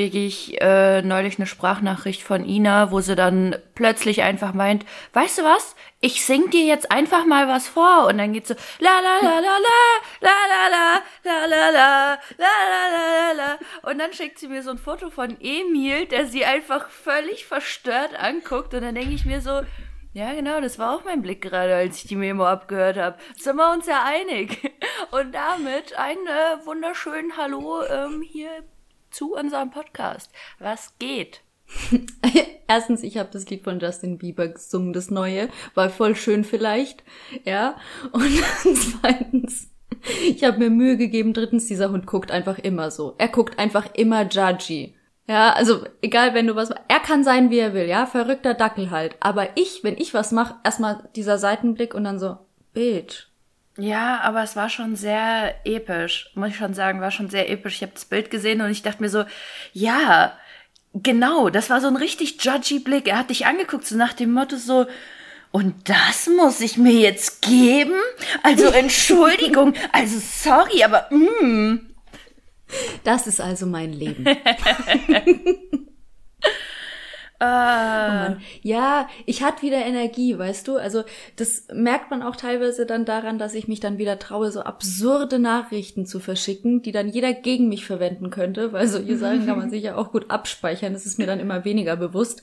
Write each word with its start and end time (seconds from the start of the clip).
kriege 0.00 0.24
ich 0.24 0.58
äh, 0.62 1.02
neulich 1.02 1.38
eine 1.38 1.46
Sprachnachricht 1.46 2.22
von 2.22 2.42
Ina, 2.48 2.90
wo 2.90 3.02
sie 3.02 3.14
dann 3.14 3.54
plötzlich 3.74 4.22
einfach 4.22 4.54
meint, 4.54 4.86
weißt 5.12 5.38
du 5.38 5.42
was? 5.42 5.76
Ich 6.00 6.24
sing 6.24 6.48
dir 6.48 6.64
jetzt 6.64 6.90
einfach 6.90 7.26
mal 7.26 7.48
was 7.48 7.68
vor 7.68 8.06
und 8.06 8.16
dann 8.16 8.32
geht 8.32 8.46
so 8.46 8.54
la 8.78 8.98
la 9.00 9.18
la 9.20 9.40
la 9.40 9.56
la 9.58 9.78
la 10.22 10.30
la 10.48 10.70
la 10.72 11.58
la 11.58 11.68
la 11.68 11.70
la 11.70 12.18
la 12.38 12.54
la 12.88 13.02
la 13.12 13.32
la 13.32 13.90
und 13.90 13.98
dann 13.98 14.14
schickt 14.14 14.38
sie 14.38 14.48
mir 14.48 14.62
so 14.62 14.70
ein 14.70 14.78
Foto 14.78 15.10
von 15.10 15.36
Emil, 15.38 16.06
der 16.06 16.24
sie 16.24 16.46
einfach 16.46 16.88
völlig 16.88 17.44
verstört 17.44 18.18
anguckt 18.18 18.72
und 18.72 18.80
dann 18.80 18.94
denke 18.94 19.12
ich 19.12 19.26
mir 19.26 19.42
so, 19.42 19.60
ja, 20.14 20.32
genau, 20.32 20.62
das 20.62 20.78
war 20.78 20.96
auch 20.96 21.04
mein 21.04 21.20
Blick 21.20 21.42
gerade, 21.42 21.76
als 21.76 21.98
ich 21.98 22.08
die 22.08 22.16
Memo 22.16 22.46
abgehört 22.46 22.96
habe. 22.96 23.18
Sind 23.36 23.56
wir 23.56 23.70
uns 23.70 23.86
ja 23.86 24.02
einig. 24.04 24.72
Und 25.12 25.32
damit 25.32 25.96
ein 25.96 26.16
äh, 26.26 26.66
wunderschönen 26.66 27.36
Hallo 27.36 27.84
ähm, 27.84 28.20
hier 28.22 28.50
zu 29.10 29.34
unserem 29.34 29.70
Podcast. 29.70 30.30
Was 30.58 30.94
geht? 30.98 31.42
Erstens, 32.68 33.02
ich 33.02 33.18
habe 33.18 33.30
das 33.32 33.48
Lied 33.48 33.64
von 33.64 33.80
Justin 33.80 34.18
Bieber 34.18 34.48
gesungen, 34.48 34.92
das 34.92 35.10
neue, 35.10 35.48
war 35.74 35.90
voll 35.90 36.16
schön 36.16 36.44
vielleicht, 36.44 37.04
ja. 37.44 37.76
Und 38.12 38.42
zweitens, 38.74 39.70
ich 40.26 40.44
habe 40.44 40.58
mir 40.58 40.70
Mühe 40.70 40.96
gegeben. 40.96 41.32
Drittens, 41.32 41.66
dieser 41.66 41.90
Hund 41.90 42.06
guckt 42.06 42.30
einfach 42.30 42.58
immer 42.58 42.90
so. 42.90 43.14
Er 43.18 43.28
guckt 43.28 43.58
einfach 43.58 43.94
immer 43.94 44.22
judgy. 44.28 44.94
Ja, 45.26 45.52
also 45.52 45.84
egal, 46.02 46.34
wenn 46.34 46.48
du 46.48 46.56
was, 46.56 46.70
er 46.70 47.00
kann 47.00 47.22
sein, 47.22 47.50
wie 47.50 47.58
er 47.58 47.72
will, 47.72 47.86
ja, 47.86 48.06
verrückter 48.06 48.54
Dackel 48.54 48.90
halt. 48.90 49.16
Aber 49.20 49.56
ich, 49.56 49.84
wenn 49.84 49.96
ich 49.96 50.12
was 50.12 50.32
mache, 50.32 50.56
erstmal 50.64 51.08
dieser 51.14 51.38
Seitenblick 51.38 51.94
und 51.94 52.04
dann 52.04 52.18
so, 52.18 52.38
Bitch. 52.72 53.29
Ja, 53.80 54.20
aber 54.20 54.42
es 54.42 54.56
war 54.56 54.68
schon 54.68 54.94
sehr 54.94 55.54
episch, 55.64 56.30
muss 56.34 56.50
ich 56.50 56.56
schon 56.56 56.74
sagen, 56.74 57.00
war 57.00 57.10
schon 57.10 57.30
sehr 57.30 57.48
episch. 57.48 57.76
Ich 57.76 57.82
habe 57.82 57.94
das 57.94 58.04
Bild 58.04 58.30
gesehen 58.30 58.60
und 58.60 58.70
ich 58.70 58.82
dachte 58.82 59.02
mir 59.02 59.08
so, 59.08 59.24
ja, 59.72 60.36
genau, 60.92 61.48
das 61.48 61.70
war 61.70 61.80
so 61.80 61.86
ein 61.86 61.96
richtig 61.96 62.44
judgy 62.44 62.80
Blick. 62.80 63.08
Er 63.08 63.18
hat 63.18 63.30
dich 63.30 63.46
angeguckt, 63.46 63.86
so 63.86 63.96
nach 63.96 64.12
dem 64.12 64.32
Motto 64.32 64.56
so, 64.56 64.86
und 65.50 65.88
das 65.88 66.28
muss 66.28 66.60
ich 66.60 66.76
mir 66.76 66.92
jetzt 66.92 67.40
geben? 67.40 67.94
Also 68.42 68.66
Entschuldigung, 68.70 69.72
also 69.92 70.18
sorry, 70.20 70.84
aber 70.84 71.06
mm, 71.10 71.78
das 73.02 73.26
ist 73.26 73.40
also 73.40 73.64
mein 73.64 73.94
Leben. 73.94 74.26
oh 77.40 78.36
ja, 78.62 79.08
ich 79.24 79.42
hatte 79.42 79.62
wieder 79.62 79.78
Energie, 79.78 80.36
weißt 80.38 80.68
du? 80.68 80.76
Also 80.76 81.04
das 81.36 81.66
merkt 81.72 82.10
man 82.10 82.22
auch 82.22 82.36
teilweise 82.36 82.84
dann 82.84 83.04
daran, 83.04 83.38
dass 83.38 83.54
ich 83.54 83.66
mich 83.66 83.80
dann 83.80 83.98
wieder 83.98 84.18
traue, 84.18 84.52
so 84.52 84.60
absurde 84.60 85.38
Nachrichten 85.38 86.04
zu 86.04 86.20
verschicken, 86.20 86.82
die 86.82 86.92
dann 86.92 87.08
jeder 87.08 87.32
gegen 87.32 87.68
mich 87.68 87.86
verwenden 87.86 88.30
könnte, 88.30 88.72
weil 88.72 88.88
solche 88.88 89.16
Sachen 89.16 89.46
kann 89.46 89.58
man 89.58 89.70
sich 89.70 89.82
ja 89.82 89.96
auch 89.96 90.12
gut 90.12 90.30
abspeichern. 90.30 90.92
Das 90.92 91.06
ist 91.06 91.18
mir 91.18 91.26
dann 91.26 91.40
immer 91.40 91.64
weniger 91.64 91.96
bewusst. 91.96 92.42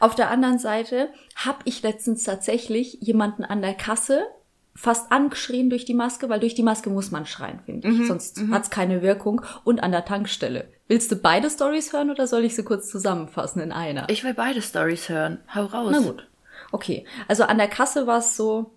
Auf 0.00 0.14
der 0.14 0.30
anderen 0.30 0.58
Seite 0.58 1.10
habe 1.36 1.58
ich 1.64 1.82
letztens 1.82 2.24
tatsächlich 2.24 2.98
jemanden 3.00 3.44
an 3.44 3.60
der 3.60 3.74
Kasse 3.74 4.26
fast 4.78 5.10
angeschrien 5.10 5.70
durch 5.70 5.84
die 5.84 5.94
Maske, 5.94 6.28
weil 6.28 6.38
durch 6.38 6.54
die 6.54 6.62
Maske 6.62 6.88
muss 6.88 7.10
man 7.10 7.26
schreien, 7.26 7.58
finde 7.66 7.88
ich. 7.88 7.98
Mhm, 7.98 8.06
Sonst 8.06 8.40
mhm. 8.40 8.54
hat's 8.54 8.70
keine 8.70 9.02
Wirkung. 9.02 9.42
Und 9.64 9.82
an 9.82 9.90
der 9.90 10.04
Tankstelle. 10.04 10.68
Willst 10.86 11.10
du 11.10 11.16
beide 11.16 11.50
Stories 11.50 11.92
hören 11.92 12.10
oder 12.10 12.28
soll 12.28 12.44
ich 12.44 12.54
sie 12.54 12.62
kurz 12.62 12.88
zusammenfassen 12.88 13.60
in 13.60 13.72
einer? 13.72 14.08
Ich 14.08 14.22
will 14.22 14.34
beide 14.34 14.62
Stories 14.62 15.08
hören. 15.08 15.40
Hau 15.52 15.64
raus. 15.64 15.90
Na 15.90 15.98
gut. 15.98 16.28
Okay. 16.70 17.04
Also 17.26 17.42
an 17.42 17.58
der 17.58 17.66
Kasse 17.66 18.06
war 18.06 18.18
es 18.18 18.36
so, 18.36 18.70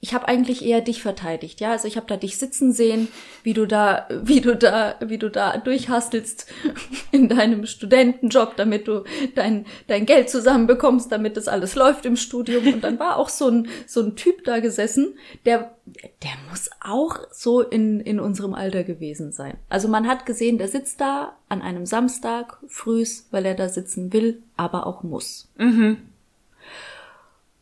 ich 0.00 0.12
habe 0.14 0.28
eigentlich 0.28 0.64
eher 0.64 0.82
dich 0.82 1.02
verteidigt, 1.02 1.60
ja. 1.60 1.72
Also 1.72 1.88
ich 1.88 1.96
habe 1.96 2.06
da 2.06 2.16
dich 2.16 2.36
sitzen 2.36 2.72
sehen, 2.72 3.08
wie 3.42 3.54
du 3.54 3.66
da, 3.66 4.06
wie 4.22 4.40
du 4.40 4.54
da, 4.54 4.96
wie 5.00 5.18
du 5.18 5.30
da 5.30 5.56
durchhastelst 5.56 6.46
in 7.12 7.28
deinem 7.28 7.66
Studentenjob, 7.66 8.56
damit 8.56 8.88
du 8.88 9.04
dein 9.34 9.66
dein 9.86 10.06
Geld 10.06 10.28
zusammenbekommst, 10.28 11.10
damit 11.10 11.36
das 11.36 11.48
alles 11.48 11.74
läuft 11.74 12.04
im 12.04 12.16
Studium. 12.16 12.66
Und 12.66 12.84
dann 12.84 12.98
war 12.98 13.16
auch 13.16 13.30
so 13.30 13.48
ein 13.48 13.68
so 13.86 14.00
ein 14.02 14.16
Typ 14.16 14.44
da 14.44 14.60
gesessen, 14.60 15.14
der 15.46 15.74
der 16.22 16.32
muss 16.50 16.68
auch 16.80 17.18
so 17.32 17.62
in 17.62 18.00
in 18.00 18.20
unserem 18.20 18.54
Alter 18.54 18.84
gewesen 18.84 19.32
sein. 19.32 19.56
Also 19.70 19.88
man 19.88 20.06
hat 20.06 20.26
gesehen, 20.26 20.58
der 20.58 20.68
sitzt 20.68 21.00
da 21.00 21.36
an 21.48 21.62
einem 21.62 21.86
Samstag 21.86 22.58
frühs, 22.68 23.28
weil 23.30 23.46
er 23.46 23.54
da 23.54 23.68
sitzen 23.68 24.12
will, 24.12 24.42
aber 24.56 24.86
auch 24.86 25.02
muss. 25.02 25.48
Mhm. 25.56 25.98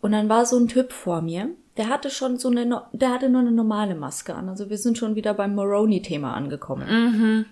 Und 0.01 0.13
dann 0.13 0.29
war 0.29 0.45
so 0.45 0.59
ein 0.59 0.69
Typ 0.69 0.93
vor 0.93 1.23
mir, 1.23 1.49
der 1.77 1.89
hatte 1.89 2.11
schon 2.11 2.39
so 2.39 2.49
eine, 2.49 2.83
der 2.93 3.11
hatte 3.11 3.29
nur 3.29 3.41
eine 3.41 3.53
normale 3.53 3.95
Maske 3.95 4.35
an. 4.35 4.49
Also 4.49 4.71
wir 4.71 4.79
sind 4.79 4.99
schon 4.99 5.17
wieder 5.17 5.35
beim 5.35 5.55
Moroni-Thema 5.55 6.35
angekommen. 6.35 6.89
Mhm. 6.89 7.47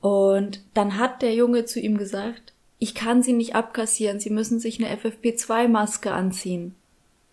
Und 0.00 0.60
dann 0.74 0.98
hat 0.98 1.22
der 1.22 1.34
Junge 1.34 1.64
zu 1.64 1.80
ihm 1.80 1.96
gesagt, 1.96 2.52
ich 2.78 2.94
kann 2.94 3.22
sie 3.22 3.32
nicht 3.32 3.54
abkassieren, 3.54 4.18
sie 4.18 4.30
müssen 4.30 4.58
sich 4.58 4.84
eine 4.84 4.94
FFP2-Maske 4.96 6.12
anziehen. 6.12 6.74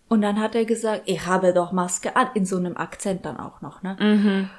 Und 0.08 0.22
dann 0.22 0.38
hat 0.40 0.54
er 0.54 0.64
gesagt, 0.64 1.02
ich 1.06 1.26
habe 1.26 1.52
doch 1.52 1.72
Maske 1.72 2.16
an, 2.16 2.28
in 2.34 2.46
so 2.46 2.56
einem 2.56 2.76
Akzent 2.76 3.24
dann 3.24 3.36
auch 3.36 3.60
noch, 3.60 3.82
ne? 3.82 3.96
Mhm. 4.00 4.50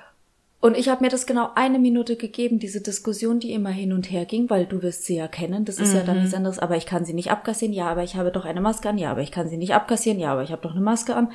Und 0.62 0.78
ich 0.78 0.90
habe 0.90 1.04
mir 1.04 1.10
das 1.10 1.26
genau 1.26 1.50
eine 1.56 1.80
Minute 1.80 2.16
gegeben, 2.16 2.60
diese 2.60 2.82
Diskussion, 2.82 3.40
die 3.40 3.52
immer 3.52 3.72
hin 3.72 3.94
und 3.94 4.12
her 4.12 4.26
ging, 4.26 4.48
weil 4.52 4.68
du 4.68 4.84
wirst 4.84 5.06
sie 5.06 5.16
ja 5.16 5.28
kennen, 5.28 5.66
das 5.66 5.80
ist 5.80 5.92
mhm. 5.92 5.98
ja 5.98 6.04
dann 6.04 6.18
nichts 6.18 6.32
mhm. 6.32 6.38
anderes, 6.38 6.60
aber 6.60 6.78
ich 6.78 6.86
kann 6.86 7.04
sie 7.04 7.16
nicht 7.16 7.32
abkassieren, 7.32 7.74
ja, 7.74 7.88
aber 7.88 8.04
ich 8.04 8.16
habe 8.16 8.32
doch 8.32 8.46
eine 8.46 8.62
Maske 8.62 8.88
an, 8.88 9.00
ja, 9.00 9.10
aber 9.10 9.22
ich 9.22 9.32
kann 9.32 9.50
sie 9.50 9.58
nicht 9.58 9.74
abkassieren, 9.74 10.20
ja, 10.20 10.32
aber 10.32 10.44
ich 10.44 10.52
habe 10.52 10.62
doch 10.62 10.72
eine 10.72 10.82
Maske 10.82 11.16
an. 11.16 11.32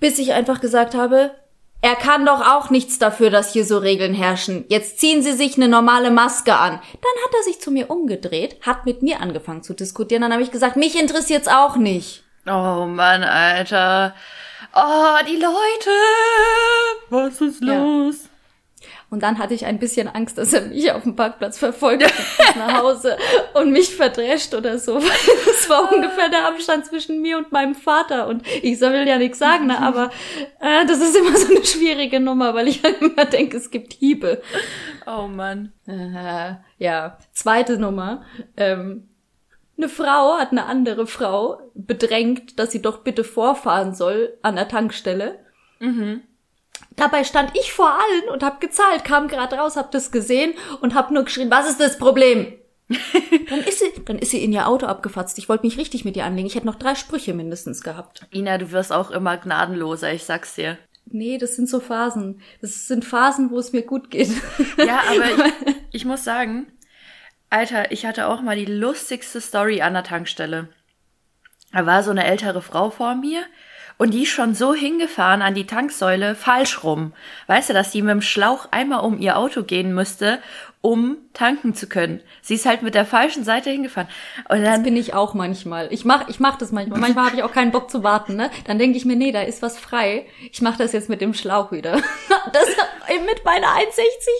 Bis 0.00 0.18
ich 0.18 0.32
einfach 0.32 0.62
gesagt 0.62 0.94
habe, 0.94 1.32
er 1.82 1.96
kann 1.96 2.24
doch 2.24 2.40
auch 2.40 2.70
nichts 2.70 2.98
dafür, 2.98 3.28
dass 3.28 3.52
hier 3.52 3.66
so 3.66 3.76
Regeln 3.76 4.14
herrschen. 4.14 4.64
Jetzt 4.68 4.98
ziehen 4.98 5.22
Sie 5.22 5.32
sich 5.32 5.56
eine 5.56 5.68
normale 5.68 6.10
Maske 6.10 6.54
an. 6.54 6.72
Dann 6.72 7.24
hat 7.24 7.34
er 7.38 7.42
sich 7.44 7.60
zu 7.60 7.70
mir 7.70 7.90
umgedreht, 7.90 8.56
hat 8.62 8.86
mit 8.86 9.02
mir 9.02 9.20
angefangen 9.20 9.62
zu 9.62 9.74
diskutieren, 9.74 10.22
dann 10.22 10.32
habe 10.32 10.42
ich 10.42 10.50
gesagt, 10.50 10.76
mich 10.76 10.98
interessiert's 10.98 11.48
auch 11.48 11.76
nicht. 11.76 12.22
Oh 12.46 12.86
Mann, 12.86 13.22
Alter 13.22 14.14
oh, 14.74 15.16
die 15.28 15.36
Leute, 15.36 15.90
was 17.10 17.40
ist 17.40 17.62
los? 17.62 18.24
Ja. 18.24 18.30
Und 19.10 19.24
dann 19.24 19.38
hatte 19.38 19.54
ich 19.54 19.66
ein 19.66 19.80
bisschen 19.80 20.06
Angst, 20.06 20.38
dass 20.38 20.52
er 20.52 20.62
mich 20.62 20.92
auf 20.92 21.02
dem 21.02 21.16
Parkplatz 21.16 21.58
verfolgt 21.58 22.04
nach 22.56 22.80
Hause 22.80 23.18
und 23.54 23.72
mich 23.72 23.94
verdrescht 23.94 24.54
oder 24.54 24.78
so. 24.78 25.00
Das 25.60 25.68
war 25.68 25.92
ungefähr 25.92 26.30
der 26.30 26.48
Abstand 26.48 26.86
zwischen 26.86 27.20
mir 27.20 27.36
und 27.36 27.52
meinem 27.52 27.74
Vater. 27.74 28.28
Und 28.28 28.46
ich 28.62 28.80
will 28.80 29.06
ja 29.06 29.18
nichts 29.18 29.38
sagen, 29.38 29.66
ne? 29.66 29.78
aber 29.80 30.10
äh, 30.60 30.86
das 30.86 31.00
ist 31.00 31.14
immer 31.14 31.36
so 31.36 31.54
eine 31.54 31.64
schwierige 31.64 32.18
Nummer, 32.18 32.54
weil 32.54 32.68
ich 32.68 32.82
halt 32.82 33.02
immer 33.02 33.26
denke, 33.26 33.58
es 33.58 33.70
gibt 33.70 33.92
Hiebe. 33.92 34.40
Oh 35.06 35.26
Mann. 35.26 35.72
Äh, 35.86 36.54
ja, 36.78 37.18
zweite 37.32 37.78
Nummer. 37.78 38.24
Ähm, 38.56 39.09
eine 39.80 39.88
Frau 39.88 40.38
hat 40.38 40.50
eine 40.50 40.66
andere 40.66 41.06
Frau 41.06 41.60
bedrängt, 41.74 42.58
dass 42.58 42.70
sie 42.70 42.82
doch 42.82 42.98
bitte 42.98 43.24
vorfahren 43.24 43.94
soll 43.94 44.36
an 44.42 44.56
der 44.56 44.68
Tankstelle. 44.68 45.38
Mhm. 45.78 46.22
Dabei 46.96 47.24
stand 47.24 47.56
ich 47.56 47.72
vor 47.72 47.90
allen 47.90 48.28
und 48.30 48.42
hab 48.42 48.60
gezahlt, 48.60 49.04
kam 49.04 49.28
gerade 49.28 49.56
raus, 49.56 49.76
hab 49.76 49.90
das 49.90 50.10
gesehen 50.10 50.52
und 50.80 50.94
hab 50.94 51.10
nur 51.10 51.24
geschrien, 51.24 51.50
was 51.50 51.68
ist 51.68 51.80
das 51.80 51.98
Problem? 51.98 52.52
dann 53.48 53.60
ist 53.60 53.78
sie, 53.78 54.04
dann 54.04 54.18
ist 54.18 54.32
sie 54.32 54.42
in 54.44 54.52
ihr 54.52 54.68
Auto 54.68 54.86
abgefatzt. 54.86 55.38
Ich 55.38 55.48
wollte 55.48 55.64
mich 55.64 55.78
richtig 55.78 56.04
mit 56.04 56.16
ihr 56.16 56.24
anlegen. 56.24 56.46
Ich 56.46 56.56
hätte 56.56 56.66
noch 56.66 56.74
drei 56.74 56.94
Sprüche 56.94 57.32
mindestens 57.32 57.82
gehabt. 57.82 58.26
Ina, 58.34 58.58
du 58.58 58.72
wirst 58.72 58.92
auch 58.92 59.10
immer 59.10 59.36
gnadenloser, 59.36 60.12
ich 60.12 60.24
sag's 60.24 60.56
dir. 60.56 60.76
Nee, 61.06 61.38
das 61.38 61.56
sind 61.56 61.68
so 61.68 61.80
Phasen. 61.80 62.40
Das 62.60 62.86
sind 62.86 63.04
Phasen, 63.04 63.50
wo 63.50 63.58
es 63.58 63.72
mir 63.72 63.82
gut 63.82 64.10
geht. 64.10 64.30
Ja, 64.76 65.00
aber 65.08 65.46
ich, 65.66 65.74
ich 65.92 66.04
muss 66.04 66.24
sagen, 66.24 66.66
Alter, 67.52 67.90
ich 67.90 68.06
hatte 68.06 68.28
auch 68.28 68.42
mal 68.42 68.54
die 68.54 68.64
lustigste 68.64 69.40
Story 69.40 69.82
an 69.82 69.92
der 69.92 70.04
Tankstelle. 70.04 70.68
Da 71.72 71.84
war 71.84 72.04
so 72.04 72.12
eine 72.12 72.24
ältere 72.24 72.62
Frau 72.62 72.90
vor 72.90 73.16
mir 73.16 73.42
und 73.98 74.14
die 74.14 74.22
ist 74.22 74.30
schon 74.30 74.54
so 74.54 74.72
hingefahren 74.72 75.42
an 75.42 75.54
die 75.54 75.66
Tanksäule 75.66 76.36
falsch 76.36 76.84
rum. 76.84 77.12
Weißt 77.48 77.68
du, 77.68 77.72
dass 77.72 77.90
die 77.90 78.02
mit 78.02 78.12
dem 78.12 78.22
Schlauch 78.22 78.68
einmal 78.70 79.00
um 79.00 79.18
ihr 79.18 79.36
Auto 79.36 79.64
gehen 79.64 79.92
müsste 79.92 80.38
um 80.82 81.18
tanken 81.34 81.74
zu 81.74 81.88
können. 81.88 82.20
Sie 82.40 82.54
ist 82.54 82.64
halt 82.64 82.82
mit 82.82 82.94
der 82.94 83.04
falschen 83.04 83.44
Seite 83.44 83.70
hingefahren. 83.70 84.08
Und 84.48 84.62
dann 84.62 84.76
das 84.76 84.82
bin 84.82 84.96
ich 84.96 85.12
auch 85.12 85.34
manchmal. 85.34 85.92
Ich 85.92 86.04
mach, 86.04 86.28
ich 86.28 86.40
mach 86.40 86.56
das 86.56 86.72
manchmal. 86.72 86.98
Manchmal 87.00 87.26
habe 87.26 87.36
ich 87.36 87.42
auch 87.42 87.52
keinen 87.52 87.70
Bock 87.70 87.90
zu 87.90 88.02
warten. 88.02 88.36
Ne? 88.36 88.50
Dann 88.64 88.78
denke 88.78 88.96
ich 88.96 89.04
mir, 89.04 89.16
nee, 89.16 89.32
da 89.32 89.42
ist 89.42 89.60
was 89.60 89.78
frei. 89.78 90.26
Ich 90.50 90.62
mache 90.62 90.78
das 90.78 90.92
jetzt 90.92 91.10
mit 91.10 91.20
dem 91.20 91.34
Schlauch 91.34 91.70
wieder. 91.70 91.92
das 92.52 92.66
mit 93.24 93.44
meiner 93.44 93.66
1,60 93.66 93.80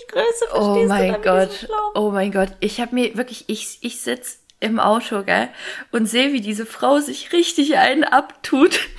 Größe. 0.07 0.45
Oh 0.55 0.85
mein 0.87 1.21
Gott. 1.21 1.67
Oh 1.95 2.11
mein 2.11 2.31
Gott. 2.31 2.49
Ich 2.59 2.79
habe 2.79 2.95
mir 2.95 3.15
wirklich, 3.17 3.45
ich, 3.47 3.79
ich 3.81 4.01
sitz 4.01 4.39
im 4.59 4.79
Auto, 4.79 5.23
gell, 5.23 5.49
und 5.91 6.05
sehe, 6.05 6.33
wie 6.33 6.41
diese 6.41 6.65
Frau 6.65 6.99
sich 6.99 7.33
richtig 7.33 7.77
einen 7.77 8.03
abtut 8.03 8.71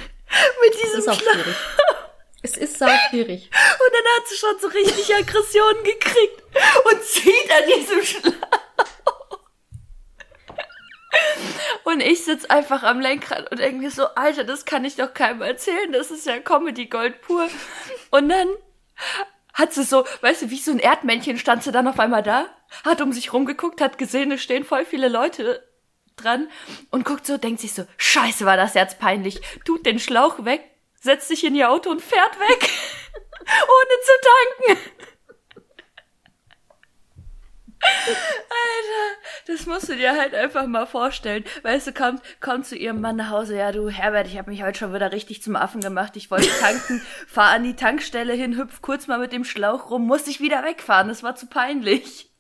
mit 0.65 0.75
diesem 0.75 0.97
das 0.97 0.99
ist 0.99 1.09
auch 1.09 1.15
Schwierig. 1.15 1.57
Es 2.43 2.57
ist 2.57 2.79
sau 2.79 2.89
schwierig. 3.09 3.51
Und 3.53 3.93
dann 3.93 4.05
hat 4.17 4.29
sie 4.29 4.37
schon 4.37 4.59
so 4.61 4.67
richtig 4.69 5.15
Aggressionen 5.15 5.85
gekriegt 5.85 6.43
und 6.91 7.03
zieht 7.05 7.51
an 7.51 7.65
diesem 7.77 8.03
Schlauch. 8.03 9.43
Und 11.85 12.01
ich 12.01 12.25
sitz 12.25 12.47
einfach 12.47 12.83
am 12.83 13.01
Lenkrad 13.01 13.51
und 13.51 13.79
mir 13.79 13.91
so, 13.91 14.07
Alter, 14.15 14.45
das 14.45 14.65
kann 14.65 14.85
ich 14.85 14.97
doch 14.97 15.15
keinem 15.15 15.43
erzählen. 15.43 15.93
Das 15.93 16.11
ist 16.11 16.27
ja 16.27 16.39
Comedy 16.39 16.87
Gold 16.87 17.21
pur. 17.21 17.49
Und 18.11 18.29
dann 18.29 18.49
hat 19.53 19.73
sie 19.73 19.85
so, 19.85 20.05
weißt 20.23 20.43
du, 20.43 20.51
wie 20.51 20.59
so 20.59 20.71
ein 20.71 20.79
Erdmännchen 20.79 21.39
stand 21.39 21.63
sie 21.63 21.73
dann 21.73 21.87
auf 21.87 22.01
einmal 22.01 22.23
da, 22.23 22.47
hat 22.85 23.01
um 23.01 23.13
sich 23.13 23.33
rumgeguckt, 23.33 23.81
hat 23.81 23.99
gesehen, 23.99 24.33
es 24.33 24.43
stehen 24.43 24.65
voll 24.65 24.85
viele 24.85 25.09
Leute 25.09 25.63
dran 26.17 26.49
und 26.91 27.05
guckt 27.05 27.27
so, 27.27 27.37
denkt 27.37 27.61
sich 27.61 27.75
so, 27.75 27.87
scheiße, 27.97 28.47
war 28.47 28.57
das 28.57 28.75
jetzt 28.75 28.99
peinlich, 28.99 29.41
tut 29.65 29.85
den 29.85 29.99
Schlauch 29.99 30.45
weg, 30.45 30.72
setzt 31.03 31.29
sich 31.29 31.45
in 31.45 31.55
ihr 31.55 31.71
Auto 31.71 31.91
und 31.91 32.01
fährt 32.01 32.39
weg, 32.39 32.71
ohne 33.45 34.01
zu 34.03 34.13
tanken. 34.69 34.93
Alter, 37.85 39.19
das 39.49 39.67
musst 39.67 39.89
du 39.89 39.97
dir 39.97 40.13
halt 40.13 40.35
einfach 40.35 40.67
mal 40.67 40.87
vorstellen. 40.87 41.45
Weißt 41.63 41.89
du, 41.89 41.93
kommt, 41.93 42.23
kommt 42.41 42.65
zu 42.65 42.77
ihrem 42.77 43.01
Mann 43.01 43.17
nach 43.17 43.31
Hause, 43.31 43.57
ja 43.57 43.73
du 43.73 43.89
Herbert, 43.89 44.29
ich 44.29 44.39
habe 44.39 44.51
mich 44.51 44.63
heute 44.63 44.79
schon 44.79 44.95
wieder 44.95 45.11
richtig 45.11 45.43
zum 45.43 45.57
Affen 45.57 45.81
gemacht. 45.81 46.17
Ich 46.17 46.31
wollte 46.31 46.49
tanken, 46.61 47.03
fahr 47.27 47.51
an 47.51 47.65
die 47.65 47.75
Tankstelle 47.75 48.35
hin, 48.35 48.57
hüpf 48.57 48.83
kurz 48.83 49.09
mal 49.09 49.19
mit 49.19 49.33
dem 49.33 49.45
Schlauch 49.45 49.91
rum, 49.91 50.07
muss 50.07 50.29
ich 50.29 50.41
wieder 50.41 50.63
wegfahren. 50.63 51.09
Das 51.09 51.25
war 51.25 51.35
zu 51.35 51.47
peinlich. 51.47 52.31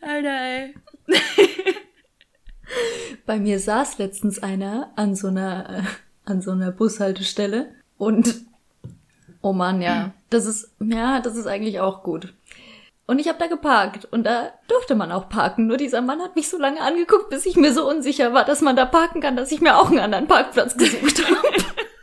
Alter, 0.00 0.40
ey. 0.40 0.74
Bei 3.26 3.38
mir 3.38 3.60
saß 3.60 3.98
letztens 3.98 4.42
einer 4.42 4.94
an 4.96 5.14
so 5.14 5.28
einer, 5.28 5.68
äh, 5.68 5.82
an 6.24 6.42
so 6.42 6.52
einer 6.52 6.70
Bushaltestelle 6.70 7.68
und 7.98 8.34
oh 9.42 9.52
Mann, 9.52 9.82
ja, 9.82 10.12
das 10.30 10.46
ist, 10.46 10.70
ja, 10.80 11.20
das 11.20 11.36
ist 11.36 11.46
eigentlich 11.46 11.80
auch 11.80 12.02
gut. 12.02 12.32
Und 13.06 13.18
ich 13.18 13.28
habe 13.28 13.38
da 13.38 13.46
geparkt 13.46 14.06
und 14.10 14.24
da 14.24 14.50
durfte 14.66 14.94
man 14.94 15.12
auch 15.12 15.28
parken. 15.28 15.66
Nur 15.66 15.76
dieser 15.76 16.00
Mann 16.00 16.22
hat 16.22 16.36
mich 16.36 16.48
so 16.48 16.56
lange 16.56 16.80
angeguckt, 16.80 17.28
bis 17.28 17.44
ich 17.44 17.56
mir 17.56 17.74
so 17.74 17.86
unsicher 17.86 18.32
war, 18.32 18.46
dass 18.46 18.62
man 18.62 18.76
da 18.76 18.86
parken 18.86 19.20
kann, 19.20 19.36
dass 19.36 19.52
ich 19.52 19.60
mir 19.60 19.76
auch 19.76 19.90
einen 19.90 19.98
anderen 19.98 20.26
Parkplatz 20.26 20.76
gesucht 20.76 21.22
habe. 21.22 21.48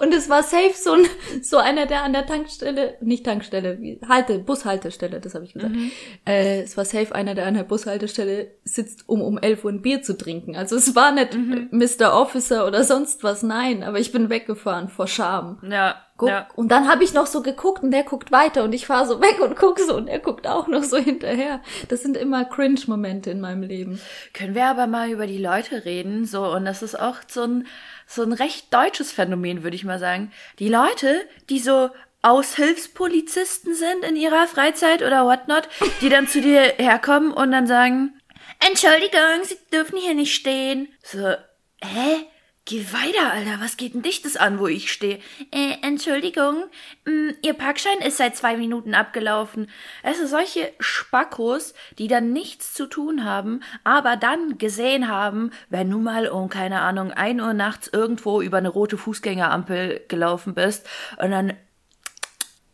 Und 0.00 0.14
es 0.14 0.28
war 0.28 0.42
safe 0.42 0.74
so, 0.74 0.92
ein, 0.92 1.06
so 1.42 1.58
einer, 1.58 1.86
der 1.86 2.02
an 2.02 2.12
der 2.12 2.26
Tankstelle, 2.26 2.96
nicht 3.00 3.24
Tankstelle, 3.24 3.80
wie, 3.80 4.00
Halte, 4.08 4.38
Bushaltestelle, 4.38 5.20
das 5.20 5.34
habe 5.34 5.44
ich 5.44 5.54
gesagt. 5.54 5.74
Mhm. 5.74 5.90
Äh, 6.26 6.62
es 6.62 6.76
war 6.76 6.84
safe 6.84 7.14
einer, 7.14 7.34
der 7.34 7.46
an 7.46 7.54
der 7.54 7.64
Bushaltestelle 7.64 8.52
sitzt, 8.64 9.08
um 9.08 9.20
um 9.20 9.38
11 9.38 9.64
Uhr 9.64 9.72
ein 9.72 9.82
Bier 9.82 10.02
zu 10.02 10.16
trinken. 10.16 10.56
Also 10.56 10.76
es 10.76 10.94
war 10.94 11.12
nicht 11.12 11.34
mhm. 11.34 11.68
Mr. 11.70 12.14
Officer 12.14 12.66
oder 12.66 12.84
sonst 12.84 13.22
was, 13.24 13.42
nein, 13.42 13.82
aber 13.82 13.98
ich 13.98 14.12
bin 14.12 14.30
weggefahren 14.30 14.88
vor 14.88 15.06
Scham. 15.06 15.58
Ja. 15.68 15.96
Guck, 16.18 16.28
ja. 16.28 16.48
Und 16.56 16.68
dann 16.68 16.88
habe 16.88 17.04
ich 17.04 17.14
noch 17.14 17.26
so 17.26 17.42
geguckt 17.42 17.84
und 17.84 17.92
der 17.92 18.02
guckt 18.02 18.32
weiter 18.32 18.64
und 18.64 18.72
ich 18.72 18.86
fahre 18.86 19.06
so 19.06 19.20
weg 19.22 19.40
und 19.40 19.56
guck 19.56 19.78
so 19.78 19.96
und 19.96 20.08
er 20.08 20.18
guckt 20.18 20.48
auch 20.48 20.66
noch 20.66 20.82
so 20.82 20.98
hinterher. 20.98 21.60
Das 21.88 22.02
sind 22.02 22.16
immer 22.16 22.44
Cringe-Momente 22.44 23.30
in 23.30 23.40
meinem 23.40 23.62
Leben. 23.62 24.00
Können 24.34 24.56
wir 24.56 24.66
aber 24.66 24.88
mal 24.88 25.10
über 25.10 25.28
die 25.28 25.38
Leute 25.38 25.84
reden, 25.84 26.26
so, 26.26 26.44
und 26.44 26.64
das 26.64 26.82
ist 26.82 26.98
auch 26.98 27.16
so 27.28 27.42
ein, 27.42 27.66
so 28.06 28.22
ein 28.22 28.32
recht 28.32 28.74
deutsches 28.74 29.12
Phänomen, 29.12 29.62
würde 29.62 29.76
ich 29.76 29.84
mal 29.84 30.00
sagen. 30.00 30.32
Die 30.58 30.68
Leute, 30.68 31.20
die 31.50 31.60
so 31.60 31.90
Aushilfspolizisten 32.22 33.74
sind 33.76 34.02
in 34.02 34.16
ihrer 34.16 34.48
Freizeit 34.48 35.02
oder 35.02 35.24
whatnot, 35.24 35.68
die 36.00 36.08
dann 36.08 36.26
zu 36.26 36.40
dir 36.40 36.60
herkommen 36.78 37.32
und 37.32 37.52
dann 37.52 37.68
sagen, 37.68 38.20
Entschuldigung, 38.58 39.44
Sie 39.44 39.56
dürfen 39.72 39.98
hier 39.98 40.14
nicht 40.14 40.34
stehen. 40.34 40.88
So, 41.04 41.34
hä? 41.80 42.26
Geh 42.68 42.84
weiter, 42.92 43.32
Alter. 43.32 43.60
Was 43.60 43.78
geht 43.78 43.94
denn 43.94 44.02
dich 44.02 44.20
das 44.20 44.36
an, 44.36 44.58
wo 44.58 44.66
ich 44.66 44.92
stehe? 44.92 45.20
Äh, 45.50 45.76
Entschuldigung, 45.80 46.64
mh, 47.06 47.12
mm, 47.12 47.34
Ihr 47.40 47.54
Parkschein 47.54 47.98
ist 48.06 48.18
seit 48.18 48.36
zwei 48.36 48.58
Minuten 48.58 48.94
abgelaufen. 48.94 49.70
Es 50.02 50.18
sind 50.18 50.28
solche 50.28 50.70
Spackos, 50.78 51.72
die 51.98 52.08
dann 52.08 52.34
nichts 52.34 52.74
zu 52.74 52.86
tun 52.86 53.24
haben, 53.24 53.62
aber 53.84 54.16
dann 54.16 54.58
gesehen 54.58 55.08
haben, 55.08 55.50
wenn 55.70 55.88
du 55.88 55.98
mal 55.98 56.28
um, 56.28 56.50
keine 56.50 56.82
Ahnung, 56.82 57.10
ein 57.10 57.40
Uhr 57.40 57.54
nachts 57.54 57.88
irgendwo 57.88 58.42
über 58.42 58.58
eine 58.58 58.68
rote 58.68 58.98
Fußgängerampel 58.98 60.04
gelaufen 60.06 60.52
bist 60.52 60.86
und 61.16 61.30
dann 61.30 61.54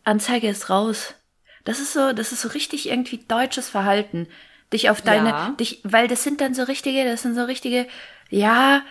Anzeige 0.02 0.48
ist 0.48 0.70
raus. 0.70 1.14
Das 1.62 1.78
ist 1.78 1.92
so, 1.92 2.12
das 2.12 2.32
ist 2.32 2.40
so 2.40 2.48
richtig 2.48 2.88
irgendwie 2.88 3.18
deutsches 3.28 3.68
Verhalten. 3.68 4.26
Dich 4.72 4.90
auf 4.90 5.02
deine, 5.02 5.28
ja. 5.28 5.54
dich, 5.60 5.82
weil 5.84 6.08
das 6.08 6.24
sind 6.24 6.40
dann 6.40 6.52
so 6.52 6.64
richtige, 6.64 7.04
das 7.04 7.22
sind 7.22 7.36
so 7.36 7.44
richtige, 7.44 7.86
ja, 8.28 8.82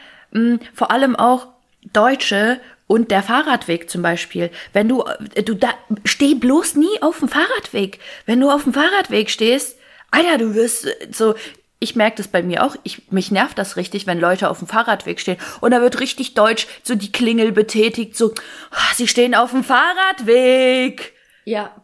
vor 0.74 0.92
allem 0.92 1.16
auch 1.16 1.48
Deutsche 1.92 2.60
und 2.88 3.12
der 3.12 3.24
Fahrradweg 3.24 3.90
zum 3.90 4.02
Beispiel. 4.02 4.50
Wenn 4.72 4.90
du, 4.90 5.04
äh, 5.36 5.44
du 5.44 5.56
da, 5.56 5.70
steh 6.06 6.36
bloß 6.36 6.76
nie 6.76 7.02
auf 7.02 7.20
dem 7.20 7.30
Fahrradweg. 7.30 8.00
Wenn 8.26 8.40
du 8.40 8.50
auf 8.50 8.64
dem 8.64 8.74
Fahrradweg 8.74 9.30
stehst, 9.30 9.78
Alter, 10.12 10.38
du 10.38 10.54
wirst 10.54 10.86
äh, 10.86 11.08
so, 11.12 11.36
ich 11.80 11.96
merke 11.96 12.18
das 12.18 12.28
bei 12.28 12.44
mir 12.44 12.64
auch, 12.64 12.76
ich, 12.84 13.12
mich 13.12 13.32
nervt 13.32 13.58
das 13.58 13.78
richtig, 13.78 14.08
wenn 14.08 14.20
Leute 14.20 14.50
auf 14.50 14.60
dem 14.60 14.68
Fahrradweg 14.68 15.20
stehen 15.20 15.38
und 15.60 15.72
da 15.72 15.82
wird 15.82 16.00
richtig 16.00 16.34
deutsch 16.34 16.68
so 16.84 16.96
die 16.96 17.12
Klingel 17.12 17.52
betätigt, 17.52 18.16
so, 18.16 18.34
oh, 18.72 18.94
sie 18.96 19.08
stehen 19.08 19.36
auf 19.36 19.52
dem 19.52 19.64
Fahrradweg. 19.64 21.14
Ja. 21.46 21.76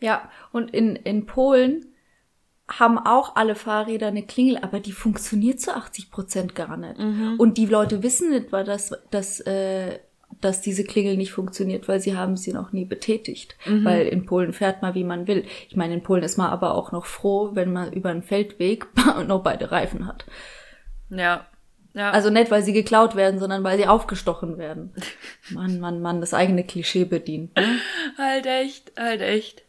Ja. 0.00 0.30
Und 0.52 0.74
in, 0.74 0.96
in 0.96 1.26
Polen 1.26 1.93
haben 2.68 2.98
auch 2.98 3.36
alle 3.36 3.54
Fahrräder 3.54 4.06
eine 4.08 4.22
Klingel, 4.22 4.58
aber 4.58 4.80
die 4.80 4.92
funktioniert 4.92 5.60
zu 5.60 5.76
80 5.76 6.10
Prozent 6.10 6.54
gar 6.54 6.76
nicht. 6.76 6.98
Mhm. 6.98 7.34
Und 7.38 7.58
die 7.58 7.66
Leute 7.66 8.02
wissen 8.02 8.30
nicht, 8.30 8.52
weil 8.52 8.64
das, 8.64 8.92
dass, 9.10 9.40
äh, 9.40 9.98
dass 10.40 10.62
diese 10.62 10.84
Klingel 10.84 11.16
nicht 11.16 11.32
funktioniert, 11.32 11.88
weil 11.88 12.00
sie 12.00 12.16
haben 12.16 12.36
sie 12.36 12.52
noch 12.52 12.72
nie 12.72 12.86
betätigt. 12.86 13.56
Mhm. 13.66 13.84
Weil 13.84 14.06
in 14.06 14.24
Polen 14.24 14.54
fährt 14.54 14.80
man, 14.80 14.94
wie 14.94 15.04
man 15.04 15.26
will. 15.26 15.44
Ich 15.68 15.76
meine, 15.76 15.94
in 15.94 16.02
Polen 16.02 16.22
ist 16.22 16.38
man 16.38 16.50
aber 16.50 16.74
auch 16.74 16.90
noch 16.90 17.04
froh, 17.04 17.50
wenn 17.52 17.72
man 17.72 17.92
über 17.92 18.10
einen 18.10 18.22
Feldweg 18.22 18.86
noch 19.26 19.42
beide 19.42 19.70
Reifen 19.70 20.06
hat. 20.06 20.24
Ja. 21.10 21.46
Ja. 21.92 22.10
Also 22.10 22.28
nicht, 22.28 22.50
weil 22.50 22.62
sie 22.62 22.72
geklaut 22.72 23.14
werden, 23.14 23.38
sondern 23.38 23.62
weil 23.62 23.78
sie 23.78 23.86
aufgestochen 23.86 24.58
werden. 24.58 24.92
Mann, 25.50 25.78
Mann, 25.80 26.00
Mann, 26.00 26.20
das 26.20 26.34
eigene 26.34 26.64
Klischee 26.64 27.04
bedient. 27.04 27.54
Ne? 27.56 27.78
Halt 28.18 28.46
echt, 28.46 28.92
halt 28.98 29.20
echt. 29.20 29.63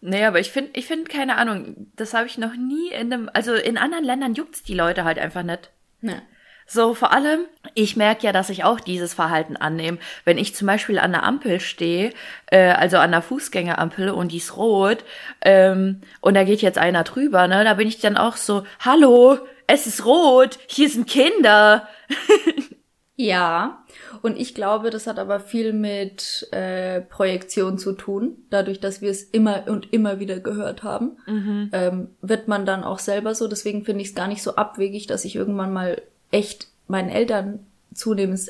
Nee, 0.00 0.24
aber 0.24 0.38
ich 0.38 0.52
finde, 0.52 0.70
ich 0.74 0.86
finde, 0.86 1.10
keine 1.10 1.36
Ahnung, 1.36 1.90
das 1.96 2.14
habe 2.14 2.26
ich 2.26 2.38
noch 2.38 2.54
nie 2.54 2.88
in 2.90 3.12
einem, 3.12 3.30
also 3.32 3.54
in 3.54 3.76
anderen 3.76 4.04
Ländern 4.04 4.34
juckt's 4.34 4.62
die 4.62 4.74
Leute 4.74 5.04
halt 5.04 5.18
einfach 5.18 5.42
nicht. 5.42 5.70
Ja. 6.02 6.22
So, 6.70 6.92
vor 6.92 7.12
allem, 7.12 7.46
ich 7.74 7.96
merke 7.96 8.26
ja, 8.26 8.32
dass 8.32 8.50
ich 8.50 8.62
auch 8.62 8.78
dieses 8.78 9.14
Verhalten 9.14 9.56
annehme. 9.56 9.96
Wenn 10.26 10.36
ich 10.36 10.54
zum 10.54 10.66
Beispiel 10.66 10.98
an 10.98 11.12
der 11.12 11.22
Ampel 11.22 11.60
stehe, 11.60 12.12
äh, 12.46 12.72
also 12.72 12.98
an 12.98 13.10
der 13.10 13.22
Fußgängerampel 13.22 14.10
und 14.10 14.32
die 14.32 14.36
ist 14.36 14.54
rot, 14.56 15.02
ähm, 15.40 16.02
und 16.20 16.34
da 16.34 16.44
geht 16.44 16.60
jetzt 16.60 16.76
einer 16.76 17.04
drüber, 17.04 17.48
ne, 17.48 17.64
da 17.64 17.72
bin 17.74 17.88
ich 17.88 18.00
dann 18.00 18.18
auch 18.18 18.36
so, 18.36 18.64
hallo, 18.80 19.38
es 19.66 19.86
ist 19.86 20.04
rot, 20.04 20.58
hier 20.66 20.90
sind 20.90 21.08
Kinder. 21.08 21.88
ja, 23.16 23.82
und 24.22 24.38
ich 24.38 24.54
glaube, 24.54 24.90
das 24.90 25.06
hat 25.06 25.18
aber 25.18 25.40
viel 25.40 25.72
mit 25.72 26.48
äh, 26.52 27.00
Projektion 27.00 27.78
zu 27.78 27.92
tun. 27.92 28.36
Dadurch, 28.50 28.80
dass 28.80 29.00
wir 29.00 29.10
es 29.10 29.22
immer 29.22 29.64
und 29.68 29.92
immer 29.92 30.18
wieder 30.18 30.40
gehört 30.40 30.82
haben, 30.82 31.16
mhm. 31.26 31.70
ähm, 31.72 32.08
wird 32.20 32.48
man 32.48 32.66
dann 32.66 32.84
auch 32.84 32.98
selber 32.98 33.34
so. 33.34 33.48
Deswegen 33.48 33.84
finde 33.84 34.02
ich 34.02 34.08
es 34.08 34.14
gar 34.14 34.28
nicht 34.28 34.42
so 34.42 34.56
abwegig, 34.56 35.06
dass 35.06 35.24
ich 35.24 35.36
irgendwann 35.36 35.72
mal 35.72 36.02
echt 36.30 36.68
meinen 36.86 37.10
Eltern 37.10 37.60
zunehmend 37.94 38.40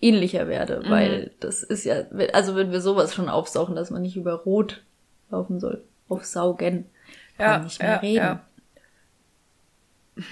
ähnlicher 0.00 0.48
werde. 0.48 0.82
Mhm. 0.84 0.90
Weil 0.90 1.30
das 1.40 1.62
ist 1.62 1.84
ja, 1.84 2.04
also 2.32 2.56
wenn 2.56 2.72
wir 2.72 2.80
sowas 2.80 3.14
schon 3.14 3.28
aufsaugen, 3.28 3.76
dass 3.76 3.90
man 3.90 4.02
nicht 4.02 4.16
über 4.16 4.34
Rot 4.34 4.82
laufen 5.30 5.60
soll. 5.60 5.82
Aufsaugen. 6.08 6.86
Kann 7.36 7.46
ja, 7.46 7.58
nicht 7.58 7.80
mehr 7.80 7.90
ja, 7.90 7.96
reden. 7.96 8.16
Ja. 8.16 8.40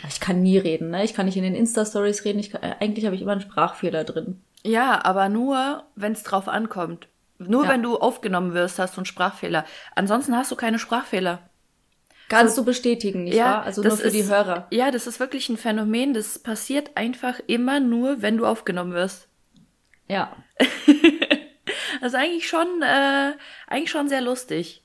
Ich 0.08 0.20
kann 0.20 0.42
nie 0.42 0.56
reden, 0.56 0.90
ne? 0.90 1.04
Ich 1.04 1.12
kann 1.12 1.26
nicht 1.26 1.36
in 1.36 1.42
den 1.42 1.54
Insta-Stories 1.54 2.24
reden. 2.24 2.38
Ich 2.38 2.50
kann, 2.50 2.62
eigentlich 2.62 3.04
habe 3.04 3.14
ich 3.14 3.22
immer 3.22 3.32
einen 3.32 3.42
Sprachfehler 3.42 4.04
drin. 4.04 4.40
Ja, 4.64 5.04
aber 5.04 5.28
nur, 5.28 5.84
wenn 5.94 6.12
es 6.12 6.22
drauf 6.22 6.48
ankommt. 6.48 7.08
Nur 7.38 7.64
ja. 7.64 7.70
wenn 7.70 7.82
du 7.82 7.96
aufgenommen 7.96 8.54
wirst, 8.54 8.78
hast 8.78 8.96
du 8.96 9.00
einen 9.00 9.06
Sprachfehler. 9.06 9.64
Ansonsten 9.94 10.36
hast 10.36 10.50
du 10.50 10.56
keine 10.56 10.78
Sprachfehler. 10.78 11.40
Kannst 12.28 12.54
so, 12.54 12.62
du 12.62 12.66
bestätigen, 12.66 13.24
nicht 13.24 13.34
ja, 13.34 13.44
wahr? 13.44 13.62
Also 13.64 13.82
nur 13.82 13.96
für 13.96 14.06
ist, 14.06 14.14
die 14.14 14.24
Hörer. 14.24 14.66
Ja, 14.70 14.90
das 14.90 15.06
ist 15.06 15.20
wirklich 15.20 15.48
ein 15.48 15.58
Phänomen. 15.58 16.14
Das 16.14 16.38
passiert 16.38 16.96
einfach 16.96 17.40
immer 17.46 17.80
nur, 17.80 18.22
wenn 18.22 18.38
du 18.38 18.46
aufgenommen 18.46 18.94
wirst. 18.94 19.28
Ja. 20.08 20.34
das 20.58 22.12
ist 22.12 22.14
eigentlich 22.14 22.48
schon, 22.48 22.82
äh, 22.82 23.32
eigentlich 23.66 23.90
schon 23.90 24.08
sehr 24.08 24.22
lustig. 24.22 24.83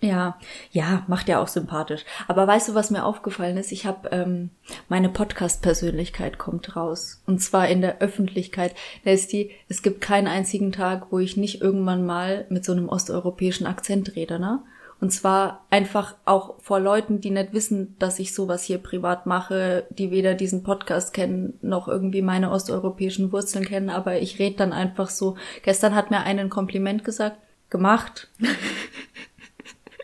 Ja, 0.00 0.38
ja, 0.70 1.02
macht 1.08 1.28
ja 1.28 1.42
auch 1.42 1.48
sympathisch. 1.48 2.04
Aber 2.28 2.46
weißt 2.46 2.68
du, 2.68 2.74
was 2.74 2.90
mir 2.90 3.04
aufgefallen 3.04 3.56
ist? 3.56 3.72
Ich 3.72 3.84
habe 3.84 4.10
ähm, 4.12 4.50
meine 4.88 5.08
Podcast-Persönlichkeit 5.08 6.38
kommt 6.38 6.76
raus. 6.76 7.20
Und 7.26 7.40
zwar 7.40 7.68
in 7.68 7.80
der 7.80 8.00
Öffentlichkeit. 8.00 8.76
Da 9.04 9.10
ist 9.10 9.32
die, 9.32 9.50
es 9.68 9.82
gibt 9.82 10.00
keinen 10.00 10.28
einzigen 10.28 10.70
Tag, 10.70 11.08
wo 11.10 11.18
ich 11.18 11.36
nicht 11.36 11.60
irgendwann 11.60 12.06
mal 12.06 12.46
mit 12.48 12.64
so 12.64 12.72
einem 12.72 12.88
osteuropäischen 12.88 13.66
Akzent 13.66 14.14
rede, 14.14 14.38
ne? 14.38 14.60
Und 15.00 15.10
zwar 15.12 15.64
einfach 15.70 16.16
auch 16.24 16.56
vor 16.60 16.80
Leuten, 16.80 17.20
die 17.20 17.30
nicht 17.30 17.52
wissen, 17.52 17.94
dass 18.00 18.18
ich 18.18 18.34
sowas 18.34 18.64
hier 18.64 18.78
privat 18.78 19.26
mache, 19.26 19.86
die 19.90 20.10
weder 20.10 20.34
diesen 20.34 20.64
Podcast 20.64 21.12
kennen, 21.12 21.56
noch 21.62 21.86
irgendwie 21.86 22.22
meine 22.22 22.50
osteuropäischen 22.50 23.30
Wurzeln 23.30 23.64
kennen, 23.64 23.90
aber 23.90 24.20
ich 24.20 24.40
rede 24.40 24.56
dann 24.56 24.72
einfach 24.72 25.08
so. 25.08 25.36
Gestern 25.62 25.94
hat 25.94 26.10
mir 26.10 26.20
einen 26.24 26.50
Kompliment 26.50 27.04
gesagt, 27.04 27.36
gemacht. 27.70 28.28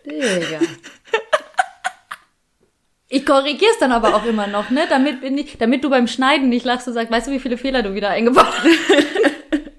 Digga. 0.07 0.61
Ich 3.09 3.25
korrigiere 3.25 3.71
es 3.71 3.79
dann 3.79 3.93
aber 3.93 4.15
auch 4.17 4.25
immer 4.25 4.47
noch, 4.49 4.71
ne? 4.71 4.87
Damit, 4.89 5.21
bin 5.21 5.39
ich, 5.39 5.57
damit 5.59 5.85
du 5.85 5.91
beim 5.91 6.09
Schneiden 6.09 6.49
nicht 6.49 6.65
lachst 6.65 6.89
und 6.89 6.95
sagst, 6.95 7.13
weißt 7.13 7.29
du, 7.29 7.31
wie 7.31 7.39
viele 7.39 7.57
Fehler 7.59 7.83
du 7.83 7.95
wieder 7.95 8.11
eingebaut 8.11 8.47
hast? 8.47 8.67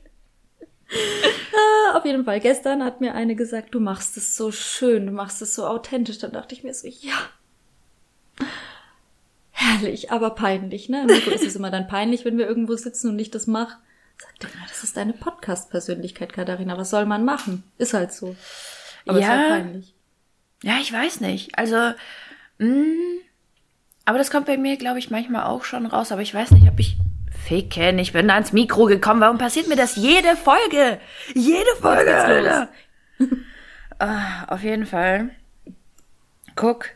Ah, 1.57 1.97
auf 1.97 2.05
jeden 2.05 2.25
weil 2.25 2.39
gestern 2.41 2.83
hat 2.83 2.99
mir 3.01 3.15
eine 3.15 3.35
gesagt, 3.35 3.73
du 3.73 3.79
machst 3.79 4.17
es 4.17 4.35
so 4.35 4.51
schön, 4.51 5.05
du 5.07 5.11
machst 5.13 5.41
es 5.41 5.55
so 5.55 5.65
authentisch. 5.65 6.19
Dann 6.19 6.31
dachte 6.31 6.53
ich 6.53 6.63
mir 6.63 6.73
so, 6.73 6.87
ja. 6.87 7.15
Herrlich, 9.51 10.11
aber 10.11 10.31
peinlich, 10.31 10.89
ne? 10.89 11.05
Nico 11.05 11.29
ist 11.31 11.45
es 11.45 11.55
immer 11.55 11.71
dann 11.71 11.87
peinlich, 11.87 12.25
wenn 12.25 12.37
wir 12.37 12.47
irgendwo 12.47 12.75
sitzen 12.75 13.09
und 13.09 13.19
ich 13.19 13.31
das 13.31 13.47
mache. 13.47 13.77
Sagt 14.17 14.43
er, 14.43 14.49
das 14.67 14.83
ist 14.83 14.97
deine 14.97 15.13
Podcast-Persönlichkeit, 15.13 16.33
Katharina. 16.33 16.77
Was 16.77 16.89
soll 16.89 17.05
man 17.05 17.25
machen? 17.25 17.63
Ist 17.77 17.93
halt 17.93 18.11
so. 18.13 18.35
Aber 19.05 19.19
Ja. 19.19 19.25
ist 19.25 19.29
halt 19.31 19.49
peinlich. 19.49 19.94
Ja, 20.65 20.77
ich 20.81 20.91
weiß 20.91 21.21
nicht. 21.21 21.57
Also, 21.59 21.75
mh, 22.57 23.21
aber 24.05 24.17
das 24.17 24.31
kommt 24.31 24.47
bei 24.47 24.57
mir, 24.57 24.77
glaube 24.77 24.97
ich, 24.97 25.11
manchmal 25.11 25.43
auch 25.43 25.63
schon 25.63 25.85
raus. 25.85 26.11
Aber 26.11 26.23
ich 26.23 26.33
weiß 26.33 26.51
nicht, 26.51 26.67
ob 26.67 26.79
ich 26.79 26.97
ficken. 27.45 27.99
Ich 27.99 28.13
bin 28.13 28.27
da 28.27 28.33
ans 28.33 28.51
Mikro 28.51 28.85
gekommen. 28.85 29.21
Warum 29.21 29.37
passiert 29.37 29.67
mir 29.67 29.75
das 29.75 29.95
jede 29.95 30.35
Folge? 30.35 30.99
Jede 31.35 31.69
Folge. 31.79 32.15
Alter. 32.15 32.69
Ah, 33.99 34.45
auf 34.47 34.63
jeden 34.63 34.87
Fall. 34.87 35.29
Guck, 36.55 36.89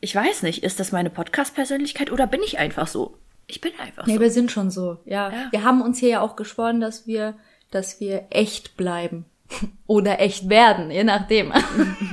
ich 0.00 0.14
weiß 0.14 0.42
nicht, 0.42 0.62
ist 0.62 0.78
das 0.78 0.92
meine 0.92 1.08
Podcast-Persönlichkeit 1.10 2.10
oder 2.12 2.26
bin 2.26 2.42
ich 2.42 2.58
einfach 2.58 2.86
so? 2.88 3.16
Ich 3.46 3.60
bin 3.62 3.72
einfach 3.80 4.06
Nee, 4.06 4.16
so. 4.16 4.20
wir 4.20 4.30
sind 4.30 4.50
schon 4.52 4.70
so, 4.70 4.98
ja. 5.06 5.30
Ja. 5.30 5.46
Wir 5.50 5.64
haben 5.64 5.80
uns 5.80 5.98
hier 5.98 6.08
ja 6.10 6.20
auch 6.20 6.36
geschworen, 6.36 6.80
dass 6.80 7.06
wir, 7.06 7.34
dass 7.70 8.00
wir 8.00 8.26
echt 8.30 8.76
bleiben. 8.76 9.24
Oder 9.86 10.20
echt 10.20 10.48
werden, 10.48 10.90
je 10.90 11.04
nachdem. 11.04 11.52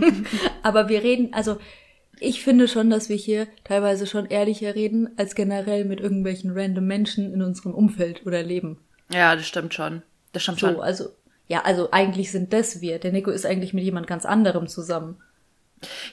Aber 0.63 0.89
wir 0.89 1.03
reden, 1.03 1.33
also 1.33 1.57
ich 2.19 2.43
finde 2.43 2.67
schon, 2.67 2.89
dass 2.89 3.09
wir 3.09 3.15
hier 3.17 3.47
teilweise 3.63 4.07
schon 4.07 4.27
ehrlicher 4.27 4.75
reden, 4.75 5.09
als 5.17 5.35
generell 5.35 5.85
mit 5.85 5.99
irgendwelchen 5.99 6.51
random 6.57 6.85
Menschen 6.85 7.33
in 7.33 7.41
unserem 7.41 7.73
Umfeld 7.73 8.25
oder 8.25 8.41
Leben. 8.41 8.79
Ja, 9.11 9.35
das 9.35 9.47
stimmt 9.47 9.73
schon. 9.73 10.01
Das 10.31 10.43
stimmt 10.43 10.59
So, 10.59 10.67
schon. 10.67 10.79
also, 10.79 11.09
ja, 11.47 11.61
also 11.63 11.89
eigentlich 11.91 12.31
sind 12.31 12.53
das 12.53 12.81
wir. 12.81 12.99
Der 12.99 13.11
Nico 13.11 13.31
ist 13.31 13.45
eigentlich 13.45 13.73
mit 13.73 13.83
jemand 13.83 14.07
ganz 14.07 14.25
anderem 14.25 14.67
zusammen. 14.67 15.17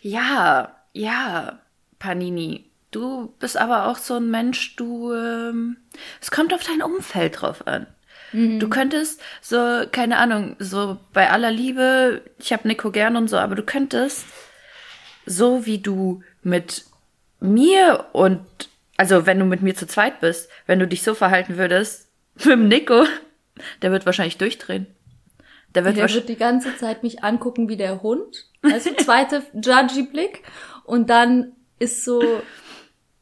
Ja, 0.03 0.77
ja, 0.93 1.61
Panini. 1.99 2.69
Du 2.91 3.33
bist 3.39 3.57
aber 3.57 3.87
auch 3.89 3.97
so 3.97 4.15
ein 4.17 4.31
Mensch, 4.31 4.77
du, 4.77 5.15
ähm, 5.15 5.79
es 6.21 6.31
kommt 6.31 6.53
auf 6.53 6.63
dein 6.63 6.83
Umfeld 6.83 7.41
drauf 7.41 7.67
an. 7.67 7.87
Du 8.33 8.69
könntest 8.71 9.21
so, 9.43 9.83
keine 9.93 10.17
Ahnung, 10.17 10.57
so 10.59 10.99
bei 11.13 11.31
aller 11.31 11.51
Liebe, 11.51 12.23
ich 12.39 12.53
hab 12.53 12.65
Nico 12.65 12.91
gern 12.91 13.17
und 13.17 13.29
so, 13.29 13.37
aber 13.37 13.55
du 13.55 13.63
könntest, 13.63 14.25
so 15.27 15.67
wie 15.67 15.79
du 15.79 16.23
mit 16.43 16.85
mir 17.41 18.07
und, 18.13 18.41
also 18.97 19.27
wenn 19.27 19.39
du 19.39 19.45
mit 19.45 19.61
mir 19.61 19.75
zu 19.75 19.87
zweit 19.87 20.21
bist, 20.21 20.49
wenn 20.67 20.79
du 20.79 20.87
dich 20.89 21.03
so 21.03 21.15
verhalten 21.15 21.59
würdest, 21.59 22.09
mit 22.37 22.47
dem 22.47 22.69
Nico, 22.69 23.05
der 23.83 23.93
wird 23.93 24.07
wahrscheinlich 24.07 24.39
durchdrehen. 24.39 24.87
Der 25.75 25.85
wird 25.85 25.97
Der 25.97 26.13
wird 26.13 26.29
die 26.29 26.37
ganze 26.37 26.77
Zeit 26.77 27.03
mich 27.03 27.23
angucken 27.25 27.69
wie 27.69 27.77
der 27.77 28.03
Hund. 28.03 28.47
Also 28.63 28.95
zweite 28.95 29.43
Judgy-Blick. 29.55 30.43
Und 30.85 31.09
dann 31.11 31.53
ist 31.79 32.05
so, 32.05 32.23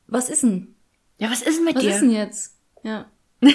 was 0.06 0.28
ist 0.30 0.42
denn? 0.42 0.74
ja, 1.18 1.30
was 1.30 1.42
ist 1.42 1.58
denn 1.58 1.64
mit 1.64 1.76
Was 1.76 1.82
dir? 1.82 1.90
ist 1.90 2.00
denn 2.00 2.10
jetzt? 2.10 2.56
Ja. 2.82 3.10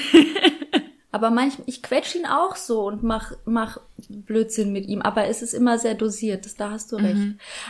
aber 1.16 1.30
manchmal, 1.30 1.66
ich 1.70 1.82
quetsch 1.82 2.14
ihn 2.16 2.26
auch 2.26 2.58
so 2.58 2.86
und 2.86 3.02
mach, 3.02 3.32
mach 3.46 3.80
Blödsinn 4.10 4.74
mit 4.74 4.86
ihm. 4.86 5.02
Aber 5.02 5.28
es 5.28 5.42
ist 5.42 5.54
immer 5.54 5.80
sehr 5.80 5.96
dosiert, 5.96 6.44
das, 6.46 6.56
da 6.56 6.72
hast 6.72 6.92
du 6.92 6.98
recht. 6.98 7.16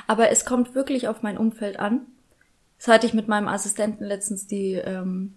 Aber 0.07 0.31
es 0.31 0.45
kommt 0.45 0.73
wirklich 0.73 1.07
auf 1.07 1.21
mein 1.21 1.37
Umfeld 1.37 1.79
an. 1.79 2.07
Das 2.79 2.87
hatte 2.87 3.05
ich 3.05 3.13
mit 3.13 3.27
meinem 3.27 3.47
Assistenten 3.47 4.03
letztens 4.03 4.47
die, 4.47 4.73
ähm, 4.73 5.35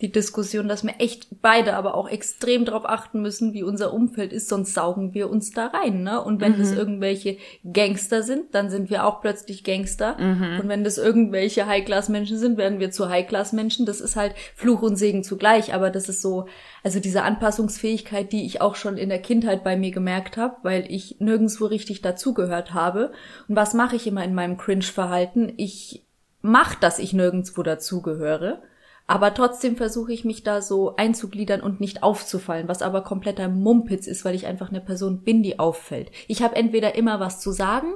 die 0.00 0.12
Diskussion, 0.12 0.68
dass 0.68 0.84
wir 0.84 0.94
echt 1.00 1.26
beide 1.42 1.74
aber 1.74 1.94
auch 1.94 2.08
extrem 2.08 2.64
darauf 2.64 2.88
achten 2.88 3.20
müssen, 3.20 3.52
wie 3.52 3.64
unser 3.64 3.92
Umfeld 3.92 4.32
ist, 4.32 4.48
sonst 4.48 4.74
saugen 4.74 5.12
wir 5.12 5.28
uns 5.28 5.50
da 5.50 5.66
rein, 5.66 6.04
ne? 6.04 6.22
Und 6.22 6.40
wenn 6.40 6.56
das 6.56 6.72
irgendwelche 6.72 7.36
Gangster 7.72 8.22
sind, 8.22 8.54
dann 8.54 8.70
sind 8.70 8.90
wir 8.90 9.04
auch 9.04 9.20
plötzlich 9.20 9.64
Gangster. 9.64 10.16
Und 10.60 10.68
wenn 10.68 10.84
das 10.84 10.98
irgendwelche 10.98 11.66
High-Class-Menschen 11.66 12.38
sind, 12.38 12.58
werden 12.58 12.78
wir 12.78 12.90
zu 12.92 13.08
High-Class-Menschen. 13.08 13.86
Das 13.86 14.00
ist 14.00 14.14
halt 14.14 14.34
Fluch 14.54 14.82
und 14.82 14.96
Segen 14.96 15.24
zugleich, 15.24 15.74
aber 15.74 15.90
das 15.90 16.08
ist 16.08 16.22
so, 16.22 16.46
also 16.84 17.00
diese 17.00 17.22
Anpassungsfähigkeit, 17.22 18.32
die 18.32 18.46
ich 18.46 18.60
auch 18.60 18.76
schon 18.76 18.96
in 18.96 19.08
der 19.08 19.20
Kindheit 19.20 19.64
bei 19.64 19.76
mir 19.76 19.90
gemerkt 19.90 20.36
habe, 20.36 20.56
weil 20.62 20.84
ich 20.88 21.16
nirgendwo 21.18 21.66
richtig 21.66 22.02
dazugehört 22.02 22.72
habe. 22.72 23.10
Und 23.48 23.56
was 23.56 23.74
mache 23.74 23.96
ich 23.96 24.06
immer 24.06 24.22
in 24.22 24.34
meinem 24.34 24.58
Cringe-Verhalten? 24.58 25.54
Ich 25.56 26.04
mach, 26.40 26.76
dass 26.76 27.00
ich 27.00 27.12
nirgendwo 27.12 27.64
dazugehöre. 27.64 28.62
Aber 29.08 29.32
trotzdem 29.32 29.74
versuche 29.74 30.12
ich 30.12 30.26
mich 30.26 30.44
da 30.44 30.60
so 30.60 30.94
einzugliedern 30.96 31.62
und 31.62 31.80
nicht 31.80 32.02
aufzufallen, 32.02 32.68
was 32.68 32.82
aber 32.82 33.00
kompletter 33.00 33.48
Mumpitz 33.48 34.06
ist, 34.06 34.24
weil 34.24 34.34
ich 34.34 34.46
einfach 34.46 34.68
eine 34.68 34.82
Person 34.82 35.22
bin, 35.22 35.42
die 35.42 35.58
auffällt. 35.58 36.12
Ich 36.28 36.42
habe 36.42 36.56
entweder 36.56 36.94
immer 36.94 37.18
was 37.18 37.40
zu 37.40 37.50
sagen 37.50 37.94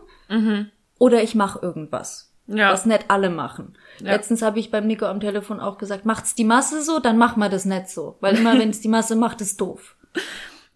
oder 0.99 1.23
ich 1.23 1.35
mache 1.35 1.61
irgendwas. 1.61 2.33
Ja. 2.47 2.73
Was 2.73 2.87
nicht 2.87 3.04
alle 3.09 3.28
machen. 3.28 3.76
Letztens 4.00 4.42
habe 4.42 4.59
ich 4.59 4.71
beim 4.71 4.87
Nico 4.87 5.04
am 5.04 5.21
Telefon 5.21 5.61
auch 5.61 5.78
gesagt, 5.78 6.07
macht's 6.07 6.35
die 6.35 6.45
Masse 6.45 6.83
so, 6.83 6.99
dann 6.99 7.19
mach 7.19 7.37
mal 7.37 7.50
das 7.50 7.66
nicht 7.66 7.88
so. 7.88 8.16
Weil 8.21 8.37
immer, 8.37 8.59
wenn 8.59 8.71
es 8.71 8.81
die 8.81 8.88
Masse 8.88 9.14
macht, 9.14 9.40
ist 9.40 9.61
doof. 9.61 9.97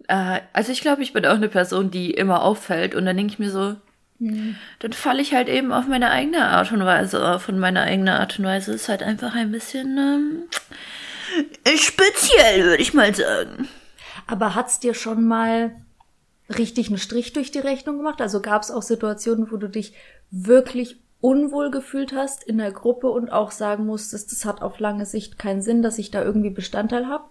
Äh, 0.09 0.43
also 0.53 0.71
ich 0.71 0.83
glaube, 0.83 1.03
ich 1.03 1.13
bin 1.13 1.27
auch 1.27 1.35
eine 1.35 1.49
Person, 1.49 1.91
die 1.91 2.13
immer 2.13 2.45
auffällt 2.45 2.95
und 2.95 3.07
dann 3.07 3.17
denke 3.17 3.33
ich 3.33 3.39
mir 3.41 3.51
so, 3.51 3.75
dann 4.19 4.93
falle 4.93 5.21
ich 5.21 5.35
halt 5.35 5.49
eben 5.49 5.73
auf 5.73 5.87
meine 5.87 6.11
eigene 6.11 6.49
Art 6.49 6.73
und 6.73 6.85
Weise 6.85 7.27
auf 7.35 7.49
und 7.49 7.59
meine 7.59 7.83
eigene 7.83 8.19
Art 8.19 8.39
und 8.39 8.47
Weise 8.47 8.73
ist 8.73 8.89
halt 8.89 9.03
einfach 9.03 9.35
ein 9.35 9.53
bisschen 9.53 9.99
ähm, 9.99 10.43
speziell, 11.77 12.65
würde 12.65 12.83
ich 12.83 12.95
mal 12.95 13.15
sagen. 13.15 13.69
Aber 14.27 14.55
hat's 14.55 14.81
dir 14.81 14.95
schon 14.95 15.27
mal 15.27 15.73
richtig 16.49 16.89
einen 16.89 16.99
Strich 16.99 17.33
durch 17.33 17.51
die 17.51 17.59
Rechnung 17.59 17.99
gemacht? 17.99 18.21
Also 18.21 18.41
gab's 18.41 18.71
auch 18.71 18.83
Situationen, 18.83 19.51
wo 19.51 19.57
du 19.57 19.69
dich 19.69 19.95
wirklich 20.31 20.97
unwohl 21.21 21.71
gefühlt 21.71 22.13
hast 22.13 22.45
in 22.45 22.59
der 22.59 22.73
Gruppe 22.73 23.09
und 23.09 23.31
auch 23.31 23.51
sagen 23.51 23.87
musstest, 23.87 24.33
das 24.33 24.45
hat 24.45 24.63
auf 24.63 24.79
lange 24.79 25.07
Sicht 25.07 25.39
keinen 25.39 25.63
Sinn, 25.63 25.83
dass 25.83 25.99
ich 25.99 26.11
da 26.11 26.23
irgendwie 26.23 26.51
Bestandteil 26.51 27.07
habe? 27.07 27.25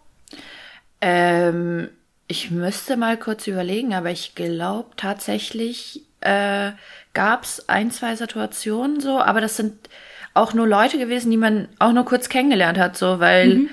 Ähm, 1.02 1.90
ich 2.28 2.52
müsste 2.52 2.98
mal 2.98 3.18
kurz 3.18 3.48
überlegen, 3.48 3.94
aber 3.94 4.12
ich 4.12 4.36
glaube 4.36 4.90
tatsächlich 4.98 6.05
äh, 6.26 6.72
gab 7.14 7.44
es 7.44 7.70
ein, 7.70 7.92
zwei 7.92 8.16
Situationen 8.16 9.00
so, 9.00 9.20
aber 9.20 9.42
das 9.42 9.58
sind 9.58 9.90
auch 10.34 10.54
nur 10.54 10.68
Leute 10.68 10.98
gewesen, 10.98 11.32
die 11.32 11.38
man 11.38 11.70
auch 11.80 11.94
nur 11.94 12.06
kurz 12.06 12.28
kennengelernt 12.28 12.78
hat, 12.78 12.98
so, 12.98 13.20
weil 13.20 13.70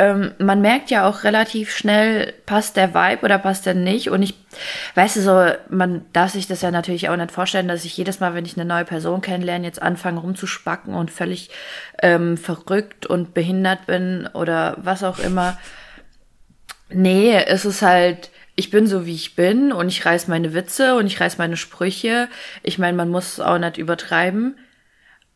ähm, 0.00 0.32
man 0.38 0.62
merkt 0.62 0.90
ja 0.90 1.06
auch 1.06 1.24
relativ 1.24 1.76
schnell, 1.76 2.32
passt 2.46 2.78
der 2.78 2.94
Vibe 2.94 3.22
oder 3.22 3.36
passt 3.38 3.66
der 3.66 3.74
nicht. 3.74 4.08
Und 4.08 4.22
ich, 4.22 4.34
weißt 4.94 5.16
du, 5.16 5.20
so, 5.20 5.46
man 5.68 6.06
darf 6.14 6.30
sich 6.30 6.46
das 6.46 6.62
ja 6.62 6.70
natürlich 6.70 7.10
auch 7.10 7.16
nicht 7.16 7.30
vorstellen, 7.30 7.68
dass 7.68 7.84
ich 7.84 7.98
jedes 7.98 8.18
Mal, 8.18 8.34
wenn 8.34 8.46
ich 8.46 8.56
eine 8.56 8.64
neue 8.64 8.86
Person 8.86 9.20
kennenlerne, 9.20 9.66
jetzt 9.66 9.82
anfange 9.82 10.20
rumzuspacken 10.20 10.94
und 10.94 11.10
völlig 11.10 11.50
ähm, 12.02 12.38
verrückt 12.38 13.04
und 13.04 13.34
behindert 13.34 13.84
bin 13.84 14.26
oder 14.32 14.78
was 14.78 15.04
auch 15.04 15.18
immer. 15.18 15.58
Nee, 16.88 17.34
es 17.34 17.66
ist 17.66 17.82
halt, 17.82 18.30
ich 18.60 18.70
bin 18.70 18.86
so 18.86 19.06
wie 19.06 19.14
ich 19.14 19.34
bin 19.34 19.72
und 19.72 19.88
ich 19.88 20.04
reiß 20.04 20.28
meine 20.28 20.52
Witze 20.52 20.94
und 20.96 21.06
ich 21.06 21.18
reiß 21.18 21.38
meine 21.38 21.56
Sprüche. 21.56 22.28
Ich 22.62 22.78
meine, 22.78 22.94
man 22.94 23.08
muss 23.08 23.32
es 23.32 23.40
auch 23.40 23.58
nicht 23.58 23.78
übertreiben. 23.78 24.58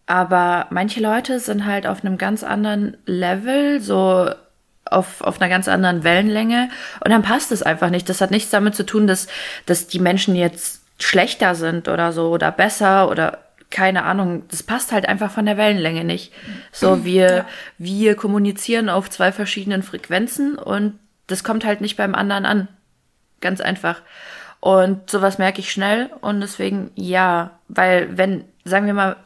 Aber 0.06 0.66
manche 0.68 1.00
Leute 1.00 1.40
sind 1.40 1.64
halt 1.64 1.86
auf 1.86 2.04
einem 2.04 2.18
ganz 2.18 2.44
anderen 2.44 2.98
Level, 3.06 3.80
so 3.80 4.30
auf, 4.84 5.22
auf 5.22 5.40
einer 5.40 5.48
ganz 5.48 5.66
anderen 5.68 6.04
Wellenlänge 6.04 6.68
und 7.02 7.10
dann 7.10 7.22
passt 7.22 7.50
es 7.50 7.62
einfach 7.62 7.88
nicht. 7.88 8.10
Das 8.10 8.20
hat 8.20 8.30
nichts 8.30 8.50
damit 8.50 8.74
zu 8.74 8.84
tun, 8.84 9.06
dass, 9.06 9.26
dass 9.64 9.86
die 9.86 10.00
Menschen 10.00 10.36
jetzt 10.36 10.82
schlechter 10.98 11.54
sind 11.54 11.88
oder 11.88 12.12
so 12.12 12.28
oder 12.28 12.52
besser 12.52 13.10
oder 13.10 13.38
keine 13.70 14.04
Ahnung. 14.04 14.42
Das 14.50 14.62
passt 14.62 14.92
halt 14.92 15.08
einfach 15.08 15.30
von 15.30 15.46
der 15.46 15.56
Wellenlänge 15.56 16.04
nicht. 16.04 16.30
So, 16.72 17.06
wir, 17.06 17.46
wir 17.78 18.16
kommunizieren 18.16 18.90
auf 18.90 19.08
zwei 19.08 19.32
verschiedenen 19.32 19.82
Frequenzen 19.82 20.56
und 20.56 20.98
das 21.26 21.42
kommt 21.42 21.64
halt 21.64 21.80
nicht 21.80 21.96
beim 21.96 22.14
anderen 22.14 22.44
an. 22.44 22.68
Ganz 23.40 23.60
einfach. 23.60 24.02
Und 24.60 25.10
sowas 25.10 25.38
merke 25.38 25.60
ich 25.60 25.70
schnell 25.70 26.10
und 26.22 26.40
deswegen 26.40 26.90
ja, 26.94 27.50
weil 27.68 28.16
wenn, 28.16 28.44
sagen 28.64 28.86
wir 28.86 28.94
mal, 28.94 29.16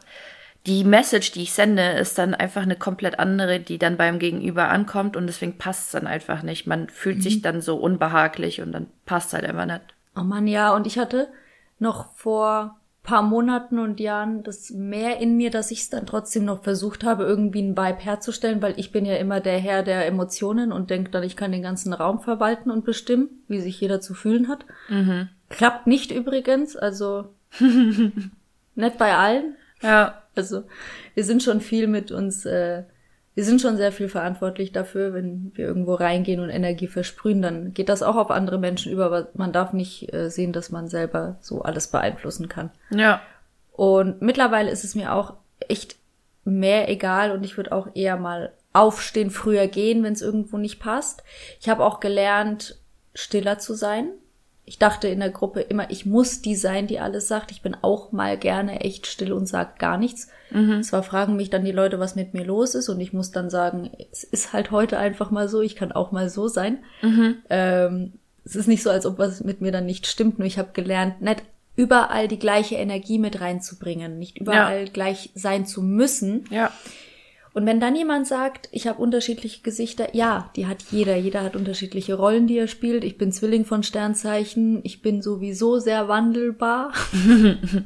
die 0.65 0.83
Message, 0.83 1.31
die 1.31 1.43
ich 1.43 1.53
sende, 1.53 1.81
ist 1.91 2.17
dann 2.17 2.35
einfach 2.35 2.63
eine 2.63 2.75
komplett 2.75 3.19
andere, 3.19 3.59
die 3.59 3.77
dann 3.77 3.95
beim 3.95 4.19
Gegenüber 4.19 4.67
ankommt 4.69 5.15
und 5.15 5.27
deswegen 5.27 5.57
passt 5.57 5.85
es 5.85 5.91
dann 5.91 6.07
einfach 6.07 6.43
nicht. 6.43 6.67
Man 6.67 6.89
fühlt 6.89 7.23
sich 7.23 7.41
dann 7.41 7.61
so 7.61 7.77
unbehaglich 7.77 8.61
und 8.61 8.73
dann 8.73 8.87
passt 9.05 9.29
es 9.29 9.33
halt 9.35 9.45
einfach 9.45 9.65
nicht. 9.65 9.81
Oh 10.17 10.23
Mann, 10.23 10.45
ja, 10.47 10.73
und 10.73 10.85
ich 10.85 10.99
hatte 10.99 11.29
noch 11.79 12.13
vor 12.13 12.78
paar 13.09 13.23
Monaten 13.23 13.79
und 13.79 13.99
Jahren 13.99 14.43
das 14.43 14.69
mehr 14.69 15.17
in 15.19 15.35
mir, 15.35 15.49
dass 15.49 15.71
ich 15.71 15.79
es 15.79 15.89
dann 15.89 16.05
trotzdem 16.05 16.45
noch 16.45 16.61
versucht 16.61 17.03
habe, 17.03 17.23
irgendwie 17.23 17.57
einen 17.57 17.75
Vibe 17.75 17.97
herzustellen, 17.97 18.61
weil 18.61 18.75
ich 18.77 18.91
bin 18.91 19.03
ja 19.03 19.15
immer 19.15 19.39
der 19.39 19.57
Herr 19.57 19.81
der 19.81 20.05
Emotionen 20.05 20.71
und 20.71 20.91
denke 20.91 21.09
dann, 21.09 21.23
ich 21.23 21.35
kann 21.35 21.51
den 21.51 21.63
ganzen 21.63 21.91
Raum 21.91 22.19
verwalten 22.19 22.69
und 22.69 22.85
bestimmen, 22.85 23.29
wie 23.47 23.61
sich 23.61 23.81
jeder 23.81 23.99
zu 23.99 24.13
fühlen 24.13 24.47
hat. 24.47 24.63
Klappt 25.49 25.87
nicht 25.87 26.11
übrigens, 26.11 26.75
also 26.75 27.33
nicht 28.75 28.97
bei 28.99 29.15
allen. 29.15 29.55
Ja. 29.81 30.21
Also 30.35 30.65
wir 31.15 31.23
sind 31.23 31.41
schon 31.41 31.61
viel 31.61 31.87
mit 31.87 32.11
uns 32.11 32.45
äh, 32.45 32.83
wir 33.35 33.45
sind 33.45 33.61
schon 33.61 33.77
sehr 33.77 33.91
viel 33.91 34.09
verantwortlich 34.09 34.71
dafür, 34.71 35.13
wenn 35.13 35.51
wir 35.55 35.65
irgendwo 35.65 35.93
reingehen 35.93 36.39
und 36.39 36.49
Energie 36.49 36.87
versprühen, 36.87 37.41
dann 37.41 37.73
geht 37.73 37.89
das 37.89 38.03
auch 38.03 38.15
auf 38.15 38.31
andere 38.31 38.57
Menschen 38.57 38.91
über, 38.91 39.05
aber 39.05 39.29
man 39.33 39.53
darf 39.53 39.71
nicht 39.73 40.13
äh, 40.13 40.29
sehen, 40.29 40.51
dass 40.51 40.71
man 40.71 40.87
selber 40.87 41.37
so 41.39 41.61
alles 41.61 41.87
beeinflussen 41.87 42.49
kann. 42.49 42.71
Ja. 42.89 43.21
Und 43.71 44.21
mittlerweile 44.21 44.69
ist 44.71 44.83
es 44.83 44.95
mir 44.95 45.13
auch 45.13 45.35
echt 45.67 45.95
mehr 46.43 46.89
egal 46.89 47.31
und 47.31 47.43
ich 47.43 47.55
würde 47.55 47.71
auch 47.71 47.87
eher 47.95 48.17
mal 48.17 48.51
aufstehen, 48.73 49.31
früher 49.31 49.67
gehen, 49.67 50.03
wenn 50.03 50.13
es 50.13 50.21
irgendwo 50.21 50.57
nicht 50.57 50.79
passt. 50.79 51.23
Ich 51.59 51.69
habe 51.69 51.85
auch 51.85 51.99
gelernt, 51.99 52.77
stiller 53.13 53.57
zu 53.59 53.73
sein. 53.73 54.11
Ich 54.69 54.77
dachte 54.77 55.07
in 55.07 55.19
der 55.19 55.31
Gruppe 55.31 55.61
immer, 55.61 55.89
ich 55.89 56.05
muss 56.05 56.43
die 56.43 56.55
sein, 56.55 56.85
die 56.85 56.99
alles 56.99 57.27
sagt. 57.27 57.49
Ich 57.49 57.63
bin 57.63 57.75
auch 57.81 58.11
mal 58.11 58.37
gerne 58.37 58.81
echt 58.81 59.07
still 59.07 59.33
und 59.33 59.47
sag 59.47 59.79
gar 59.79 59.97
nichts. 59.97 60.27
Mhm. 60.51 60.83
Zwar 60.83 61.01
fragen 61.01 61.35
mich 61.35 61.49
dann 61.49 61.65
die 61.65 61.71
Leute, 61.71 61.99
was 61.99 62.15
mit 62.15 62.35
mir 62.35 62.45
los 62.45 62.75
ist, 62.75 62.87
und 62.87 62.99
ich 62.99 63.11
muss 63.11 63.31
dann 63.31 63.49
sagen, 63.49 63.89
es 64.11 64.23
ist 64.23 64.53
halt 64.53 64.69
heute 64.69 64.99
einfach 64.99 65.31
mal 65.31 65.49
so, 65.49 65.61
ich 65.61 65.75
kann 65.75 65.91
auch 65.91 66.11
mal 66.11 66.29
so 66.29 66.47
sein. 66.47 66.83
Mhm. 67.01 67.37
Ähm, 67.49 68.13
es 68.45 68.55
ist 68.55 68.67
nicht 68.67 68.83
so, 68.83 68.91
als 68.91 69.07
ob 69.07 69.17
was 69.17 69.43
mit 69.43 69.59
mir 69.59 69.71
dann 69.71 69.87
nicht 69.87 70.05
stimmt, 70.05 70.37
nur 70.37 70.45
ich 70.45 70.59
habe 70.59 70.69
gelernt, 70.73 71.19
nicht 71.19 71.41
überall 71.75 72.27
die 72.27 72.37
gleiche 72.37 72.75
Energie 72.75 73.17
mit 73.17 73.41
reinzubringen, 73.41 74.19
nicht 74.19 74.37
überall 74.37 74.85
ja. 74.85 74.91
gleich 74.93 75.31
sein 75.33 75.65
zu 75.65 75.81
müssen. 75.81 76.45
Ja. 76.51 76.71
Und 77.53 77.65
wenn 77.65 77.79
dann 77.79 77.95
jemand 77.95 78.27
sagt, 78.27 78.69
ich 78.71 78.87
habe 78.87 79.01
unterschiedliche 79.01 79.61
Gesichter, 79.61 80.15
ja, 80.15 80.51
die 80.55 80.67
hat 80.67 80.83
jeder. 80.91 81.15
Jeder 81.15 81.43
hat 81.43 81.55
unterschiedliche 81.55 82.13
Rollen, 82.13 82.47
die 82.47 82.57
er 82.57 82.67
spielt. 82.67 83.03
Ich 83.03 83.17
bin 83.17 83.31
Zwilling 83.31 83.65
von 83.65 83.83
Sternzeichen. 83.83 84.81
Ich 84.83 85.01
bin 85.01 85.21
sowieso 85.21 85.79
sehr 85.79 86.07
wandelbar. 86.07 86.93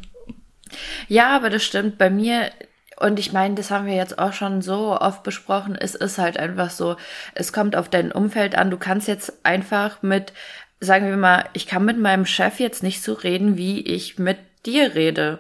ja, 1.07 1.35
aber 1.35 1.49
das 1.49 1.63
stimmt. 1.63 1.97
Bei 1.97 2.09
mir 2.09 2.51
und 2.97 3.19
ich 3.19 3.33
meine, 3.33 3.55
das 3.55 3.71
haben 3.71 3.85
wir 3.85 3.95
jetzt 3.95 4.19
auch 4.19 4.33
schon 4.33 4.61
so 4.61 4.97
oft 4.99 5.23
besprochen. 5.23 5.75
Es 5.75 5.95
ist 5.95 6.17
halt 6.17 6.37
einfach 6.37 6.69
so, 6.69 6.95
es 7.33 7.51
kommt 7.51 7.75
auf 7.75 7.89
dein 7.89 8.11
Umfeld 8.11 8.55
an. 8.55 8.69
Du 8.69 8.77
kannst 8.77 9.07
jetzt 9.07 9.45
einfach 9.45 10.01
mit, 10.03 10.33
sagen 10.79 11.07
wir 11.07 11.17
mal, 11.17 11.45
ich 11.53 11.67
kann 11.67 11.85
mit 11.85 11.97
meinem 11.97 12.25
Chef 12.25 12.59
jetzt 12.59 12.83
nicht 12.83 13.01
so 13.01 13.13
reden, 13.13 13.57
wie 13.57 13.81
ich 13.81 14.19
mit 14.19 14.37
dir 14.65 14.95
rede. 14.95 15.39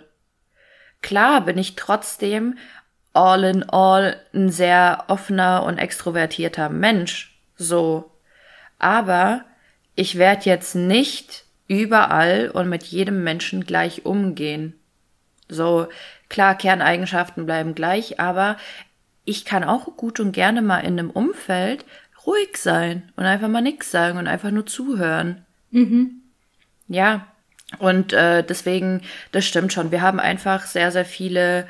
Klar 1.01 1.41
bin 1.41 1.57
ich 1.57 1.75
trotzdem 1.75 2.57
all 3.13 3.43
in 3.43 3.63
all 3.69 4.17
ein 4.33 4.49
sehr 4.49 5.05
offener 5.07 5.63
und 5.63 5.77
extrovertierter 5.77 6.69
Mensch, 6.69 7.39
so. 7.55 8.11
Aber 8.79 9.45
ich 9.95 10.17
werde 10.17 10.45
jetzt 10.45 10.75
nicht 10.75 11.45
überall 11.67 12.49
und 12.49 12.69
mit 12.69 12.83
jedem 12.83 13.23
Menschen 13.23 13.65
gleich 13.65 14.05
umgehen. 14.05 14.73
So, 15.47 15.87
klar, 16.29 16.55
Kerneigenschaften 16.55 17.45
bleiben 17.45 17.75
gleich, 17.75 18.19
aber 18.19 18.57
ich 19.25 19.45
kann 19.45 19.63
auch 19.63 19.85
gut 19.95 20.19
und 20.19 20.31
gerne 20.31 20.61
mal 20.61 20.79
in 20.79 20.99
einem 20.99 21.09
Umfeld 21.09 21.85
ruhig 22.25 22.57
sein 22.57 23.11
und 23.15 23.25
einfach 23.25 23.47
mal 23.47 23.61
nix 23.61 23.91
sagen 23.91 24.17
und 24.17 24.27
einfach 24.27 24.51
nur 24.51 24.65
zuhören. 24.65 25.45
Mhm. 25.71 26.21
Ja, 26.87 27.27
und 27.79 28.13
äh, 28.13 28.43
deswegen, 28.43 29.01
das 29.31 29.45
stimmt 29.45 29.73
schon. 29.73 29.91
Wir 29.91 30.01
haben 30.01 30.19
einfach 30.19 30.65
sehr, 30.65 30.91
sehr 30.91 31.05
viele 31.05 31.67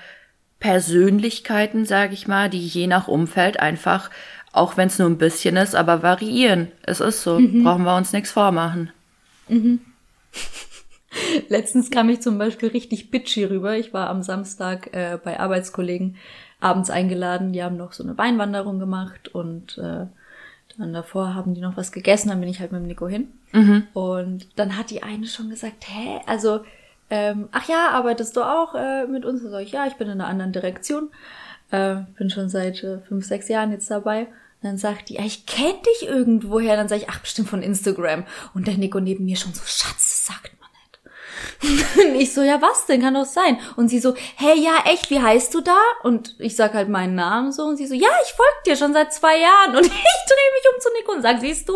Persönlichkeiten, 0.63 1.86
sage 1.86 2.13
ich 2.13 2.25
mal, 2.25 2.50
die 2.50 2.65
je 2.65 2.88
nach 2.88 3.10
Umfeld 3.10 3.60
einfach, 3.60 4.10
auch 4.53 4.77
wenn 4.77 4.88
es 4.88 4.98
nur 4.98 5.10
ein 5.10 5.17
bisschen 5.17 5.58
ist, 5.58 5.75
aber 5.75 6.03
variieren. 6.03 6.72
Es 6.84 7.01
ist 7.01 7.22
so, 7.22 7.38
mhm. 7.38 7.65
brauchen 7.65 7.84
wir 7.84 7.98
uns 7.98 8.13
nichts 8.13 8.32
vormachen. 8.32 8.89
Mhm. 9.50 9.82
Letztens 11.50 11.91
kam 11.91 12.08
ich 12.08 12.22
zum 12.22 12.38
Beispiel 12.38 12.70
richtig 12.70 13.12
bitchy 13.12 13.43
rüber. 13.43 13.75
Ich 13.75 13.93
war 13.93 14.10
am 14.10 14.24
Samstag 14.24 14.93
äh, 14.93 15.20
bei 15.22 15.38
Arbeitskollegen 15.38 16.15
abends 16.62 16.89
eingeladen. 16.89 17.51
Die 17.51 17.62
haben 17.62 17.75
noch 17.75 17.91
so 17.91 18.02
eine 18.02 18.17
Weinwanderung 18.17 18.80
gemacht 18.80 19.28
und 19.28 19.78
äh, 19.80 20.06
dann 20.78 20.93
davor 20.93 21.36
haben 21.36 21.56
die 21.56 21.62
noch 21.62 21.76
was 21.76 21.91
gegessen. 21.91 22.30
Dann 22.30 22.39
bin 22.39 22.47
ich 22.47 22.62
halt 22.62 22.71
mit 22.71 22.80
dem 22.80 22.88
Nico 22.88 23.10
hin. 23.10 23.28
Mhm. 23.52 23.88
Und 23.91 24.47
dann 24.56 24.78
hat 24.78 24.91
die 24.91 25.04
eine 25.04 25.28
schon 25.28 25.49
gesagt, 25.49 25.89
hä, 25.89 26.21
also 26.26 26.62
ähm, 27.10 27.50
ach 27.52 27.68
ja, 27.68 27.89
arbeitest 27.89 28.36
du 28.36 28.42
auch 28.42 28.76
äh, 28.76 29.06
mit 29.06 29.26
uns? 29.26 29.42
sag 29.44 29.62
ich, 29.62 29.72
ja, 29.72 29.86
ich 29.86 29.96
bin 29.96 30.08
in 30.08 30.20
einer 30.20 30.28
anderen 30.28 30.52
Direktion. 30.52 31.10
Äh, 31.72 31.98
bin 32.18 32.30
schon 32.30 32.50
seit 32.50 32.84
äh, 32.84 33.00
fünf, 33.00 33.26
sechs 33.26 33.48
Jahren 33.48 33.72
jetzt 33.72 33.89
dabei. 33.89 34.22
Und 34.28 34.70
dann 34.70 34.78
sagt 34.78 35.10
die, 35.10 35.16
ja, 35.16 35.26
ich 35.26 35.46
kenne 35.46 35.80
dich 35.86 36.08
irgendwoher. 36.08 36.76
Dann 36.76 36.88
sage 36.88 37.02
ich, 37.02 37.10
ach, 37.10 37.20
bestimmt 37.20 37.50
von 37.50 37.62
Instagram. 37.62 38.26
Und 38.54 38.68
der 38.68 38.78
Nico 38.78 39.00
neben 39.00 39.26
mir 39.26 39.36
schon 39.36 39.54
so, 39.54 39.62
Schatz, 39.66 40.26
sagt 40.26 40.52
man 40.60 40.70
nicht. 40.72 41.98
Und 42.06 42.16
ich 42.16 42.34
so, 42.34 42.42
ja, 42.42 42.62
was 42.62 42.86
denn? 42.86 43.02
Kann 43.02 43.16
doch 43.16 43.26
sein. 43.26 43.60
Und 43.76 43.89
sie 43.89 44.00
so, 44.00 44.16
hey, 44.36 44.60
ja, 44.60 44.84
echt, 44.86 45.10
wie 45.10 45.20
heißt 45.20 45.54
du 45.54 45.62
da? 45.62 45.78
Und 46.04 46.36
ich 46.39 46.56
sag 46.56 46.74
halt 46.74 46.89
meinen 46.89 47.16
Namen 47.16 47.52
so. 47.52 47.63
Und 47.63 47.78
sie 47.78 47.88
so, 47.88 47.96
ja, 47.96 48.10
ich 48.24 48.34
folge 48.34 48.63
dir 48.66 48.76
schon 48.76 48.94
seit 48.94 49.13
zwei 49.13 49.39
Jahren. 49.39 49.76
Und 49.76 49.86
ich 49.86 49.92
drehe 49.92 50.52
mich 50.54 50.74
um 50.74 50.82
zu 50.82 50.89
Nico 50.98 51.12
und 51.12 51.22
sag, 51.22 51.42
siehst 51.42 51.68
du? 51.68 51.76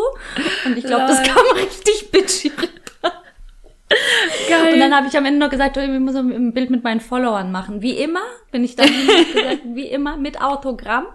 Und 0.65 0.77
ich 0.77 0.85
glaube, 0.85 1.07
das 1.07 1.23
kam 1.23 1.45
richtig 1.55 2.11
bitchy 2.11 2.51
Geil. 4.49 4.73
Und 4.73 4.79
dann 4.79 4.93
habe 4.93 5.07
ich 5.07 5.17
am 5.17 5.25
Ende 5.25 5.39
noch 5.39 5.49
gesagt, 5.49 5.77
ich 5.77 5.99
muss 5.99 6.15
ein 6.15 6.53
Bild 6.53 6.69
mit 6.69 6.83
meinen 6.83 6.99
Followern 6.99 7.51
machen. 7.51 7.81
Wie 7.81 7.97
immer, 7.97 8.21
bin 8.51 8.63
ich 8.63 8.75
dann 8.75 8.87
gesagt, 9.33 9.61
wie 9.65 9.87
immer 9.87 10.17
mit 10.17 10.41
Autogramm. 10.41 11.05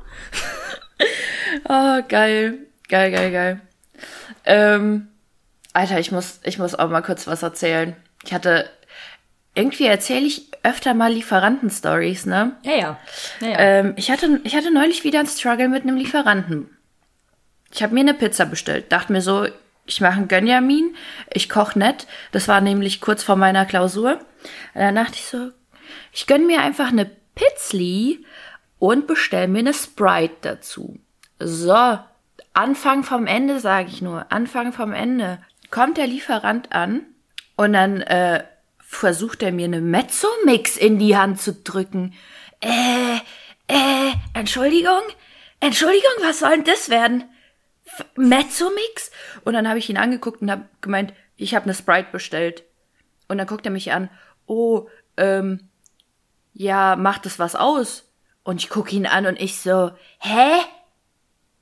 oh, 1.69 2.01
geil. 2.09 2.59
Geil, 2.89 3.11
geil, 3.11 3.31
geil. 3.31 3.61
Ähm, 4.45 5.09
Alter, 5.73 5.99
ich 5.99 6.13
muss, 6.13 6.41
ich 6.45 6.59
muss 6.59 6.75
auch 6.75 6.91
mal 6.91 7.03
kurz 7.03 7.27
was 7.27 7.43
erzählen. 7.43 7.97
Ich 8.25 8.33
hatte, 8.33 8.69
irgendwie 9.55 9.87
erzähle 9.87 10.27
ich 10.27 10.51
öfter 10.63 10.95
mal 10.95 11.13
Lieferanten-Stories, 11.13 12.27
ne? 12.27 12.57
Ja, 12.63 12.73
ja. 12.73 13.01
ja, 13.41 13.49
ja. 13.49 13.59
Ähm, 13.59 13.95
ich, 13.97 14.11
hatte, 14.11 14.41
ich 14.45 14.55
hatte 14.55 14.73
neulich 14.73 15.05
wieder 15.05 15.21
einen 15.21 15.29
Struggle 15.29 15.69
mit 15.69 15.83
einem 15.83 15.97
Lieferanten. 15.97 16.71
Ich 17.73 17.83
habe 17.83 17.95
mir 17.95 18.01
eine 18.01 18.15
Pizza 18.15 18.45
bestellt, 18.45 18.93
dachte 18.93 19.13
mir 19.13 19.23
so, 19.23 19.47
ich 19.87 20.01
mache 20.01 20.19
einen 20.19 20.29
Gönjamin, 20.29 20.95
ich 21.33 21.49
koche 21.49 21.79
nett. 21.79 22.07
Das 22.31 22.49
war 22.49 22.61
nämlich 22.61 23.01
kurz 23.01 23.23
vor 23.23 23.37
meiner 23.37 23.67
Klausur. 23.67 24.19
Und 24.75 24.81
dann 24.81 24.95
dachte 24.95 25.15
ich 25.15 25.25
so, 25.25 25.51
ich 26.13 26.27
gönn 26.27 26.47
mir 26.47 26.61
einfach 26.61 26.89
eine 26.89 27.11
Pizzli 27.35 28.25
und 28.79 29.07
bestell 29.07 29.49
mir 29.49 29.61
eine 29.61 29.75
Sprite 29.75 30.37
dazu. 30.43 30.99
So, 31.39 31.99
Anfang 32.55 33.03
vom 33.03 33.27
Ende, 33.27 33.61
sage 33.61 33.89
ich 33.89 34.03
nur. 34.03 34.31
Anfang 34.31 34.73
vom 34.73 34.93
Ende. 34.93 35.39
Kommt 35.71 35.97
der 35.97 36.07
Lieferant 36.07 36.73
an 36.73 37.03
und 37.57 37.73
dann 37.73 38.01
äh, 38.03 38.45
versucht 38.79 39.43
er 39.43 39.53
mir 39.53 39.65
eine 39.65 39.81
Mezzo-Mix 39.81 40.77
in 40.77 40.99
die 40.99 41.17
Hand 41.17 41.41
zu 41.41 41.55
drücken. 41.55 42.15
Äh, 42.61 43.17
äh, 43.69 44.13
Entschuldigung? 44.35 45.01
Entschuldigung, 45.61 46.13
was 46.23 46.41
soll 46.41 46.57
denn 46.57 46.65
das 46.65 46.91
werden? 46.91 47.25
Mezzomix? 48.17 49.11
Und 49.45 49.55
dann 49.55 49.69
habe 49.69 49.79
ich 49.79 49.89
ihn 49.89 49.97
angeguckt 49.97 50.43
und 50.43 50.51
habe 50.51 50.69
gemeint, 50.81 51.15
ich 51.37 51.55
habe 51.55 51.65
eine 51.65 51.75
Sprite 51.75 52.09
bestellt. 52.13 52.65
Und 53.29 53.39
dann 53.39 53.47
guckt 53.47 53.67
er 53.67 53.73
mich 53.73 53.93
an, 53.93 54.11
oh, 54.47 54.89
ähm, 55.17 55.69
ja, 56.53 56.97
macht 56.97 57.27
das 57.27 57.39
was 57.39 57.55
aus? 57.55 58.11
Und 58.45 58.63
ich 58.63 58.71
gucke 58.71 58.95
ihn 58.95 59.07
an 59.07 59.27
und 59.27 59.41
ich 59.41 59.59
so, 59.59 59.93
hä? 60.19 60.51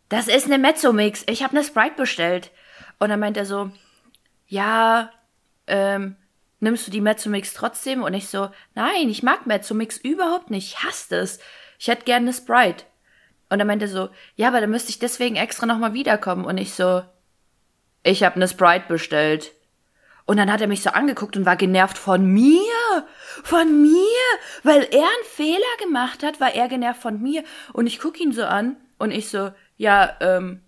Das 0.08 0.26
ist 0.26 0.46
eine 0.46 0.58
Mezzomix. 0.58 1.24
Ich 1.28 1.42
habe 1.42 1.56
eine 1.56 1.64
Sprite 1.64 1.94
bestellt. 1.96 2.50
Und 2.98 3.10
dann 3.10 3.20
meint 3.20 3.36
er 3.36 3.46
so, 3.46 3.70
ja, 4.48 5.10
ähm, 5.66 6.16
nimmst 6.58 6.86
du 6.86 6.90
die 6.90 7.00
Mezzomix 7.00 7.54
trotzdem? 7.54 8.02
Und 8.02 8.14
ich 8.14 8.28
so, 8.28 8.50
nein, 8.74 9.08
ich 9.08 9.22
mag 9.22 9.46
Mezzomix 9.46 9.96
überhaupt 9.96 10.50
nicht. 10.50 10.74
Ich 10.74 10.82
hasse 10.82 11.16
das. 11.16 11.38
Ich 11.78 11.88
hätte 11.88 12.04
gerne 12.04 12.26
eine 12.26 12.32
Sprite. 12.32 12.84
Und 13.50 13.58
dann 13.58 13.66
meinte 13.66 13.86
er 13.86 13.90
so, 13.90 14.08
ja, 14.36 14.48
aber 14.48 14.60
dann 14.60 14.70
müsste 14.70 14.90
ich 14.90 15.00
deswegen 15.00 15.36
extra 15.36 15.66
nochmal 15.66 15.92
wiederkommen. 15.92 16.44
Und 16.44 16.56
ich 16.56 16.72
so, 16.72 17.02
ich 18.04 18.22
habe 18.22 18.36
eine 18.36 18.48
Sprite 18.48 18.86
bestellt. 18.88 19.52
Und 20.24 20.36
dann 20.36 20.52
hat 20.52 20.60
er 20.60 20.68
mich 20.68 20.82
so 20.82 20.90
angeguckt 20.90 21.36
und 21.36 21.44
war 21.44 21.56
genervt 21.56 21.98
von 21.98 22.24
mir. 22.24 22.62
Von 23.42 23.82
mir. 23.82 24.20
Weil 24.62 24.84
er 24.92 25.02
einen 25.02 25.24
Fehler 25.28 25.58
gemacht 25.82 26.22
hat, 26.22 26.40
war 26.40 26.54
er 26.54 26.68
genervt 26.68 27.02
von 27.02 27.20
mir. 27.20 27.42
Und 27.72 27.88
ich 27.88 27.98
guck 27.98 28.20
ihn 28.20 28.32
so 28.32 28.44
an 28.44 28.76
und 28.98 29.10
ich 29.10 29.28
so, 29.28 29.50
ja, 29.76 30.16
ähm, 30.20 30.62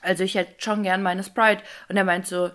also 0.00 0.22
ich 0.22 0.36
hätte 0.36 0.54
schon 0.58 0.84
gern 0.84 1.02
meine 1.02 1.24
Sprite. 1.24 1.64
Und 1.88 1.96
er 1.96 2.04
meint 2.04 2.28
so, 2.28 2.52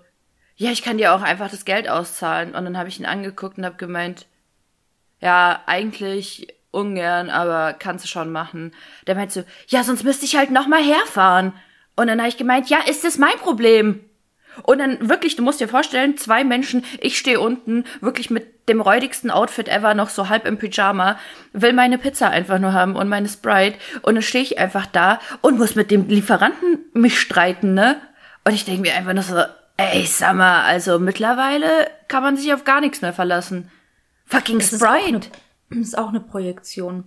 ja, 0.56 0.72
ich 0.72 0.82
kann 0.82 0.98
dir 0.98 1.14
auch 1.14 1.22
einfach 1.22 1.52
das 1.52 1.66
Geld 1.66 1.90
auszahlen. 1.90 2.56
Und 2.56 2.64
dann 2.64 2.78
habe 2.78 2.88
ich 2.88 3.00
ihn 3.00 3.06
angeguckt 3.06 3.58
und 3.58 3.66
habe 3.66 3.76
gemeint, 3.76 4.28
ja, 5.20 5.62
eigentlich 5.66 6.48
ungern, 6.72 7.30
aber 7.30 7.74
kannst 7.74 8.06
du 8.06 8.10
schon 8.10 8.32
machen. 8.32 8.74
Der 9.08 9.16
meint 9.16 9.32
so, 9.32 9.44
ja, 9.68 9.84
sonst 9.84 10.04
müsste 10.04 10.26
ich 10.26 10.36
halt 10.36 10.52
nochmal 10.52 10.84
herfahren. 10.84 11.54
Und 11.96 12.08
dann 12.08 12.20
habe 12.20 12.30
ich 12.30 12.38
gemeint, 12.38 12.70
ja, 12.70 12.80
ist 12.88 13.04
das 13.04 13.18
mein 13.18 13.38
Problem? 13.38 14.00
Und 14.64 14.80
dann 14.80 15.10
wirklich, 15.10 15.36
du 15.36 15.44
musst 15.44 15.62
dir 15.62 15.68
vorstellen, 15.68 16.18
zwei 16.18 16.44
Menschen, 16.44 16.84
ich 17.00 17.18
stehe 17.18 17.40
unten, 17.40 17.86
wirklich 18.02 18.30
mit 18.30 18.68
dem 18.70 18.82
räudigsten 18.82 19.32
Outfit 19.32 19.70
ever, 19.70 19.94
noch 19.94 20.10
so 20.10 20.30
halb 20.30 20.46
im 20.46 20.58
Pyjama, 20.58 21.18
will 21.54 21.74
meine 21.74 21.98
Pizza 21.98 22.30
einfach 22.30 22.60
nur 22.60 22.74
haben 22.74 22.96
und 22.96 23.08
meine 23.08 23.30
Sprite. 23.30 23.78
Und 24.02 24.16
dann 24.16 24.24
stehe 24.24 24.44
ich 24.44 24.60
einfach 24.60 24.86
da 24.86 25.20
und 25.42 25.58
muss 25.58 25.76
mit 25.76 25.90
dem 25.92 26.08
Lieferanten 26.08 26.80
mich 26.94 27.20
streiten, 27.20 27.74
ne? 27.74 28.00
Und 28.44 28.54
ich 28.54 28.66
denke 28.66 28.82
mir 28.82 28.96
einfach 28.96 29.14
nur 29.14 29.24
so, 29.24 29.42
ey, 29.78 30.06
sag 30.06 30.36
mal, 30.36 30.64
also 30.64 31.00
mittlerweile 31.00 31.90
kann 32.08 32.24
man 32.24 32.38
sich 32.38 32.54
auf 32.54 32.64
gar 32.64 32.82
nichts 32.82 33.02
mehr 33.02 33.14
verlassen. 33.14 33.72
Fucking 34.26 34.62
Sprite. 34.62 35.28
Ist 35.72 35.80
ist 35.80 35.98
auch 35.98 36.10
eine 36.10 36.20
Projektion. 36.20 37.06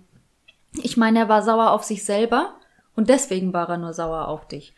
Ich 0.83 0.97
meine, 0.97 1.19
er 1.19 1.29
war 1.29 1.41
sauer 1.41 1.71
auf 1.71 1.83
sich 1.83 2.03
selber, 2.03 2.55
Und 2.97 3.09
deswegen 3.09 3.53
war 3.53 3.69
er 3.69 3.77
nur 3.77 3.93
sauer 3.93 4.29
auf 4.29 4.47
dich. 4.47 4.73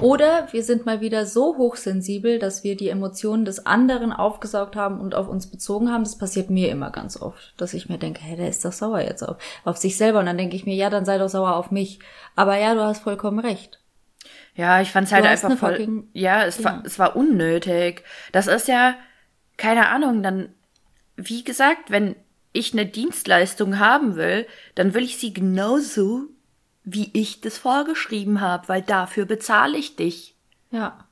Oder 0.00 0.48
wir 0.50 0.64
sind 0.64 0.86
mal 0.86 1.00
wieder 1.00 1.24
so 1.24 1.56
hochsensibel, 1.56 2.40
dass 2.40 2.64
wir 2.64 2.76
die 2.76 2.88
Emotionen 2.88 3.44
des 3.44 3.64
anderen 3.64 4.12
aufgesaugt 4.12 4.74
haben 4.74 5.00
und 5.00 5.14
auf 5.14 5.28
uns 5.28 5.46
bezogen 5.46 5.92
haben. 5.92 6.02
Das 6.02 6.18
passiert 6.18 6.50
mir 6.50 6.68
immer 6.70 6.90
ganz 6.90 7.20
oft, 7.20 7.54
dass 7.56 7.72
ich 7.72 7.88
mir 7.88 7.98
denke, 7.98 8.20
hey, 8.22 8.36
der 8.36 8.48
ist 8.48 8.64
doch 8.64 8.72
sauer 8.72 9.00
jetzt 9.00 9.22
auf, 9.22 9.36
auf 9.64 9.76
sich 9.76 9.96
selber. 9.96 10.18
Und 10.18 10.26
dann 10.26 10.38
denke 10.38 10.56
ich 10.56 10.66
mir, 10.66 10.74
ja, 10.74 10.90
dann 10.90 11.04
sei 11.04 11.18
doch 11.18 11.28
sauer 11.28 11.54
auf 11.54 11.70
mich. 11.70 12.00
Aber 12.34 12.56
ja, 12.58 12.74
du 12.74 12.82
hast 12.82 13.04
vollkommen 13.04 13.38
recht. 13.38 13.78
Ja, 14.56 14.80
ich 14.80 14.90
fand's 14.90 15.12
halt 15.12 15.24
einfach 15.24 15.56
voll. 15.56 15.76
Fucking, 15.76 16.08
ja, 16.12 16.44
es 16.44 16.58
ja. 16.58 16.64
war, 16.64 16.82
es 16.84 16.98
war 16.98 17.14
unnötig. 17.14 18.02
Das 18.32 18.48
ist 18.48 18.66
ja, 18.66 18.96
keine 19.56 19.88
Ahnung, 19.90 20.24
dann, 20.24 20.52
wie 21.14 21.44
gesagt, 21.44 21.92
wenn 21.92 22.16
ich 22.52 22.72
eine 22.72 22.86
Dienstleistung 22.86 23.78
haben 23.78 24.16
will, 24.16 24.46
dann 24.74 24.94
will 24.94 25.04
ich 25.04 25.18
sie 25.18 25.32
genauso 25.32 26.28
wie 26.84 27.10
ich 27.12 27.40
das 27.40 27.58
vorgeschrieben 27.58 28.40
habe, 28.40 28.68
weil 28.68 28.82
dafür 28.82 29.24
bezahle 29.24 29.78
ich 29.78 29.96
dich. 29.96 30.34
Ja. 30.70 31.06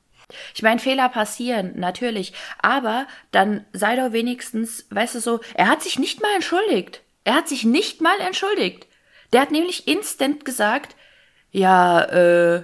Ich 0.53 0.61
meine, 0.61 0.79
Fehler 0.79 1.09
passieren, 1.09 1.73
natürlich. 1.75 2.33
Aber 2.61 3.07
dann 3.31 3.65
sei 3.73 3.95
doch 3.95 4.11
wenigstens, 4.11 4.85
weißt 4.91 5.15
du 5.15 5.19
so, 5.19 5.39
er 5.55 5.67
hat 5.67 5.81
sich 5.81 5.97
nicht 5.97 6.21
mal 6.21 6.33
entschuldigt. 6.35 7.01
Er 7.23 7.35
hat 7.35 7.47
sich 7.47 7.63
nicht 7.63 8.01
mal 8.01 8.19
entschuldigt. 8.19 8.87
Der 9.33 9.41
hat 9.41 9.51
nämlich 9.51 9.87
instant 9.87 10.45
gesagt, 10.45 10.95
ja, 11.51 12.03
äh, 12.03 12.63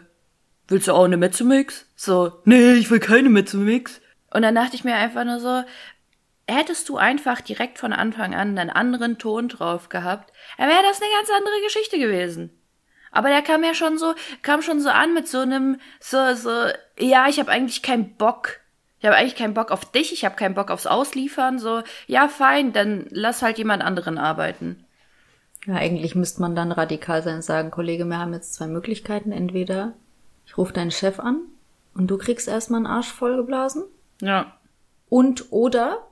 willst 0.68 0.88
du 0.88 0.94
auch 0.94 1.06
eine 1.06 1.18
Mezzomix? 1.18 1.88
So, 1.96 2.34
nee, 2.46 2.74
ich 2.74 2.90
will 2.92 3.00
keine 3.00 3.30
Mezzomix. 3.30 4.02
Und 4.32 4.42
dann 4.42 4.56
dachte 4.56 4.76
ich 4.76 4.84
mir 4.84 4.96
einfach 4.96 5.24
nur 5.24 5.40
so, 5.40 5.64
hättest 6.48 6.90
du 6.90 6.98
einfach 6.98 7.42
direkt 7.42 7.80
von 7.80 7.94
Anfang 7.94 8.36
an 8.36 8.58
einen 8.58 8.70
anderen 8.70 9.18
Ton 9.18 9.48
drauf 9.48 9.90
gehabt, 9.90 10.32
dann 10.58 10.70
wäre 10.70 10.84
das 10.84 11.02
eine 11.02 11.12
ganz 11.12 11.30
andere 11.30 11.62
Geschichte 11.64 11.98
gewesen. 12.00 12.52
Aber 13.12 13.30
der 13.30 13.42
kam 13.42 13.64
ja 13.64 13.74
schon 13.74 13.98
so, 13.98 14.14
kam 14.42 14.62
schon 14.62 14.82
so 14.82 14.90
an 14.90 15.14
mit 15.14 15.28
so 15.28 15.40
einem, 15.40 15.80
so, 16.00 16.36
so, 16.36 16.52
ja, 17.00 17.28
ich 17.30 17.40
habe 17.40 17.50
eigentlich 17.50 17.82
keinen 17.82 18.16
Bock. 18.16 18.60
Ich 19.00 19.06
habe 19.06 19.16
eigentlich 19.16 19.36
keinen 19.36 19.54
Bock 19.54 19.72
auf 19.72 19.90
dich, 19.92 20.12
ich 20.12 20.26
habe 20.26 20.36
keinen 20.36 20.56
Bock 20.56 20.70
aufs 20.70 20.86
Ausliefern. 20.86 21.58
So, 21.58 21.82
ja, 22.08 22.28
fein, 22.28 22.74
dann 22.74 23.08
lass 23.10 23.42
halt 23.42 23.58
jemand 23.58 23.84
anderen 23.84 24.18
arbeiten. 24.18 24.84
Ja, 25.66 25.76
eigentlich 25.76 26.16
müsste 26.16 26.42
man 26.42 26.56
dann 26.56 26.72
radikal 26.72 27.24
sein 27.24 27.36
und 27.36 27.44
sagen, 27.44 27.72
Kollege, 27.72 28.06
wir 28.06 28.20
haben 28.20 28.34
jetzt 28.34 28.54
zwei 28.54 28.68
Möglichkeiten. 28.68 29.32
Entweder 29.32 29.94
ich 30.46 30.58
rufe 30.58 30.74
deinen 30.74 30.92
Chef 30.92 31.20
an 31.20 31.40
und 31.96 32.08
du 32.08 32.18
kriegst 32.18 32.48
erstmal 32.48 32.80
einen 32.80 32.88
Arsch 32.88 33.12
vollgeblasen. 33.12 33.84
Ja. 34.22 34.58
Und 35.10 35.52
oder 35.52 36.06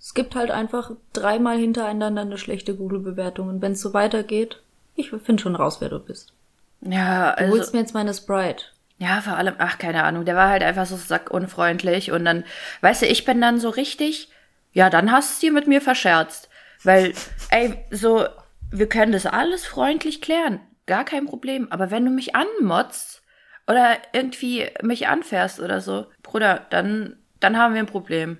es 0.00 0.14
gibt 0.14 0.34
halt 0.34 0.50
einfach 0.50 0.92
dreimal 1.12 1.58
hintereinander 1.58 2.22
eine 2.22 2.38
schlechte 2.38 2.74
Google-Bewertung. 2.74 3.48
Und 3.48 3.62
wenn 3.62 3.72
es 3.72 3.80
so 3.80 3.94
weitergeht, 3.94 4.60
ich 4.94 5.10
finde 5.10 5.42
schon 5.42 5.56
raus, 5.56 5.80
wer 5.80 5.88
du 5.88 5.98
bist. 5.98 6.32
Ja, 6.80 7.32
also. 7.32 7.52
Du 7.52 7.58
holst 7.58 7.74
mir 7.74 7.80
jetzt 7.80 7.94
meine 7.94 8.14
Sprite. 8.14 8.64
Ja, 8.98 9.20
vor 9.20 9.36
allem, 9.36 9.54
ach, 9.58 9.78
keine 9.78 10.02
Ahnung, 10.04 10.24
der 10.24 10.34
war 10.34 10.48
halt 10.48 10.62
einfach 10.62 10.86
so 10.86 10.96
sackunfreundlich 10.96 12.10
und 12.10 12.24
dann, 12.24 12.44
weißt 12.80 13.02
du, 13.02 13.06
ich 13.06 13.24
bin 13.24 13.40
dann 13.40 13.60
so 13.60 13.68
richtig, 13.68 14.28
ja, 14.72 14.90
dann 14.90 15.12
hast 15.12 15.30
du 15.30 15.32
es 15.34 15.38
dir 15.38 15.52
mit 15.52 15.68
mir 15.68 15.80
verscherzt. 15.80 16.48
Weil, 16.82 17.12
ey, 17.50 17.84
so, 17.90 18.26
wir 18.70 18.88
können 18.88 19.12
das 19.12 19.26
alles 19.26 19.66
freundlich 19.66 20.20
klären. 20.20 20.60
Gar 20.86 21.04
kein 21.04 21.26
Problem. 21.26 21.70
Aber 21.70 21.90
wenn 21.90 22.04
du 22.04 22.10
mich 22.10 22.34
anmotzt 22.34 23.22
oder 23.66 23.98
irgendwie 24.12 24.68
mich 24.82 25.08
anfährst 25.08 25.60
oder 25.60 25.80
so, 25.80 26.06
Bruder, 26.22 26.66
dann, 26.70 27.16
dann 27.40 27.56
haben 27.56 27.74
wir 27.74 27.82
ein 27.82 27.86
Problem. 27.86 28.38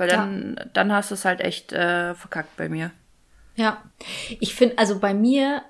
Weil 0.00 0.08
dann, 0.08 0.56
ja. 0.58 0.64
dann 0.72 0.92
hast 0.94 1.10
du 1.10 1.14
es 1.14 1.26
halt 1.26 1.42
echt 1.42 1.74
äh, 1.74 2.14
verkackt 2.14 2.56
bei 2.56 2.70
mir. 2.70 2.90
Ja. 3.54 3.82
Ich 4.40 4.54
finde, 4.54 4.78
also 4.78 4.98
bei 4.98 5.12
mir 5.12 5.62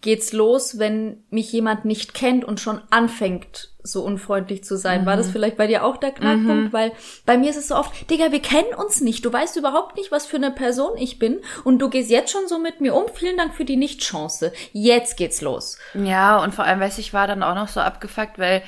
geht's 0.00 0.32
los, 0.32 0.78
wenn 0.78 1.24
mich 1.30 1.50
jemand 1.50 1.84
nicht 1.84 2.14
kennt 2.14 2.44
und 2.44 2.60
schon 2.60 2.80
anfängt, 2.90 3.70
so 3.82 4.04
unfreundlich 4.04 4.62
zu 4.62 4.76
sein. 4.76 5.02
Mhm. 5.02 5.06
War 5.06 5.16
das 5.16 5.26
mhm. 5.26 5.32
vielleicht 5.32 5.56
bei 5.56 5.66
dir 5.66 5.84
auch 5.84 5.96
der 5.96 6.12
Knackpunkt? 6.12 6.66
Mhm. 6.66 6.72
Weil 6.72 6.92
bei 7.26 7.36
mir 7.36 7.50
ist 7.50 7.56
es 7.56 7.66
so 7.66 7.74
oft, 7.74 8.08
Digga, 8.10 8.30
wir 8.30 8.40
kennen 8.40 8.74
uns 8.76 9.00
nicht. 9.00 9.24
Du 9.24 9.32
weißt 9.32 9.56
überhaupt 9.56 9.96
nicht, 9.96 10.12
was 10.12 10.24
für 10.24 10.36
eine 10.36 10.52
Person 10.52 10.96
ich 10.96 11.18
bin. 11.18 11.40
Und 11.64 11.80
du 11.80 11.90
gehst 11.90 12.10
jetzt 12.10 12.30
schon 12.30 12.46
so 12.46 12.60
mit 12.60 12.80
mir 12.80 12.94
um. 12.94 13.08
Vielen 13.12 13.36
Dank 13.36 13.54
für 13.54 13.64
die 13.64 13.76
Nichtchance. 13.76 14.52
Jetzt 14.72 15.16
geht's 15.16 15.40
los. 15.40 15.78
Ja, 15.94 16.38
und 16.38 16.54
vor 16.54 16.64
allem, 16.64 16.78
weiß 16.78 16.98
ich, 16.98 17.12
war 17.12 17.26
dann 17.26 17.42
auch 17.42 17.56
noch 17.56 17.66
so 17.66 17.80
abgefuckt, 17.80 18.38
weil, 18.38 18.62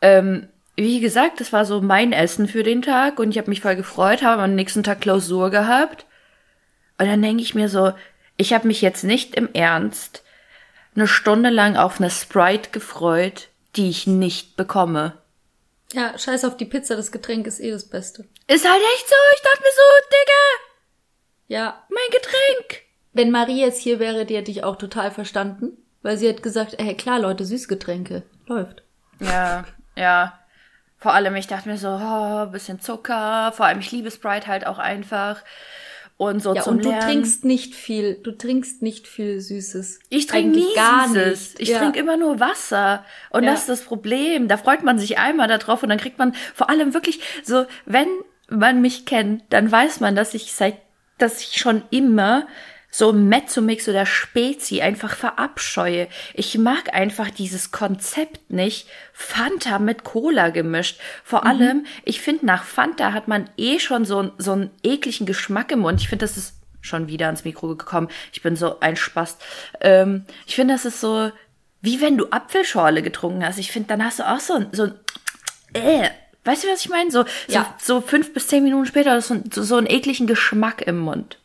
ähm, 0.00 0.48
wie 0.76 1.00
gesagt, 1.00 1.40
das 1.40 1.52
war 1.52 1.64
so 1.64 1.80
mein 1.80 2.12
Essen 2.12 2.48
für 2.48 2.62
den 2.62 2.82
Tag 2.82 3.18
und 3.18 3.30
ich 3.30 3.38
habe 3.38 3.50
mich 3.50 3.60
voll 3.60 3.76
gefreut, 3.76 4.22
habe 4.22 4.42
am 4.42 4.54
nächsten 4.54 4.82
Tag 4.82 5.00
Klausur 5.00 5.50
gehabt. 5.50 6.06
Und 6.98 7.06
dann 7.06 7.22
denke 7.22 7.42
ich 7.42 7.54
mir 7.54 7.68
so, 7.68 7.92
ich 8.36 8.52
habe 8.52 8.66
mich 8.66 8.80
jetzt 8.80 9.04
nicht 9.04 9.34
im 9.34 9.52
Ernst 9.52 10.22
eine 10.94 11.06
Stunde 11.06 11.50
lang 11.50 11.76
auf 11.76 12.00
eine 12.00 12.10
Sprite 12.10 12.70
gefreut, 12.70 13.48
die 13.76 13.88
ich 13.88 14.06
nicht 14.06 14.56
bekomme. 14.56 15.18
Ja, 15.92 16.18
scheiß 16.18 16.44
auf 16.44 16.56
die 16.56 16.64
Pizza, 16.64 16.96
das 16.96 17.12
Getränk 17.12 17.46
ist 17.46 17.60
eh 17.60 17.70
das 17.70 17.88
Beste. 17.88 18.26
Ist 18.46 18.68
halt 18.68 18.82
echt 18.94 19.08
so, 19.08 19.14
ich 19.34 19.42
dachte 19.42 19.62
mir 19.62 19.70
so, 19.74 20.08
Digga. 20.10 20.72
Ja. 21.48 21.86
Mein 21.90 22.10
Getränk. 22.10 22.82
Wenn 23.12 23.30
Marie 23.30 23.60
jetzt 23.60 23.80
hier 23.80 23.98
wäre, 23.98 24.24
die 24.24 24.36
hätte 24.36 24.50
ich 24.50 24.64
auch 24.64 24.76
total 24.76 25.10
verstanden, 25.10 25.76
weil 26.00 26.16
sie 26.16 26.28
hat 26.28 26.42
gesagt, 26.42 26.76
ey, 26.78 26.96
klar, 26.96 27.20
Leute, 27.20 27.44
Süßgetränke. 27.44 28.22
Läuft. 28.46 28.82
Ja, 29.20 29.66
ja. 29.96 30.38
Vor 31.02 31.14
allem, 31.14 31.34
ich 31.34 31.48
dachte 31.48 31.68
mir 31.68 31.78
so, 31.78 31.88
oh, 31.88 32.46
bisschen 32.46 32.80
Zucker. 32.80 33.52
Vor 33.56 33.66
allem, 33.66 33.80
ich 33.80 33.90
liebe 33.90 34.10
Sprite 34.10 34.46
halt 34.46 34.66
auch 34.66 34.78
einfach 34.78 35.42
und 36.16 36.40
so 36.40 36.54
ja, 36.54 36.62
zum 36.62 36.76
und 36.76 36.84
du 36.84 36.96
trinkst 36.96 37.44
nicht 37.44 37.74
viel, 37.74 38.14
du 38.14 38.30
trinkst 38.30 38.82
nicht 38.82 39.08
viel 39.08 39.40
Süßes. 39.40 39.98
Ich 40.08 40.28
trinke 40.28 40.56
nie 40.56 40.74
gar 40.76 41.08
Süßes. 41.08 41.54
Nicht. 41.54 41.60
Ich 41.60 41.68
ja. 41.70 41.78
trinke 41.80 41.98
immer 41.98 42.16
nur 42.16 42.38
Wasser. 42.38 43.04
Und 43.30 43.42
ja. 43.42 43.50
das 43.50 43.62
ist 43.62 43.68
das 43.68 43.82
Problem. 43.82 44.46
Da 44.46 44.56
freut 44.56 44.84
man 44.84 45.00
sich 45.00 45.18
einmal 45.18 45.48
darauf 45.48 45.82
und 45.82 45.88
dann 45.88 45.98
kriegt 45.98 46.18
man 46.18 46.34
vor 46.54 46.70
allem 46.70 46.94
wirklich 46.94 47.18
so, 47.42 47.66
wenn 47.84 48.06
man 48.48 48.80
mich 48.80 49.04
kennt, 49.04 49.42
dann 49.48 49.72
weiß 49.72 49.98
man, 49.98 50.14
dass 50.14 50.34
ich 50.34 50.52
seit, 50.52 50.76
dass 51.18 51.40
ich 51.40 51.58
schon 51.58 51.82
immer 51.90 52.46
so 52.94 53.14
Mezzomix 53.14 53.88
oder 53.88 54.04
Spezi 54.04 54.82
einfach 54.82 55.16
verabscheue. 55.16 56.08
Ich 56.34 56.58
mag 56.58 56.94
einfach 56.94 57.30
dieses 57.30 57.72
Konzept 57.72 58.50
nicht. 58.50 58.86
Fanta 59.14 59.78
mit 59.78 60.04
Cola 60.04 60.50
gemischt. 60.50 61.00
Vor 61.24 61.40
mhm. 61.40 61.46
allem, 61.46 61.86
ich 62.04 62.20
finde, 62.20 62.44
nach 62.44 62.64
Fanta 62.64 63.14
hat 63.14 63.28
man 63.28 63.48
eh 63.56 63.78
schon 63.78 64.04
so, 64.04 64.30
so 64.36 64.52
einen 64.52 64.70
ekligen 64.82 65.26
Geschmack 65.26 65.72
im 65.72 65.80
Mund. 65.80 66.02
Ich 66.02 66.08
finde, 66.10 66.24
das 66.24 66.36
ist 66.36 66.54
schon 66.82 67.08
wieder 67.08 67.26
ans 67.26 67.46
Mikro 67.46 67.68
gekommen. 67.76 68.08
Ich 68.30 68.42
bin 68.42 68.56
so 68.56 68.78
ein 68.80 68.96
Spast. 68.96 69.40
Ähm, 69.80 70.26
ich 70.46 70.54
finde, 70.54 70.74
das 70.74 70.84
ist 70.84 71.00
so, 71.00 71.32
wie 71.80 72.02
wenn 72.02 72.18
du 72.18 72.26
Apfelschorle 72.30 73.00
getrunken 73.00 73.44
hast. 73.44 73.58
Ich 73.58 73.72
finde, 73.72 73.88
dann 73.88 74.04
hast 74.04 74.18
du 74.18 74.28
auch 74.28 74.40
so, 74.40 74.66
so 74.72 74.82
ein, 74.82 74.94
äh, 75.72 76.10
weißt 76.44 76.64
du, 76.64 76.68
was 76.68 76.84
ich 76.84 76.90
meine? 76.90 77.10
So, 77.10 77.24
ja. 77.48 77.74
so, 77.78 78.00
so 78.00 78.00
fünf 78.02 78.34
bis 78.34 78.48
zehn 78.48 78.62
Minuten 78.62 78.84
später 78.84 79.18
so, 79.22 79.40
so, 79.50 79.62
so 79.62 79.76
einen 79.76 79.86
ekligen 79.86 80.26
Geschmack 80.26 80.82
im 80.82 80.98
Mund. 80.98 81.38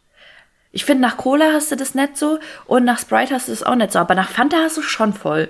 Ich 0.77 0.85
finde, 0.85 1.01
nach 1.01 1.17
Cola 1.17 1.53
hast 1.53 1.71
du 1.71 1.75
das 1.75 1.95
nicht 1.95 2.17
so 2.17 2.37
und 2.67 2.85
nach 2.85 2.99
Sprite 2.99 3.33
hast 3.33 3.47
du 3.47 3.51
das 3.51 3.63
auch 3.63 3.73
nicht 3.73 3.91
so, 3.91 3.97
aber 3.97 4.13
nach 4.13 4.29
Fanta 4.29 4.57
hast 4.57 4.77
du 4.77 4.83
schon 4.83 5.11
voll. 5.11 5.49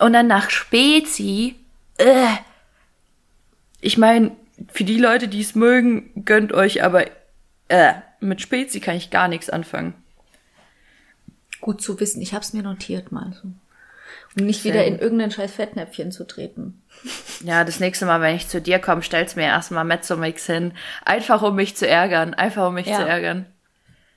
Und 0.00 0.12
dann 0.12 0.26
nach 0.26 0.50
Spezi, 0.50 1.54
äh, 1.98 2.26
ich 3.80 3.96
meine, 3.96 4.32
für 4.72 4.82
die 4.82 4.98
Leute, 4.98 5.28
die 5.28 5.40
es 5.40 5.54
mögen, 5.54 6.24
gönnt 6.24 6.52
euch, 6.52 6.82
aber 6.82 7.06
äh, 7.68 7.92
mit 8.18 8.40
Spezi 8.40 8.80
kann 8.80 8.96
ich 8.96 9.10
gar 9.10 9.28
nichts 9.28 9.50
anfangen. 9.50 9.94
Gut 11.60 11.80
zu 11.80 12.00
wissen, 12.00 12.20
ich 12.20 12.34
hab's 12.34 12.52
mir 12.52 12.64
notiert 12.64 13.12
mal 13.12 13.32
so. 13.40 13.50
Um 14.36 14.46
nicht 14.46 14.64
wieder 14.64 14.84
in 14.84 14.98
irgendein 14.98 15.30
scheiß 15.30 15.52
Fettnäpfchen 15.52 16.10
zu 16.10 16.26
treten. 16.26 16.82
Ja, 17.44 17.62
das 17.62 17.78
nächste 17.78 18.04
Mal, 18.04 18.20
wenn 18.20 18.34
ich 18.34 18.48
zu 18.48 18.60
dir 18.60 18.80
komme, 18.80 19.02
stellst 19.02 19.36
mir 19.36 19.44
erstmal 19.44 19.84
Mezzomix 19.84 20.46
hin. 20.46 20.72
Einfach 21.04 21.40
um 21.42 21.54
mich 21.54 21.76
zu 21.76 21.86
ärgern. 21.86 22.34
Einfach 22.34 22.66
um 22.66 22.74
mich 22.74 22.88
ja. 22.88 22.96
zu 22.96 23.02
ärgern. 23.02 23.46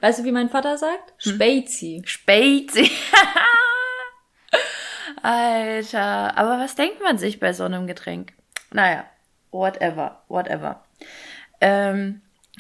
Weißt 0.04 0.20
du, 0.20 0.26
wie 0.26 0.34
mein 0.34 0.50
Vater 0.50 0.78
sagt? 0.78 1.14
Hm? 1.24 1.36
Spezi. 1.36 2.02
Spezi. 2.04 2.92
Alter. 5.22 6.38
Aber 6.38 6.60
was 6.60 6.76
denkt 6.76 7.02
man 7.02 7.18
sich 7.18 7.40
bei 7.40 7.54
so 7.54 7.64
einem 7.64 7.88
Getränk? 7.88 8.34
Naja, 8.72 9.06
whatever, 9.52 10.22
whatever. 10.28 10.84
Ähm, 11.62 12.20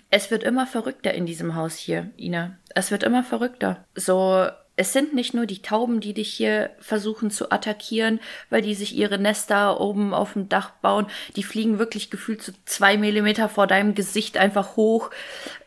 es 0.10 0.32
wird 0.32 0.44
immer 0.44 0.66
verrückter 0.66 1.14
in 1.14 1.26
diesem 1.26 1.56
Haus 1.56 1.76
hier, 1.76 2.12
Ina. 2.18 2.60
Es 2.76 2.92
wird 2.92 3.04
immer 3.04 3.26
verrückter. 3.26 3.84
So 3.94 4.48
es 4.76 4.92
sind 4.92 5.14
nicht 5.14 5.36
nur 5.36 5.46
die 5.46 5.62
Tauben, 5.62 6.00
die 6.00 6.16
dich 6.16 6.34
hier 6.34 6.72
versuchen 6.80 7.30
zu 7.30 7.52
attackieren, 7.52 8.20
weil 8.50 8.64
die 8.64 8.74
sich 8.74 8.96
ihre 8.96 9.20
Nester 9.20 9.80
oben 9.80 10.16
auf 10.16 10.34
dem 10.34 10.50
Dach 10.50 10.72
bauen. 10.82 11.06
Die 11.36 11.44
fliegen 11.44 11.78
wirklich 11.78 12.10
gefühlt 12.10 12.42
so 12.42 12.54
zwei 12.66 12.98
Millimeter 12.98 13.50
vor 13.50 13.68
deinem 13.68 13.94
Gesicht 13.94 14.36
einfach 14.36 14.76
hoch. 14.76 15.12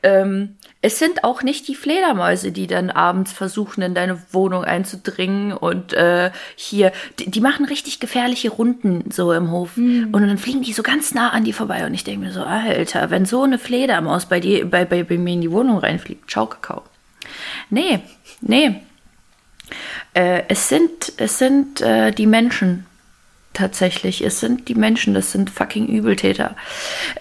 Ähm, 0.02 0.56
es 0.82 0.98
sind 0.98 1.22
auch 1.22 1.44
nicht 1.44 1.68
die 1.68 1.76
Fledermäuse, 1.76 2.50
die 2.50 2.66
dann 2.66 2.90
abends 2.90 3.30
versuchen, 3.32 3.80
in 3.82 3.94
deine 3.94 4.20
Wohnung 4.32 4.64
einzudringen 4.64 5.52
und 5.52 5.92
äh, 5.92 6.32
hier, 6.56 6.90
die, 7.20 7.30
die 7.30 7.40
machen 7.40 7.64
richtig 7.64 8.00
gefährliche 8.00 8.50
Runden 8.50 9.10
so 9.12 9.32
im 9.32 9.52
Hof. 9.52 9.76
Mhm. 9.76 10.08
Und 10.12 10.26
dann 10.26 10.38
fliegen 10.38 10.62
die 10.62 10.72
so 10.72 10.82
ganz 10.82 11.14
nah 11.14 11.30
an 11.30 11.44
dir 11.44 11.54
vorbei. 11.54 11.86
Und 11.86 11.94
ich 11.94 12.02
denke 12.02 12.26
mir 12.26 12.32
so, 12.32 12.42
Alter, 12.42 13.10
wenn 13.10 13.24
so 13.24 13.42
eine 13.44 13.60
Fledermaus 13.60 14.26
bei 14.26 14.40
dir, 14.40 14.68
bei, 14.68 14.84
bei, 14.84 15.04
bei 15.04 15.16
mir 15.16 15.34
in 15.34 15.42
die 15.42 15.52
Wohnung 15.52 15.78
reinfliegt, 15.78 16.28
ciao 16.28 16.46
Kakao. 16.46 16.82
Nee, 17.70 18.00
nee, 18.40 18.80
Äh, 20.14 20.42
es 20.48 20.68
sind, 20.68 21.12
es 21.16 21.38
sind 21.38 21.80
äh, 21.80 22.12
die 22.12 22.26
Menschen 22.26 22.86
tatsächlich. 23.56 24.22
Es 24.22 24.40
sind 24.40 24.68
die 24.68 24.74
Menschen, 24.74 25.14
das 25.14 25.32
sind 25.32 25.50
fucking 25.50 25.86
Übeltäter. 25.88 26.56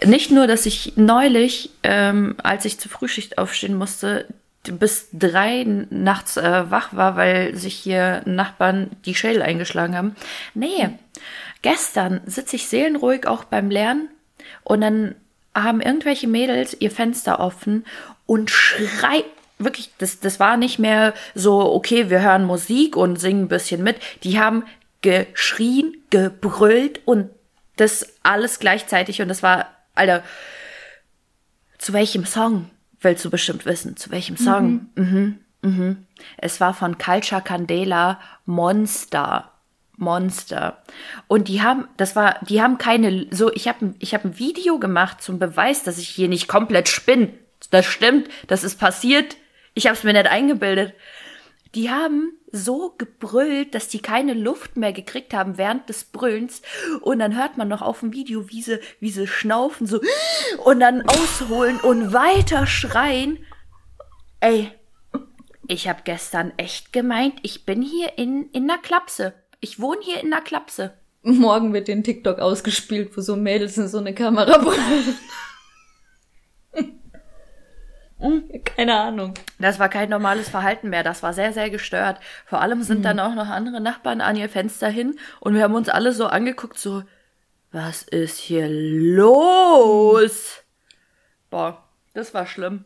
Nicht 0.04 0.32
nur, 0.32 0.48
dass 0.48 0.66
ich 0.66 0.94
neulich, 0.98 1.72
ähm, 1.84 2.36
als 2.44 2.66
ich 2.66 2.80
zur 2.80 2.92
Frühschicht 2.92 3.38
aufstehen 3.38 3.76
musste, 3.76 4.28
bis 4.64 5.08
drei 5.14 5.64
nachts 5.90 6.38
äh, 6.38 6.72
wach 6.72 6.94
war, 6.94 7.16
weil 7.16 7.56
sich 7.56 7.76
hier 7.76 8.22
Nachbarn 8.26 8.92
die 9.06 9.16
Schädel 9.16 9.42
eingeschlagen 9.42 9.96
haben. 9.96 10.16
Nee, 10.54 10.90
gestern 11.62 12.22
sitze 12.26 12.58
ich 12.58 12.68
seelenruhig 12.68 13.28
auch 13.28 13.44
beim 13.46 13.70
Lernen 13.70 14.10
und 14.64 14.82
dann 14.82 15.16
haben 15.54 15.82
irgendwelche 15.82 16.28
Mädels 16.28 16.76
ihr 16.80 16.92
Fenster 16.92 17.40
offen 17.40 17.86
und 18.26 18.50
schreien 18.50 19.24
wirklich, 19.58 19.92
das, 19.98 20.20
das 20.20 20.40
war 20.40 20.58
nicht 20.58 20.80
mehr 20.80 21.14
so, 21.34 21.74
okay, 21.74 22.10
wir 22.10 22.22
hören 22.22 22.46
Musik 22.46 22.96
und 22.96 23.20
singen 23.20 23.44
ein 23.44 23.48
bisschen 23.48 23.84
mit. 23.84 23.98
Die 24.24 24.40
haben 24.40 24.64
geschrien, 25.02 25.96
gebrüllt 26.10 27.02
und 27.06 27.30
das 27.76 28.16
alles 28.24 28.60
gleichzeitig 28.60 29.22
und 29.22 29.28
das 29.28 29.44
war, 29.44 29.68
Alter, 29.94 30.24
zu 31.78 31.94
welchem 31.94 32.26
Song 32.26 32.70
willst 33.02 33.24
du 33.24 33.30
bestimmt 33.30 33.66
wissen? 33.66 33.98
Zu 33.98 34.12
welchem 34.12 34.38
Song? 34.38 34.90
Mhm. 34.96 35.04
Mhm. 35.04 35.40
Mhm. 35.62 36.06
Es 36.38 36.60
war 36.60 36.74
von 36.74 36.98
Culture 36.98 37.42
Candela 37.42 38.20
Monster. 38.46 39.52
Monster. 39.98 40.84
Und 41.28 41.48
die 41.48 41.62
haben, 41.62 41.88
das 41.98 42.16
war, 42.16 42.38
die 42.48 42.62
haben 42.62 42.78
keine, 42.78 43.28
so, 43.32 43.52
ich 43.54 43.68
habe 43.68 43.94
ich 44.00 44.14
hab 44.14 44.26
ein 44.26 44.40
Video 44.40 44.78
gemacht 44.80 45.22
zum 45.22 45.40
Beweis, 45.40 45.84
dass 45.84 45.98
ich 45.98 46.10
hier 46.10 46.28
nicht 46.28 46.48
komplett 46.48 46.90
spinne. 46.90 47.30
Das 47.72 47.86
stimmt, 47.86 48.28
das 48.48 48.64
ist 48.64 48.78
passiert. 48.78 49.38
Ich 49.76 49.86
habe 49.86 49.96
es 49.96 50.04
mir 50.04 50.14
nicht 50.14 50.28
eingebildet. 50.28 50.94
Die 51.76 51.90
haben 51.90 52.32
so 52.54 52.96
gebrüllt, 52.98 53.76
dass 53.76 53.90
die 53.90 54.00
keine 54.00 54.34
Luft 54.34 54.78
mehr 54.78 54.94
gekriegt 54.94 55.34
haben 55.34 55.58
während 55.58 55.90
des 55.90 56.06
Brüllens. 56.06 56.62
Und 57.02 57.20
dann 57.20 57.38
hört 57.38 57.58
man 57.58 57.68
noch 57.68 57.82
auf 57.82 58.00
dem 58.00 58.14
Video, 58.14 58.50
wie 58.50 58.62
sie, 58.62 58.80
wie 59.02 59.10
sie 59.10 59.28
schnaufen, 59.28 59.86
so, 59.86 60.00
und 60.64 60.80
dann 60.80 61.02
ausholen 61.06 61.80
und 61.82 62.14
weiter 62.14 62.66
schreien. 62.66 63.40
Ey, 64.40 64.72
ich 65.68 65.90
habe 65.90 66.02
gestern 66.06 66.54
echt 66.56 66.94
gemeint, 66.94 67.40
ich 67.42 67.66
bin 67.66 67.82
hier 67.82 68.18
in, 68.18 68.50
in 68.52 68.70
einer 68.70 68.82
Klapse. 68.82 69.34
Ich 69.60 69.82
wohne 69.82 70.00
hier 70.02 70.22
in 70.22 70.32
einer 70.32 70.44
Klapse. 70.44 70.94
Morgen 71.24 71.74
wird 71.74 71.90
den 71.90 72.04
TikTok 72.04 72.40
ausgespielt, 72.40 73.18
wo 73.18 73.22
so 73.22 73.36
Mädels 73.36 73.78
in 73.78 73.90
so 73.90 73.98
eine 73.98 74.14
Kamera 74.14 74.60
brüllen. 74.60 75.18
Keine 78.66 79.00
Ahnung. 79.00 79.34
Das 79.60 79.80
war 79.80 79.90
kein 79.90 80.10
normales 80.10 80.50
Verhalten 80.50 80.90
mehr. 80.90 81.04
Das 81.04 81.24
war 81.24 81.34
sehr, 81.34 81.54
sehr 81.54 81.70
gestört. 81.70 82.20
Vor 82.46 82.62
allem 82.62 82.84
sind 82.84 83.00
mhm. 83.00 83.04
dann 83.04 83.20
auch 83.20 83.36
noch 83.36 83.48
andere 83.48 83.82
Nachbarn 83.82 84.22
an 84.22 84.36
ihr 84.36 84.50
Fenster 84.50 84.90
hin 84.90 85.18
und 85.40 85.54
wir 85.56 85.64
haben 85.64 85.76
uns 85.76 85.90
alle 85.90 86.12
so 86.12 86.28
angeguckt, 86.28 86.78
so, 86.78 87.04
was 87.72 88.04
ist 88.04 88.38
hier 88.38 88.68
los? 88.70 90.64
Boah, 91.50 91.84
das 92.14 92.34
war 92.34 92.46
schlimm. 92.46 92.86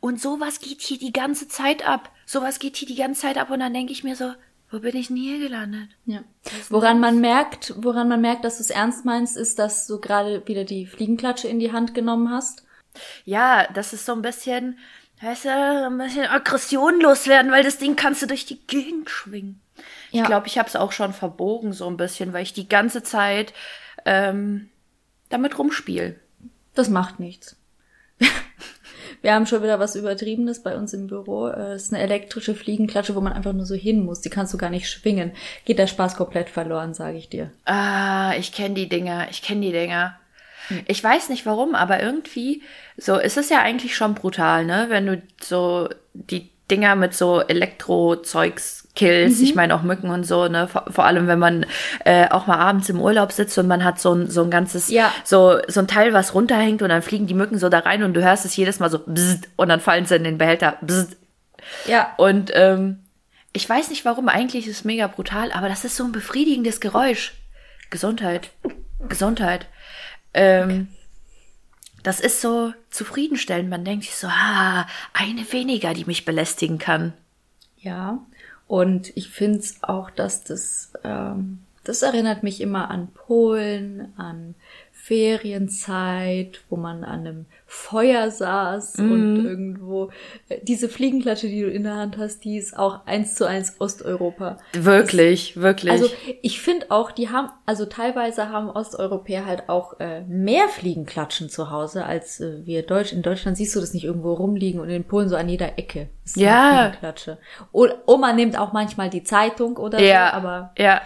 Und 0.00 0.20
sowas 0.20 0.60
geht 0.60 0.80
hier 0.80 0.98
die 0.98 1.12
ganze 1.12 1.48
Zeit 1.48 1.86
ab. 1.86 2.10
Sowas 2.24 2.58
geht 2.58 2.76
hier 2.76 2.88
die 2.88 2.96
ganze 2.96 3.22
Zeit 3.22 3.38
ab 3.38 3.50
und 3.50 3.60
dann 3.60 3.74
denke 3.74 3.92
ich 3.92 4.02
mir 4.04 4.16
so, 4.16 4.32
wo 4.70 4.80
bin 4.80 4.96
ich 4.96 5.08
denn 5.08 5.16
hier 5.16 5.38
gelandet? 5.38 5.90
Ja. 6.06 6.24
Woran 6.70 6.98
man 6.98 7.20
merkt, 7.20 7.74
woran 7.76 8.08
man 8.08 8.20
merkt, 8.20 8.44
dass 8.44 8.56
du 8.56 8.62
es 8.62 8.70
ernst 8.70 9.04
meinst, 9.04 9.36
ist, 9.36 9.58
dass 9.58 9.86
du 9.86 10.00
gerade 10.00 10.46
wieder 10.48 10.64
die 10.64 10.86
Fliegenklatsche 10.86 11.46
in 11.46 11.60
die 11.60 11.72
Hand 11.72 11.94
genommen 11.94 12.30
hast 12.30 12.65
ja, 13.24 13.66
das 13.74 13.92
ist 13.92 14.06
so 14.06 14.12
ein 14.12 14.22
bisschen, 14.22 14.78
weißt 15.20 15.46
du, 15.46 15.50
ein 15.50 15.98
bisschen 15.98 16.26
Aggression 16.26 17.00
loswerden, 17.00 17.52
weil 17.52 17.64
das 17.64 17.78
Ding 17.78 17.96
kannst 17.96 18.22
du 18.22 18.26
durch 18.26 18.46
die 18.46 18.60
Gegend 18.66 19.10
schwingen. 19.10 19.60
Ja. 20.10 20.22
Ich 20.22 20.26
glaube, 20.26 20.46
ich 20.46 20.58
habe 20.58 20.68
es 20.68 20.76
auch 20.76 20.92
schon 20.92 21.12
verbogen 21.12 21.72
so 21.72 21.86
ein 21.86 21.96
bisschen, 21.96 22.32
weil 22.32 22.42
ich 22.42 22.52
die 22.52 22.68
ganze 22.68 23.02
Zeit 23.02 23.52
ähm, 24.04 24.70
damit 25.28 25.58
rumspiele. 25.58 26.16
Das 26.74 26.88
macht 26.88 27.20
nichts. 27.20 27.56
Wir 29.22 29.34
haben 29.34 29.46
schon 29.46 29.62
wieder 29.62 29.80
was 29.80 29.96
Übertriebenes 29.96 30.62
bei 30.62 30.76
uns 30.76 30.92
im 30.92 31.06
Büro. 31.06 31.48
Es 31.48 31.84
ist 31.84 31.94
eine 31.94 32.02
elektrische 32.02 32.54
Fliegenklatsche, 32.54 33.14
wo 33.14 33.20
man 33.20 33.32
einfach 33.32 33.52
nur 33.52 33.66
so 33.66 33.74
hin 33.74 34.04
muss. 34.04 34.20
Die 34.20 34.30
kannst 34.30 34.52
du 34.54 34.58
gar 34.58 34.70
nicht 34.70 34.88
schwingen. 34.88 35.32
Geht 35.64 35.78
der 35.78 35.86
Spaß 35.86 36.16
komplett 36.16 36.48
verloren, 36.48 36.94
sage 36.94 37.18
ich 37.18 37.28
dir. 37.28 37.50
Ah, 37.64 38.34
ich 38.38 38.52
kenne 38.52 38.74
die 38.74 38.88
Dinger. 38.88 39.28
Ich 39.30 39.42
kenne 39.42 39.62
die 39.62 39.72
Dinger. 39.72 40.18
Ich 40.86 41.02
weiß 41.02 41.28
nicht 41.28 41.46
warum, 41.46 41.74
aber 41.74 42.02
irgendwie, 42.02 42.62
so, 42.96 43.16
ist 43.16 43.36
es 43.36 43.50
ja 43.50 43.60
eigentlich 43.60 43.96
schon 43.96 44.14
brutal, 44.14 44.64
ne? 44.64 44.86
Wenn 44.88 45.06
du 45.06 45.22
so 45.40 45.88
die 46.14 46.50
Dinger 46.70 46.96
mit 46.96 47.14
so 47.14 47.40
Elektrozeugs 47.40 48.88
killst. 48.96 49.38
Mhm. 49.38 49.44
Ich 49.44 49.54
meine 49.54 49.74
auch 49.74 49.82
Mücken 49.82 50.10
und 50.10 50.24
so, 50.24 50.48
ne? 50.48 50.66
Vor, 50.66 50.86
vor 50.88 51.04
allem, 51.04 51.28
wenn 51.28 51.38
man 51.38 51.66
äh, 52.04 52.28
auch 52.28 52.46
mal 52.46 52.58
abends 52.58 52.88
im 52.88 53.00
Urlaub 53.00 53.30
sitzt 53.30 53.56
und 53.58 53.68
man 53.68 53.84
hat 53.84 54.00
so 54.00 54.12
ein, 54.12 54.28
so 54.28 54.42
ein 54.42 54.50
ganzes, 54.50 54.88
ja. 54.88 55.12
so, 55.22 55.58
so 55.68 55.80
ein 55.80 55.86
Teil, 55.86 56.12
was 56.12 56.34
runterhängt 56.34 56.82
und 56.82 56.88
dann 56.88 57.02
fliegen 57.02 57.26
die 57.26 57.34
Mücken 57.34 57.58
so 57.58 57.68
da 57.68 57.80
rein 57.80 58.02
und 58.02 58.14
du 58.14 58.24
hörst 58.24 58.44
es 58.44 58.56
jedes 58.56 58.80
Mal 58.80 58.90
so 58.90 58.98
bzzzt, 58.98 59.48
und 59.56 59.68
dann 59.68 59.80
fallen 59.80 60.06
sie 60.06 60.16
in 60.16 60.24
den 60.24 60.38
Behälter. 60.38 60.78
Bzzzt. 60.80 61.16
Ja. 61.86 62.14
Und 62.16 62.50
ähm, 62.54 63.00
ich 63.52 63.68
weiß 63.68 63.90
nicht 63.90 64.04
warum, 64.04 64.28
eigentlich 64.28 64.66
ist 64.66 64.78
es 64.78 64.84
mega 64.84 65.06
brutal, 65.06 65.52
aber 65.52 65.68
das 65.68 65.84
ist 65.84 65.96
so 65.96 66.04
ein 66.04 66.12
befriedigendes 66.12 66.80
Geräusch. 66.80 67.34
Gesundheit. 67.90 68.50
Gesundheit. 69.08 69.66
Ähm, 70.36 70.88
das 72.02 72.20
ist 72.20 72.40
so 72.40 72.72
zufriedenstellend. 72.90 73.68
Man 73.68 73.84
denkt 73.84 74.04
sich 74.04 74.14
so, 74.14 74.28
ah, 74.28 74.86
eine 75.12 75.50
weniger, 75.50 75.94
die 75.94 76.04
mich 76.04 76.24
belästigen 76.24 76.78
kann. 76.78 77.14
Ja, 77.78 78.18
und 78.68 79.16
ich 79.16 79.30
finde 79.30 79.58
es 79.58 79.82
auch, 79.82 80.10
dass 80.10 80.44
das, 80.44 80.92
ähm, 81.02 81.60
das 81.84 82.02
erinnert 82.02 82.42
mich 82.42 82.60
immer 82.60 82.90
an 82.90 83.08
Polen, 83.08 84.12
an 84.18 84.54
Ferienzeit, 84.92 86.60
wo 86.68 86.76
man 86.76 87.02
an 87.02 87.26
einem 87.26 87.46
Feuer 87.68 88.30
saß 88.30 88.98
mm. 88.98 89.12
und 89.12 89.44
irgendwo 89.44 90.10
äh, 90.48 90.58
diese 90.62 90.88
Fliegenklatsche, 90.88 91.48
die 91.48 91.62
du 91.62 91.68
in 91.68 91.82
der 91.82 91.96
Hand 91.96 92.16
hast, 92.16 92.44
die 92.44 92.56
ist 92.56 92.78
auch 92.78 93.04
eins 93.06 93.34
zu 93.34 93.44
eins 93.44 93.80
Osteuropa. 93.80 94.58
Wirklich, 94.72 95.54
das, 95.54 95.62
wirklich. 95.62 95.90
Also 95.90 96.08
ich 96.42 96.60
finde 96.60 96.86
auch, 96.90 97.10
die 97.10 97.28
haben, 97.28 97.50
also 97.66 97.84
teilweise 97.84 98.50
haben 98.50 98.70
Osteuropäer 98.70 99.46
halt 99.46 99.68
auch 99.68 99.98
äh, 99.98 100.20
mehr 100.22 100.68
Fliegenklatschen 100.68 101.50
zu 101.50 101.72
Hause 101.72 102.06
als 102.06 102.40
äh, 102.40 102.64
wir 102.64 102.84
Deutsch. 102.84 103.12
In 103.12 103.22
Deutschland 103.22 103.56
siehst 103.56 103.74
du 103.74 103.80
das 103.80 103.92
nicht 103.92 104.04
irgendwo 104.04 104.34
rumliegen 104.34 104.80
und 104.80 104.88
in 104.88 105.02
Polen 105.02 105.28
so 105.28 105.34
an 105.34 105.48
jeder 105.48 105.76
Ecke. 105.76 106.08
Ist 106.24 106.36
ja. 106.36 106.82
Fliegenklatsche. 106.84 107.38
Oder 107.72 107.96
Oma 108.06 108.32
nimmt 108.32 108.56
auch 108.56 108.72
manchmal 108.72 109.10
die 109.10 109.24
Zeitung 109.24 109.76
oder 109.76 109.98
ja, 110.00 110.30
so, 110.30 110.36
aber. 110.36 110.72
Ja. 110.78 111.02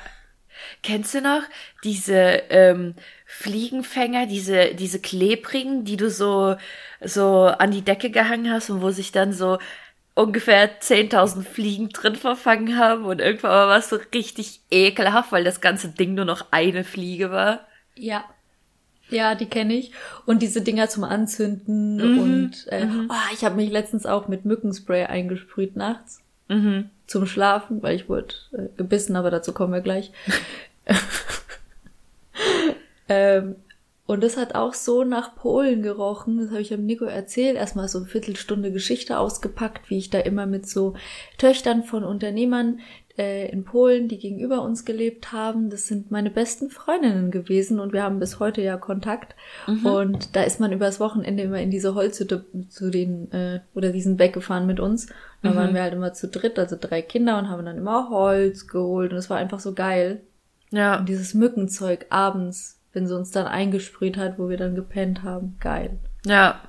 Kennst 0.82 1.14
du 1.14 1.22
noch 1.22 1.42
diese 1.84 2.42
ähm, 2.50 2.94
Fliegenfänger, 3.40 4.26
diese, 4.26 4.74
diese 4.74 5.00
klebrigen, 5.00 5.84
die 5.86 5.96
du 5.96 6.10
so, 6.10 6.56
so 7.00 7.46
an 7.46 7.70
die 7.70 7.80
Decke 7.80 8.10
gehangen 8.10 8.52
hast 8.52 8.68
und 8.68 8.82
wo 8.82 8.90
sich 8.90 9.12
dann 9.12 9.32
so 9.32 9.56
ungefähr 10.14 10.78
10.000 10.78 11.44
Fliegen 11.44 11.88
drin 11.88 12.16
verfangen 12.16 12.76
haben 12.76 13.06
und 13.06 13.18
irgendwann 13.18 13.50
war 13.50 13.78
es 13.78 13.88
so 13.88 13.96
richtig 14.14 14.60
ekelhaft, 14.70 15.32
weil 15.32 15.42
das 15.42 15.62
ganze 15.62 15.88
Ding 15.88 16.12
nur 16.12 16.26
noch 16.26 16.48
eine 16.50 16.84
Fliege 16.84 17.30
war. 17.30 17.60
Ja. 17.96 18.24
Ja, 19.08 19.34
die 19.34 19.46
kenne 19.46 19.72
ich. 19.72 19.92
Und 20.26 20.42
diese 20.42 20.60
Dinger 20.60 20.90
zum 20.90 21.04
Anzünden 21.04 21.96
mhm. 21.96 22.18
und 22.18 22.66
äh, 22.68 22.84
mhm. 22.84 23.08
oh, 23.10 23.34
ich 23.34 23.42
habe 23.42 23.56
mich 23.56 23.70
letztens 23.70 24.04
auch 24.04 24.28
mit 24.28 24.44
Mückenspray 24.44 25.06
eingesprüht 25.06 25.76
nachts. 25.76 26.20
Mhm. 26.48 26.90
Zum 27.06 27.24
Schlafen, 27.24 27.82
weil 27.82 27.96
ich 27.96 28.06
wurde 28.10 28.34
äh, 28.52 28.68
gebissen, 28.76 29.16
aber 29.16 29.30
dazu 29.30 29.54
kommen 29.54 29.72
wir 29.72 29.80
gleich. 29.80 30.12
Ähm, 33.10 33.56
und 34.06 34.24
das 34.24 34.36
hat 34.36 34.56
auch 34.56 34.74
so 34.74 35.04
nach 35.04 35.36
Polen 35.36 35.82
gerochen. 35.82 36.38
Das 36.38 36.50
habe 36.50 36.62
ich 36.62 36.68
dem 36.68 36.84
Nico 36.84 37.04
erzählt. 37.04 37.56
Erstmal 37.56 37.86
so 37.86 37.98
eine 37.98 38.08
Viertelstunde 38.08 38.72
Geschichte 38.72 39.18
ausgepackt, 39.18 39.88
wie 39.88 39.98
ich 39.98 40.10
da 40.10 40.18
immer 40.18 40.46
mit 40.46 40.68
so 40.68 40.94
Töchtern 41.38 41.84
von 41.84 42.02
Unternehmern 42.02 42.80
äh, 43.16 43.48
in 43.50 43.62
Polen, 43.62 44.08
die 44.08 44.18
gegenüber 44.18 44.62
uns 44.62 44.84
gelebt 44.84 45.30
haben. 45.30 45.70
Das 45.70 45.86
sind 45.86 46.10
meine 46.10 46.30
besten 46.30 46.70
Freundinnen 46.70 47.30
gewesen 47.30 47.78
und 47.78 47.92
wir 47.92 48.02
haben 48.02 48.18
bis 48.18 48.40
heute 48.40 48.62
ja 48.62 48.78
Kontakt. 48.78 49.36
Mhm. 49.68 49.86
Und 49.86 50.34
da 50.34 50.42
ist 50.42 50.58
man 50.58 50.72
übers 50.72 50.98
Wochenende 50.98 51.44
immer 51.44 51.60
in 51.60 51.70
diese 51.70 51.94
Holzhütte 51.94 52.46
zu 52.68 52.90
den 52.90 53.30
äh, 53.30 53.60
oder 53.74 53.90
diesen 53.90 54.18
weggefahren 54.18 54.66
mit 54.66 54.80
uns. 54.80 55.06
Da 55.42 55.50
mhm. 55.50 55.54
waren 55.54 55.74
wir 55.74 55.82
halt 55.82 55.94
immer 55.94 56.14
zu 56.14 56.26
dritt, 56.26 56.58
also 56.58 56.76
drei 56.80 57.00
Kinder 57.00 57.38
und 57.38 57.48
haben 57.48 57.64
dann 57.64 57.78
immer 57.78 58.10
Holz 58.10 58.66
geholt 58.66 59.12
und 59.12 59.18
es 59.18 59.30
war 59.30 59.36
einfach 59.36 59.60
so 59.60 59.72
geil. 59.72 60.22
Ja. 60.70 60.98
Und 60.98 61.08
dieses 61.08 61.34
Mückenzeug 61.34 62.06
abends 62.10 62.79
wenn 62.92 63.06
sie 63.06 63.16
uns 63.16 63.30
dann 63.30 63.46
eingesprüht 63.46 64.16
hat, 64.16 64.38
wo 64.38 64.48
wir 64.48 64.56
dann 64.56 64.74
gepennt 64.74 65.22
haben. 65.22 65.56
Geil. 65.60 65.98
Ja. 66.24 66.60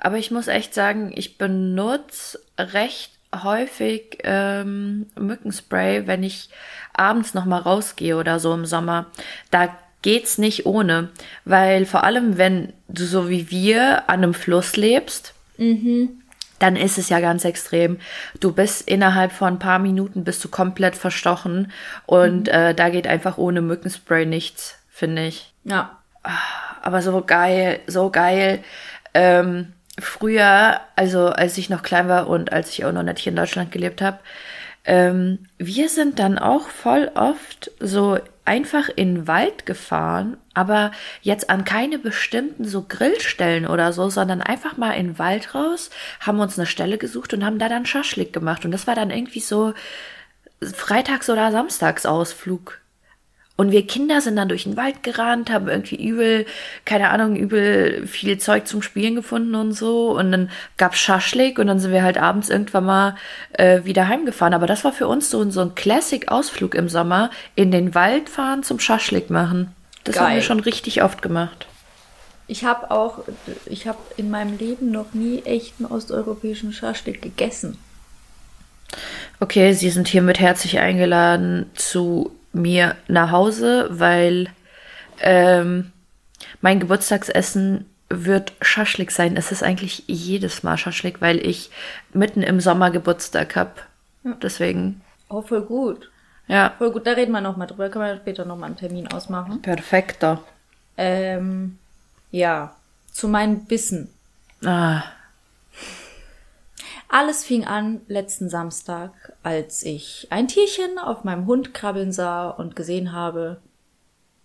Aber 0.00 0.18
ich 0.18 0.30
muss 0.30 0.48
echt 0.48 0.74
sagen, 0.74 1.12
ich 1.14 1.38
benutze 1.38 2.38
recht 2.58 3.12
häufig 3.42 4.18
ähm, 4.24 5.06
Mückenspray, 5.18 6.06
wenn 6.06 6.22
ich 6.22 6.50
abends 6.92 7.34
noch 7.34 7.44
mal 7.44 7.58
rausgehe 7.58 8.16
oder 8.16 8.38
so 8.38 8.54
im 8.54 8.66
Sommer. 8.66 9.06
Da 9.50 9.76
geht's 10.02 10.38
nicht 10.38 10.66
ohne, 10.66 11.08
weil 11.44 11.86
vor 11.86 12.04
allem 12.04 12.38
wenn 12.38 12.72
du 12.88 13.04
so 13.04 13.28
wie 13.28 13.50
wir 13.50 14.08
an 14.08 14.22
einem 14.22 14.34
Fluss 14.34 14.76
lebst, 14.76 15.34
mhm. 15.58 16.22
Dann 16.58 16.76
ist 16.76 16.98
es 16.98 17.08
ja 17.08 17.20
ganz 17.20 17.44
extrem. 17.44 17.98
Du 18.40 18.52
bist 18.52 18.88
innerhalb 18.88 19.32
von 19.32 19.54
ein 19.54 19.58
paar 19.58 19.78
Minuten 19.78 20.24
bist 20.24 20.44
du 20.44 20.48
komplett 20.48 20.96
verstochen 20.96 21.72
und 22.06 22.46
mhm. 22.46 22.52
äh, 22.52 22.74
da 22.74 22.88
geht 22.88 23.06
einfach 23.06 23.38
ohne 23.38 23.60
Mückenspray 23.60 24.26
nichts, 24.26 24.76
finde 24.88 25.26
ich. 25.26 25.52
Ja. 25.64 25.98
Aber 26.82 27.02
so 27.02 27.22
geil, 27.22 27.80
so 27.86 28.10
geil. 28.10 28.62
Ähm, 29.14 29.72
früher, 29.98 30.80
also 30.96 31.28
als 31.28 31.56
ich 31.58 31.70
noch 31.70 31.82
klein 31.82 32.08
war 32.08 32.28
und 32.28 32.52
als 32.52 32.70
ich 32.70 32.84
auch 32.84 32.92
noch 32.92 33.02
nicht 33.02 33.18
hier 33.18 33.30
in 33.30 33.36
Deutschland 33.36 33.72
gelebt 33.72 34.02
habe, 34.02 34.18
ähm, 34.84 35.40
wir 35.58 35.88
sind 35.88 36.18
dann 36.18 36.38
auch 36.38 36.68
voll 36.68 37.10
oft 37.14 37.70
so 37.80 38.18
einfach 38.46 38.88
in 38.88 39.14
den 39.14 39.26
Wald 39.26 39.66
gefahren, 39.66 40.36
aber 40.54 40.92
jetzt 41.22 41.50
an 41.50 41.64
keine 41.64 41.98
bestimmten 41.98 42.64
so 42.64 42.84
Grillstellen 42.88 43.66
oder 43.66 43.92
so, 43.92 44.08
sondern 44.08 44.40
einfach 44.40 44.76
mal 44.76 44.92
in 44.92 45.08
den 45.08 45.18
Wald 45.18 45.54
raus, 45.54 45.90
haben 46.20 46.40
uns 46.40 46.58
eine 46.58 46.66
Stelle 46.66 46.98
gesucht 46.98 47.34
und 47.34 47.44
haben 47.44 47.58
da 47.58 47.68
dann 47.68 47.86
Schaschlik 47.86 48.32
gemacht. 48.32 48.64
Und 48.64 48.70
das 48.70 48.86
war 48.86 48.94
dann 48.94 49.10
irgendwie 49.10 49.40
so 49.40 49.74
Freitags- 50.62 51.30
oder 51.30 51.52
Samstagsausflug. 51.52 52.80
Und 53.56 53.72
wir 53.72 53.86
Kinder 53.86 54.20
sind 54.20 54.36
dann 54.36 54.50
durch 54.50 54.64
den 54.64 54.76
Wald 54.76 55.02
gerannt, 55.02 55.50
haben 55.50 55.68
irgendwie 55.68 55.96
übel, 55.96 56.44
keine 56.84 57.08
Ahnung, 57.08 57.36
übel 57.36 58.06
viel 58.06 58.36
Zeug 58.36 58.66
zum 58.66 58.82
Spielen 58.82 59.14
gefunden 59.14 59.54
und 59.54 59.72
so. 59.72 60.10
Und 60.10 60.30
dann 60.30 60.50
gab's 60.76 60.98
Schaschlik 60.98 61.58
und 61.58 61.66
dann 61.66 61.78
sind 61.78 61.92
wir 61.92 62.02
halt 62.02 62.18
abends 62.18 62.50
irgendwann 62.50 62.84
mal 62.84 63.16
äh, 63.52 63.84
wieder 63.84 64.08
heimgefahren. 64.08 64.52
Aber 64.52 64.66
das 64.66 64.84
war 64.84 64.92
für 64.92 65.08
uns 65.08 65.30
so, 65.30 65.50
so 65.50 65.62
ein 65.62 65.74
Classic-Ausflug 65.74 66.74
im 66.74 66.90
Sommer, 66.90 67.30
in 67.54 67.70
den 67.70 67.94
Wald 67.94 68.28
fahren 68.28 68.62
zum 68.62 68.78
Schaschlik 68.78 69.30
machen. 69.30 69.74
Das 70.04 70.16
Geil. 70.16 70.24
haben 70.24 70.34
wir 70.34 70.42
schon 70.42 70.60
richtig 70.60 71.02
oft 71.02 71.22
gemacht. 71.22 71.66
Ich 72.48 72.64
habe 72.64 72.90
auch, 72.90 73.20
ich 73.64 73.88
habe 73.88 73.98
in 74.16 74.30
meinem 74.30 74.56
Leben 74.58 74.90
noch 74.90 75.14
nie 75.14 75.42
echten 75.42 75.86
osteuropäischen 75.86 76.72
Schaschlik 76.72 77.22
gegessen. 77.22 77.78
Okay, 79.40 79.72
Sie 79.72 79.90
sind 79.90 80.08
hiermit 80.08 80.38
herzlich 80.38 80.78
eingeladen 80.78 81.70
zu 81.74 82.30
mir 82.60 82.96
nach 83.08 83.30
Hause, 83.30 83.88
weil 83.90 84.48
ähm, 85.20 85.92
mein 86.60 86.80
Geburtstagsessen 86.80 87.86
wird 88.08 88.52
Schaschlik 88.60 89.10
sein. 89.10 89.36
Es 89.36 89.52
ist 89.52 89.62
eigentlich 89.62 90.04
jedes 90.06 90.62
Mal 90.62 90.76
Schaschlik, 90.76 91.20
weil 91.20 91.44
ich 91.44 91.70
mitten 92.12 92.42
im 92.42 92.60
Sommer 92.60 92.90
Geburtstag 92.90 93.56
habe. 93.56 93.72
Deswegen. 94.42 95.00
Oh, 95.28 95.42
voll 95.42 95.62
gut. 95.62 96.10
Ja. 96.48 96.74
Voll 96.78 96.92
gut, 96.92 97.06
da 97.06 97.12
reden 97.12 97.32
wir 97.32 97.40
nochmal 97.40 97.66
drüber. 97.66 97.88
Können 97.88 98.06
wir 98.06 98.16
später 98.16 98.44
nochmal 98.44 98.68
einen 98.68 98.76
Termin 98.76 99.08
ausmachen. 99.08 99.62
Perfekter. 99.62 100.42
Ähm, 100.96 101.78
ja. 102.30 102.74
Zu 103.12 103.28
meinen 103.28 103.64
Bissen. 103.64 104.10
Ah. 104.64 105.02
Alles 107.08 107.44
fing 107.44 107.64
an 107.64 108.00
letzten 108.08 108.48
Samstag, 108.48 109.34
als 109.42 109.84
ich 109.84 110.26
ein 110.30 110.48
Tierchen 110.48 110.98
auf 110.98 111.24
meinem 111.24 111.46
Hund 111.46 111.72
krabbeln 111.72 112.12
sah 112.12 112.50
und 112.50 112.76
gesehen 112.76 113.12
habe, 113.12 113.60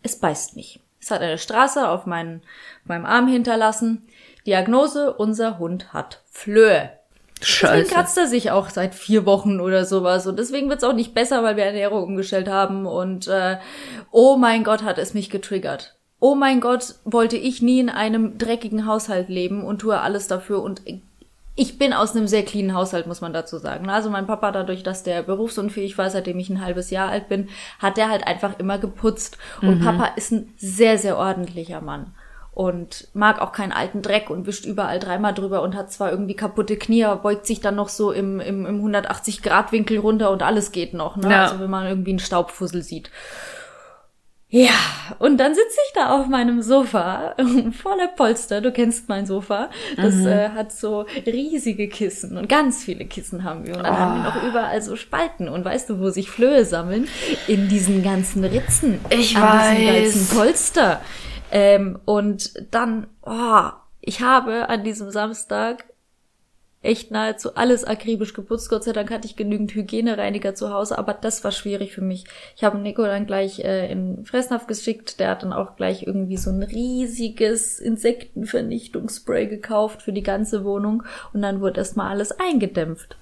es 0.03 0.17
beißt 0.17 0.55
mich. 0.55 0.79
Es 0.99 1.09
hat 1.09 1.21
eine 1.21 1.37
Straße 1.37 1.87
auf, 1.87 2.05
meinen, 2.05 2.41
meinem 2.85 3.05
Arm 3.05 3.27
hinterlassen. 3.27 4.07
Diagnose, 4.45 5.13
unser 5.13 5.57
Hund 5.57 5.93
hat 5.93 6.21
Flöhe. 6.29 6.91
Scheiße. 7.41 7.73
Deswegen 7.73 7.95
kratzt 7.95 8.17
er 8.19 8.27
sich 8.27 8.51
auch 8.51 8.69
seit 8.69 8.93
vier 8.93 9.25
Wochen 9.25 9.59
oder 9.59 9.85
sowas. 9.85 10.27
Und 10.27 10.37
deswegen 10.37 10.69
wird's 10.69 10.83
auch 10.83 10.93
nicht 10.93 11.15
besser, 11.15 11.43
weil 11.43 11.57
wir 11.57 11.65
Ernährung 11.65 12.03
umgestellt 12.03 12.47
haben. 12.47 12.85
Und 12.85 13.27
äh, 13.27 13.57
oh 14.11 14.37
mein 14.37 14.63
Gott, 14.63 14.83
hat 14.83 14.99
es 14.99 15.15
mich 15.15 15.31
getriggert. 15.31 15.95
Oh 16.19 16.35
mein 16.35 16.61
Gott, 16.61 16.95
wollte 17.03 17.37
ich 17.37 17.63
nie 17.63 17.79
in 17.79 17.89
einem 17.89 18.37
dreckigen 18.37 18.85
Haushalt 18.85 19.27
leben 19.29 19.65
und 19.65 19.79
tue 19.79 19.99
alles 19.99 20.27
dafür. 20.27 20.61
Und 20.61 20.83
ich 21.55 21.77
bin 21.77 21.93
aus 21.93 22.15
einem 22.15 22.27
sehr 22.27 22.43
cleanen 22.43 22.73
Haushalt, 22.73 23.07
muss 23.07 23.21
man 23.21 23.33
dazu 23.33 23.57
sagen. 23.57 23.89
Also 23.89 24.09
mein 24.09 24.25
Papa, 24.25 24.51
dadurch, 24.51 24.83
dass 24.83 25.03
der 25.03 25.21
berufsunfähig 25.23 25.97
war, 25.97 26.09
seitdem 26.09 26.39
ich 26.39 26.49
ein 26.49 26.63
halbes 26.63 26.89
Jahr 26.91 27.09
alt 27.09 27.27
bin, 27.27 27.49
hat 27.79 27.97
der 27.97 28.09
halt 28.09 28.25
einfach 28.25 28.57
immer 28.57 28.77
geputzt. 28.77 29.37
Und 29.61 29.79
mhm. 29.79 29.83
Papa 29.83 30.05
ist 30.15 30.31
ein 30.31 30.53
sehr, 30.57 30.97
sehr 30.97 31.17
ordentlicher 31.17 31.81
Mann. 31.81 32.13
Und 32.53 33.07
mag 33.13 33.41
auch 33.41 33.53
keinen 33.53 33.71
alten 33.71 34.01
Dreck 34.01 34.29
und 34.29 34.45
wischt 34.45 34.65
überall 34.65 34.99
dreimal 34.99 35.33
drüber 35.33 35.61
und 35.61 35.75
hat 35.75 35.91
zwar 35.91 36.11
irgendwie 36.11 36.35
kaputte 36.35 36.77
Knie, 36.77 37.05
aber 37.05 37.21
beugt 37.21 37.45
sich 37.45 37.61
dann 37.61 37.75
noch 37.75 37.87
so 37.87 38.11
im, 38.11 38.41
im, 38.41 38.65
im 38.65 38.85
180-Grad-Winkel 38.85 39.99
runter 39.99 40.31
und 40.31 40.43
alles 40.43 40.71
geht 40.73 40.93
noch. 40.93 41.15
Ne? 41.15 41.31
Ja. 41.31 41.43
Also 41.43 41.59
wenn 41.59 41.69
man 41.69 41.87
irgendwie 41.87 42.11
einen 42.11 42.19
Staubfussel 42.19 42.81
sieht. 42.81 43.09
Ja, 44.53 44.73
und 45.19 45.37
dann 45.37 45.55
sitze 45.55 45.77
ich 45.87 45.93
da 45.95 46.19
auf 46.19 46.27
meinem 46.27 46.61
Sofa, 46.61 47.35
voller 47.81 48.09
Polster, 48.09 48.59
du 48.59 48.73
kennst 48.73 49.07
mein 49.07 49.25
Sofa. 49.25 49.69
Das 49.95 50.13
mhm. 50.15 50.27
äh, 50.27 50.49
hat 50.49 50.73
so 50.73 51.05
riesige 51.25 51.87
Kissen 51.87 52.37
und 52.37 52.49
ganz 52.49 52.83
viele 52.83 53.05
Kissen 53.05 53.45
haben 53.45 53.65
wir. 53.65 53.77
Und 53.77 53.83
dann 53.83 53.93
oh. 53.93 53.97
haben 53.97 54.17
wir 54.17 54.23
noch 54.23 54.43
überall 54.43 54.81
so 54.81 54.97
Spalten. 54.97 55.47
Und 55.47 55.63
weißt 55.63 55.89
du, 55.89 55.99
wo 55.99 56.09
sich 56.09 56.29
Flöhe 56.29 56.65
sammeln? 56.65 57.07
In 57.47 57.69
diesen 57.69 58.03
ganzen 58.03 58.43
Ritzen. 58.43 58.99
Ich 59.09 59.37
an 59.37 59.43
weiß. 59.43 59.77
Diesen 59.77 59.87
ganzen 59.87 60.37
Polster. 60.37 61.01
Ähm, 61.49 61.99
und 62.03 62.51
dann, 62.71 63.07
oh, 63.21 63.69
ich 64.01 64.19
habe 64.19 64.67
an 64.67 64.83
diesem 64.83 65.11
Samstag 65.11 65.85
echt 66.83 67.11
nahezu 67.11 67.55
alles 67.55 67.83
akribisch 67.83 68.33
geputzt. 68.33 68.69
Gott 68.69 68.83
sei 68.83 68.91
Dank 68.91 69.11
hatte 69.11 69.27
ich 69.27 69.35
genügend 69.35 69.73
Hygienereiniger 69.73 70.55
zu 70.55 70.73
Hause, 70.73 70.97
aber 70.97 71.13
das 71.13 71.43
war 71.43 71.51
schwierig 71.51 71.93
für 71.93 72.01
mich. 72.01 72.25
Ich 72.55 72.63
habe 72.63 72.79
Nico 72.79 73.03
dann 73.03 73.27
gleich 73.27 73.59
äh, 73.59 73.91
in 73.91 74.25
Fressnapf 74.25 74.65
geschickt. 74.65 75.19
Der 75.19 75.29
hat 75.29 75.43
dann 75.43 75.53
auch 75.53 75.75
gleich 75.75 76.03
irgendwie 76.07 76.37
so 76.37 76.49
ein 76.49 76.63
riesiges 76.63 77.79
Insektenvernichtungsspray 77.79 79.47
gekauft 79.47 80.01
für 80.01 80.13
die 80.13 80.23
ganze 80.23 80.63
Wohnung 80.63 81.03
und 81.33 81.43
dann 81.43 81.61
wurde 81.61 81.79
erstmal 81.79 82.09
alles 82.09 82.31
eingedämpft. 82.31 83.15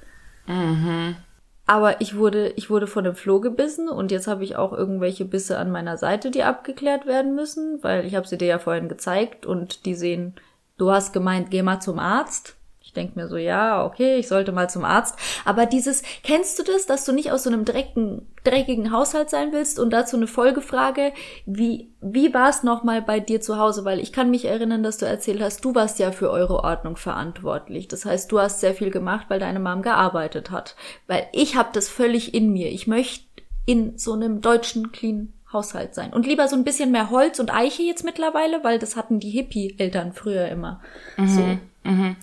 Mhm. 0.48 1.18
Aber 1.66 2.02
ich 2.02 2.16
wurde, 2.16 2.54
ich 2.56 2.70
wurde 2.70 2.88
von 2.88 3.04
dem 3.04 3.14
Floh 3.14 3.42
gebissen 3.42 3.90
und 3.90 4.10
jetzt 4.10 4.28
habe 4.28 4.44
ich 4.44 4.56
auch 4.56 4.74
irgendwelche 4.74 5.26
Bisse 5.26 5.60
an 5.60 5.70
meiner 5.70 5.98
Seite, 5.98 6.32
die 6.32 6.44
abgeklärt 6.44 7.06
werden 7.06 7.36
müssen, 7.36 7.84
weil 7.84 8.06
ich 8.06 8.16
habe 8.16 8.28
sie 8.28 8.38
dir 8.38 8.48
ja 8.48 8.58
vorhin 8.58 8.90
gezeigt 8.90 9.46
und 9.46 9.86
die 9.86 9.94
sehen, 9.94 10.34
du 10.78 10.90
hast 10.90 11.14
gemeint, 11.14 11.52
geh 11.52 11.62
mal 11.62 11.80
zum 11.80 12.00
Arzt 12.00 12.56
ich 12.90 12.94
denke 12.94 13.20
mir 13.20 13.28
so, 13.28 13.38
ja, 13.38 13.86
okay, 13.86 14.16
ich 14.18 14.28
sollte 14.28 14.52
mal 14.52 14.68
zum 14.68 14.84
Arzt. 14.84 15.16
Aber 15.46 15.68
dieses, 15.68 16.02
kennst 16.24 16.58
du 16.58 16.64
das, 16.64 16.88
dass 16.88 17.06
du 17.06 17.12
nicht 17.12 17.32
aus 17.32 17.44
so 17.44 17.52
einem 17.52 17.64
dreckigen, 17.64 18.26
dreckigen 18.44 18.92
Haushalt 18.92 19.30
sein 19.30 19.52
willst? 19.52 19.78
Und 19.78 19.92
dazu 19.92 20.18
eine 20.18 20.26
Folgefrage, 20.26 21.14
wie, 21.46 21.94
wie 22.02 22.34
war 22.34 22.50
es 22.50 22.64
nochmal 22.64 23.04
bei 23.04 23.20
dir 23.20 23.42
zu 23.42 23.60
Hause? 23.60 23.86
Weil 23.86 24.00
ich 24.00 24.12
kann 24.12 24.32
mich 24.32 24.46
erinnern, 24.46 24.82
dass 24.82 24.98
du 24.98 25.06
erzählt 25.06 25.40
hast, 25.40 25.64
du 25.64 25.76
warst 25.76 26.00
ja 26.00 26.12
für 26.12 26.32
eure 26.32 26.64
Ordnung 26.64 26.96
verantwortlich. 26.96 27.88
Das 27.88 28.06
heißt, 28.06 28.32
du 28.32 28.40
hast 28.40 28.60
sehr 28.60 28.74
viel 28.74 28.90
gemacht, 28.90 29.28
weil 29.30 29.40
deine 29.40 29.60
Mom 29.60 29.84
gearbeitet 29.84 30.50
hat. 30.50 30.76
Weil 31.06 31.28
ich 31.32 31.56
habe 31.56 31.70
das 31.74 31.90
völlig 31.90 32.34
in 32.34 32.52
mir. 32.52 32.72
Ich 32.72 32.88
möchte 32.88 33.24
in 33.68 34.00
so 34.00 34.14
einem 34.14 34.42
deutschen, 34.42 34.92
clean 34.92 35.34
Haushalt 35.52 35.96
sein. 35.96 36.14
Und 36.14 36.28
lieber 36.28 36.48
so 36.48 36.56
ein 36.56 36.64
bisschen 36.64 36.92
mehr 36.92 37.10
Holz 37.10 37.40
und 37.40 37.54
Eiche 37.54 37.84
jetzt 37.84 38.04
mittlerweile, 38.04 38.64
weil 38.64 38.80
das 38.80 38.96
hatten 38.96 39.20
die 39.20 39.32
Hippie-Eltern 39.32 40.14
früher 40.14 40.48
immer. 40.48 40.82
Mhm. 41.18 41.28
So. 41.28 41.58
Mhm. 41.84 42.16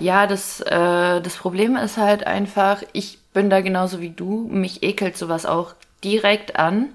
Ja, 0.00 0.26
das, 0.26 0.60
äh, 0.60 1.20
das 1.20 1.36
Problem 1.36 1.76
ist 1.76 1.96
halt 1.96 2.26
einfach, 2.26 2.82
ich 2.92 3.18
bin 3.32 3.50
da 3.50 3.60
genauso 3.60 4.00
wie 4.00 4.10
du, 4.10 4.48
mich 4.50 4.82
ekelt 4.82 5.16
sowas 5.16 5.46
auch 5.46 5.74
direkt 6.02 6.56
an. 6.56 6.88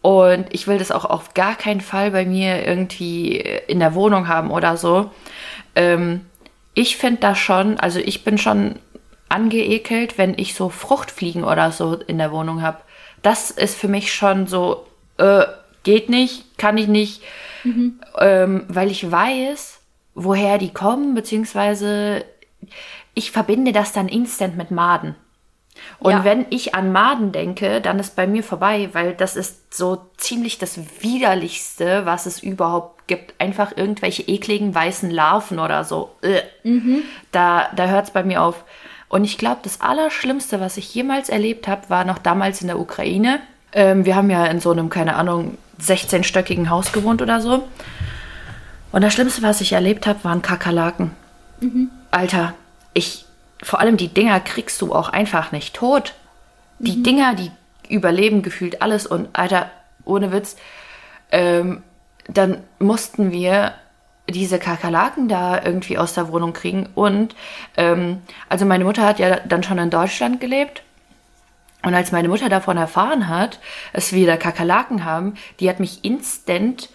Und 0.00 0.46
ich 0.50 0.66
will 0.66 0.78
das 0.78 0.90
auch 0.90 1.04
auf 1.04 1.32
gar 1.34 1.54
keinen 1.54 1.80
Fall 1.80 2.10
bei 2.10 2.24
mir 2.24 2.66
irgendwie 2.66 3.36
in 3.36 3.78
der 3.78 3.94
Wohnung 3.94 4.26
haben 4.26 4.50
oder 4.50 4.76
so. 4.76 5.12
Ähm, 5.76 6.26
ich 6.74 6.96
finde 6.96 7.20
das 7.20 7.38
schon, 7.38 7.78
also 7.78 8.00
ich 8.00 8.24
bin 8.24 8.38
schon 8.38 8.80
angeekelt, 9.28 10.18
wenn 10.18 10.36
ich 10.36 10.54
so 10.54 10.68
Fruchtfliegen 10.68 11.44
oder 11.44 11.70
so 11.70 11.94
in 11.94 12.18
der 12.18 12.32
Wohnung 12.32 12.62
habe. 12.62 12.78
Das 13.22 13.52
ist 13.52 13.76
für 13.76 13.88
mich 13.88 14.12
schon 14.12 14.48
so, 14.48 14.84
äh, 15.18 15.44
geht 15.82 16.08
nicht, 16.08 16.58
kann 16.58 16.78
ich 16.78 16.88
nicht, 16.88 17.22
mhm. 17.64 18.00
ähm, 18.18 18.64
weil 18.68 18.90
ich 18.90 19.10
weiß, 19.10 19.80
woher 20.14 20.58
die 20.58 20.72
kommen, 20.72 21.14
beziehungsweise 21.14 22.24
ich 23.14 23.30
verbinde 23.30 23.72
das 23.72 23.92
dann 23.92 24.08
instant 24.08 24.56
mit 24.56 24.70
Maden. 24.70 25.16
Und 25.98 26.12
ja. 26.12 26.24
wenn 26.24 26.46
ich 26.50 26.74
an 26.74 26.92
Maden 26.92 27.32
denke, 27.32 27.80
dann 27.80 27.98
ist 27.98 28.14
bei 28.14 28.26
mir 28.26 28.42
vorbei, 28.42 28.90
weil 28.92 29.14
das 29.14 29.36
ist 29.36 29.74
so 29.74 30.06
ziemlich 30.16 30.58
das 30.58 30.78
widerlichste, 31.00 32.04
was 32.04 32.26
es 32.26 32.42
überhaupt 32.42 33.08
gibt. 33.08 33.34
Einfach 33.40 33.76
irgendwelche 33.76 34.22
ekligen 34.22 34.74
weißen 34.74 35.10
Larven 35.10 35.58
oder 35.58 35.84
so. 35.84 36.14
Mhm. 36.62 37.02
Da, 37.30 37.70
da 37.74 37.86
hört 37.86 38.06
es 38.06 38.10
bei 38.10 38.22
mir 38.22 38.42
auf. 38.42 38.64
Und 39.08 39.24
ich 39.24 39.38
glaube, 39.38 39.60
das 39.62 39.80
Allerschlimmste, 39.80 40.60
was 40.60 40.76
ich 40.76 40.94
jemals 40.94 41.28
erlebt 41.28 41.68
habe, 41.68 41.90
war 41.90 42.04
noch 42.04 42.18
damals 42.18 42.60
in 42.60 42.68
der 42.68 42.78
Ukraine. 42.78 43.40
Ähm, 43.72 44.04
wir 44.04 44.16
haben 44.16 44.30
ja 44.30 44.46
in 44.46 44.60
so 44.60 44.70
einem, 44.70 44.90
keine 44.90 45.16
Ahnung, 45.16 45.58
16-stöckigen 45.80 46.68
Haus 46.68 46.92
gewohnt 46.92 47.22
oder 47.22 47.40
so. 47.40 47.68
Und 48.92 49.02
das 49.02 49.12
Schlimmste, 49.12 49.42
was 49.42 49.60
ich 49.60 49.72
erlebt 49.72 50.06
habe, 50.06 50.22
waren 50.24 50.42
Kakerlaken. 50.42 51.12
Mhm. 51.60 51.90
Alter, 52.10 52.54
ich, 52.92 53.24
vor 53.62 53.80
allem 53.80 53.96
die 53.96 54.08
Dinger 54.08 54.38
kriegst 54.40 54.80
du 54.82 54.94
auch 54.94 55.08
einfach 55.08 55.52
nicht 55.52 55.74
tot. 55.74 56.14
Die 56.78 56.98
mhm. 56.98 57.02
Dinger, 57.02 57.34
die 57.34 57.50
überleben 57.88 58.42
gefühlt 58.42 58.82
alles 58.82 59.06
und 59.06 59.28
Alter, 59.32 59.70
ohne 60.04 60.32
Witz, 60.32 60.56
ähm, 61.30 61.82
dann 62.28 62.58
mussten 62.78 63.32
wir 63.32 63.74
diese 64.28 64.58
Kakerlaken 64.58 65.28
da 65.28 65.62
irgendwie 65.62 65.98
aus 65.98 66.14
der 66.14 66.30
Wohnung 66.30 66.52
kriegen. 66.52 66.88
Und 66.94 67.34
ähm, 67.76 68.18
also 68.48 68.64
meine 68.64 68.84
Mutter 68.84 69.04
hat 69.04 69.18
ja 69.18 69.40
dann 69.40 69.62
schon 69.62 69.78
in 69.78 69.90
Deutschland 69.90 70.40
gelebt. 70.40 70.82
Und 71.82 71.94
als 71.94 72.12
meine 72.12 72.28
Mutter 72.28 72.48
davon 72.48 72.76
erfahren 72.76 73.28
hat, 73.28 73.58
dass 73.92 74.12
wir 74.12 74.26
da 74.26 74.36
Kakerlaken 74.36 75.04
haben, 75.04 75.34
die 75.58 75.68
hat 75.68 75.80
mich 75.80 76.04
instant 76.04 76.90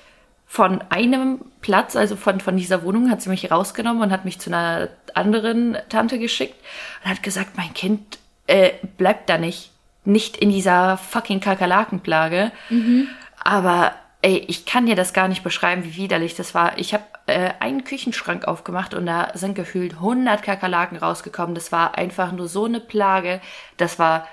von 0.46 0.82
einem 0.90 1.42
Platz, 1.62 1.98
also 1.98 2.16
von, 2.16 2.40
von 2.40 2.56
dieser 2.56 2.84
Wohnung, 2.84 3.12
hat 3.12 3.22
sie 3.22 3.30
mich 3.30 3.52
rausgenommen 3.52 4.02
und 4.02 4.12
hat 4.12 4.24
mich 4.24 4.40
zu 4.40 4.50
einer 4.50 4.88
anderen 5.14 5.78
Tante 5.90 6.20
geschickt 6.20 6.56
und 7.04 7.10
hat 7.10 7.22
gesagt, 7.22 7.58
mein 7.58 7.74
Kind 7.74 8.18
äh, 8.48 8.72
bleibt 8.98 9.30
da 9.30 9.38
nicht. 9.38 9.72
Nicht 10.06 10.38
in 10.38 10.50
dieser 10.50 10.96
fucking 10.98 11.42
Kakerlakenplage. 11.42 12.54
Mhm. 12.70 13.10
Aber 13.44 13.92
ey, 14.22 14.38
ich 14.48 14.66
kann 14.66 14.86
dir 14.86 14.96
das 14.96 15.12
gar 15.12 15.28
nicht 15.28 15.44
beschreiben, 15.44 15.84
wie 15.84 15.98
widerlich 15.98 16.36
das 16.36 16.56
war. 16.56 16.78
Ich 16.78 16.94
habe 16.94 17.04
äh, 17.26 17.52
einen 17.60 17.84
Küchenschrank 17.84 18.48
aufgemacht 18.48 18.94
und 18.94 19.06
da 19.06 19.32
sind 19.34 19.54
gefühlt 19.54 19.96
100 19.96 20.42
Kakerlaken 20.42 20.98
rausgekommen. 20.98 21.56
Das 21.56 21.74
war 21.74 21.98
einfach 21.98 22.32
nur 22.32 22.48
so 22.48 22.64
eine 22.64 22.80
Plage. 22.80 23.42
Das 23.76 24.00
war 24.00 24.26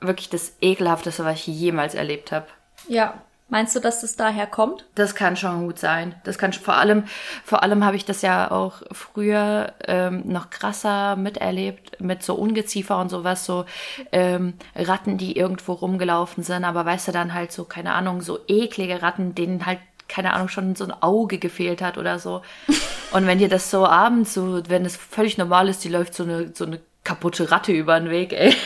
wirklich 0.00 0.30
das 0.30 0.52
ekelhafteste, 0.60 1.24
was 1.24 1.36
ich 1.36 1.46
jemals 1.46 1.94
erlebt 1.94 2.32
habe. 2.32 2.46
Ja, 2.88 3.14
Meinst 3.48 3.76
du, 3.76 3.80
dass 3.80 4.00
das 4.00 4.16
daher 4.16 4.48
kommt? 4.48 4.84
Das 4.96 5.14
kann 5.14 5.36
schon 5.36 5.66
gut 5.66 5.78
sein. 5.78 6.16
Das 6.24 6.36
kann 6.36 6.52
vor 6.52 6.74
allem, 6.74 7.04
vor 7.44 7.62
allem 7.62 7.84
habe 7.84 7.94
ich 7.94 8.04
das 8.04 8.22
ja 8.22 8.50
auch 8.50 8.82
früher 8.90 9.72
ähm, 9.86 10.22
noch 10.26 10.50
krasser 10.50 11.14
miterlebt 11.14 12.00
mit 12.00 12.24
so 12.24 12.34
Ungeziefer 12.34 12.98
und 12.98 13.08
sowas, 13.08 13.46
so 13.46 13.64
ähm, 14.10 14.54
Ratten, 14.74 15.16
die 15.16 15.36
irgendwo 15.36 15.74
rumgelaufen 15.74 16.42
sind, 16.42 16.64
aber 16.64 16.84
weißt 16.84 17.06
du 17.08 17.12
dann 17.12 17.34
halt 17.34 17.52
so 17.52 17.62
keine 17.62 17.94
Ahnung, 17.94 18.20
so 18.20 18.40
eklige 18.48 19.00
Ratten, 19.00 19.36
denen 19.36 19.64
halt 19.64 19.78
keine 20.08 20.32
Ahnung 20.32 20.48
schon 20.48 20.74
so 20.74 20.84
ein 20.84 21.02
Auge 21.02 21.38
gefehlt 21.38 21.82
hat 21.82 21.98
oder 21.98 22.18
so. 22.18 22.42
Und 23.12 23.28
wenn 23.28 23.38
dir 23.38 23.48
das 23.48 23.70
so 23.70 23.86
abends 23.86 24.34
so, 24.34 24.60
wenn 24.68 24.84
es 24.84 24.96
völlig 24.96 25.38
normal 25.38 25.68
ist, 25.68 25.84
die 25.84 25.88
läuft 25.88 26.14
so 26.14 26.24
eine 26.24 26.50
so 26.52 26.66
eine 26.66 26.80
kaputte 27.04 27.52
Ratte 27.52 27.70
über 27.70 28.00
den 28.00 28.10
Weg, 28.10 28.32
ey. 28.32 28.56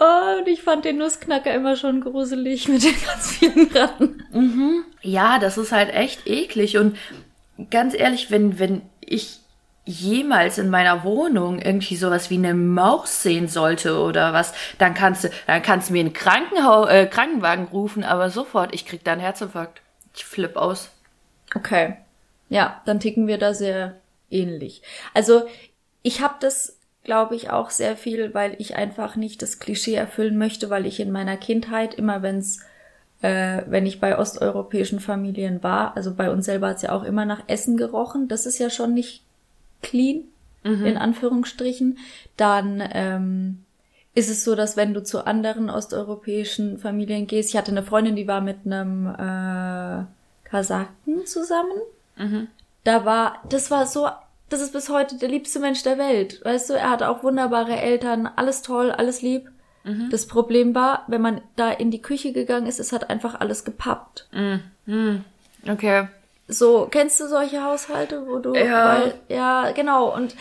Oh, 0.00 0.38
und 0.38 0.46
ich 0.46 0.62
fand 0.62 0.84
den 0.84 0.98
Nussknacker 0.98 1.52
immer 1.52 1.74
schon 1.74 2.00
gruselig 2.00 2.68
mit 2.68 2.84
den 2.84 2.94
ganz 3.04 3.32
vielen 3.32 3.68
Ratten. 3.72 4.22
Mhm. 4.32 4.84
Ja, 5.02 5.40
das 5.40 5.58
ist 5.58 5.72
halt 5.72 5.92
echt 5.92 6.28
eklig. 6.28 6.78
Und 6.78 6.96
ganz 7.70 7.94
ehrlich, 7.94 8.30
wenn, 8.30 8.60
wenn 8.60 8.82
ich 9.00 9.40
jemals 9.84 10.58
in 10.58 10.70
meiner 10.70 11.02
Wohnung 11.02 11.58
irgendwie 11.58 11.96
sowas 11.96 12.30
wie 12.30 12.36
eine 12.36 12.54
Maus 12.54 13.24
sehen 13.24 13.48
sollte 13.48 13.98
oder 13.98 14.32
was, 14.32 14.54
dann 14.78 14.94
kannst 14.94 15.24
du, 15.24 15.30
dann 15.48 15.62
kannst 15.62 15.88
du 15.88 15.94
mir 15.94 16.00
einen 16.00 16.12
Krankenhau 16.12 16.86
äh, 16.86 17.06
Krankenwagen 17.06 17.64
rufen, 17.66 18.04
aber 18.04 18.30
sofort, 18.30 18.72
ich 18.74 18.86
krieg 18.86 19.02
da 19.02 19.12
einen 19.12 19.20
Herzinfarkt. 19.20 19.82
Ich 20.14 20.24
flipp 20.24 20.56
aus. 20.56 20.90
Okay. 21.56 21.96
Ja, 22.50 22.82
dann 22.86 23.00
ticken 23.00 23.26
wir 23.26 23.38
da 23.38 23.52
sehr 23.52 24.00
ähnlich. 24.30 24.82
Also, 25.12 25.48
ich 26.02 26.20
habe 26.20 26.34
das 26.38 26.77
glaube 27.08 27.36
ich, 27.36 27.48
auch 27.48 27.70
sehr 27.70 27.96
viel, 27.96 28.34
weil 28.34 28.54
ich 28.58 28.76
einfach 28.76 29.16
nicht 29.16 29.40
das 29.40 29.58
Klischee 29.58 29.94
erfüllen 29.94 30.36
möchte, 30.36 30.68
weil 30.68 30.84
ich 30.84 31.00
in 31.00 31.10
meiner 31.10 31.38
Kindheit 31.38 31.94
immer, 31.94 32.20
wenn's, 32.20 32.60
äh, 33.22 33.62
wenn 33.66 33.86
ich 33.86 33.98
bei 33.98 34.18
osteuropäischen 34.18 35.00
Familien 35.00 35.62
war, 35.62 35.96
also 35.96 36.12
bei 36.12 36.30
uns 36.30 36.44
selber 36.44 36.68
hat's 36.68 36.82
ja 36.82 36.92
auch 36.92 37.04
immer 37.04 37.24
nach 37.24 37.44
Essen 37.46 37.78
gerochen, 37.78 38.28
das 38.28 38.44
ist 38.44 38.58
ja 38.58 38.68
schon 38.68 38.92
nicht 38.92 39.22
clean, 39.80 40.24
mhm. 40.64 40.84
in 40.84 40.98
Anführungsstrichen, 40.98 41.96
dann 42.36 42.86
ähm, 42.92 43.64
ist 44.14 44.28
es 44.28 44.44
so, 44.44 44.54
dass 44.54 44.76
wenn 44.76 44.92
du 44.92 45.02
zu 45.02 45.26
anderen 45.26 45.70
osteuropäischen 45.70 46.76
Familien 46.76 47.26
gehst, 47.26 47.48
ich 47.48 47.56
hatte 47.56 47.70
eine 47.70 47.84
Freundin, 47.84 48.16
die 48.16 48.28
war 48.28 48.42
mit 48.42 48.66
einem 48.66 49.06
äh, 49.06 50.04
Kasachen 50.46 51.24
zusammen. 51.24 51.78
Mhm. 52.18 52.48
Da 52.84 53.06
war, 53.06 53.42
das 53.48 53.70
war 53.70 53.86
so 53.86 54.08
das 54.48 54.60
ist 54.60 54.72
bis 54.72 54.88
heute 54.88 55.16
der 55.16 55.28
liebste 55.28 55.58
Mensch 55.58 55.82
der 55.82 55.98
Welt. 55.98 56.44
Weißt 56.44 56.70
du, 56.70 56.74
er 56.74 56.90
hat 56.90 57.02
auch 57.02 57.22
wunderbare 57.22 57.76
Eltern, 57.76 58.28
alles 58.36 58.62
toll, 58.62 58.90
alles 58.90 59.22
lieb. 59.22 59.50
Mhm. 59.84 60.08
Das 60.10 60.26
Problem 60.26 60.74
war, 60.74 61.04
wenn 61.06 61.20
man 61.20 61.40
da 61.56 61.70
in 61.70 61.90
die 61.90 62.02
Küche 62.02 62.32
gegangen 62.32 62.66
ist, 62.66 62.80
es 62.80 62.92
hat 62.92 63.10
einfach 63.10 63.40
alles 63.40 63.64
gepappt. 63.64 64.28
Mhm. 64.32 65.24
Okay. 65.68 66.08
So, 66.46 66.88
kennst 66.90 67.20
du 67.20 67.28
solche 67.28 67.62
Haushalte, 67.62 68.26
wo 68.26 68.38
du, 68.38 68.54
ja, 68.54 69.00
weil, 69.00 69.14
ja, 69.28 69.70
genau. 69.72 70.14
Und 70.14 70.34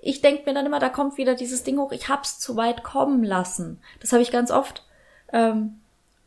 ich 0.00 0.22
denk 0.22 0.46
mir 0.46 0.54
dann 0.54 0.66
immer, 0.66 0.78
da 0.78 0.88
kommt 0.88 1.18
wieder 1.18 1.34
dieses 1.34 1.62
Ding 1.62 1.78
hoch, 1.78 1.92
ich 1.92 2.08
hab's 2.08 2.38
zu 2.38 2.56
weit 2.56 2.82
kommen 2.82 3.22
lassen. 3.22 3.80
Das 4.00 4.12
habe 4.12 4.22
ich 4.22 4.32
ganz 4.32 4.50
oft. 4.50 4.84
Ähm, 5.32 5.81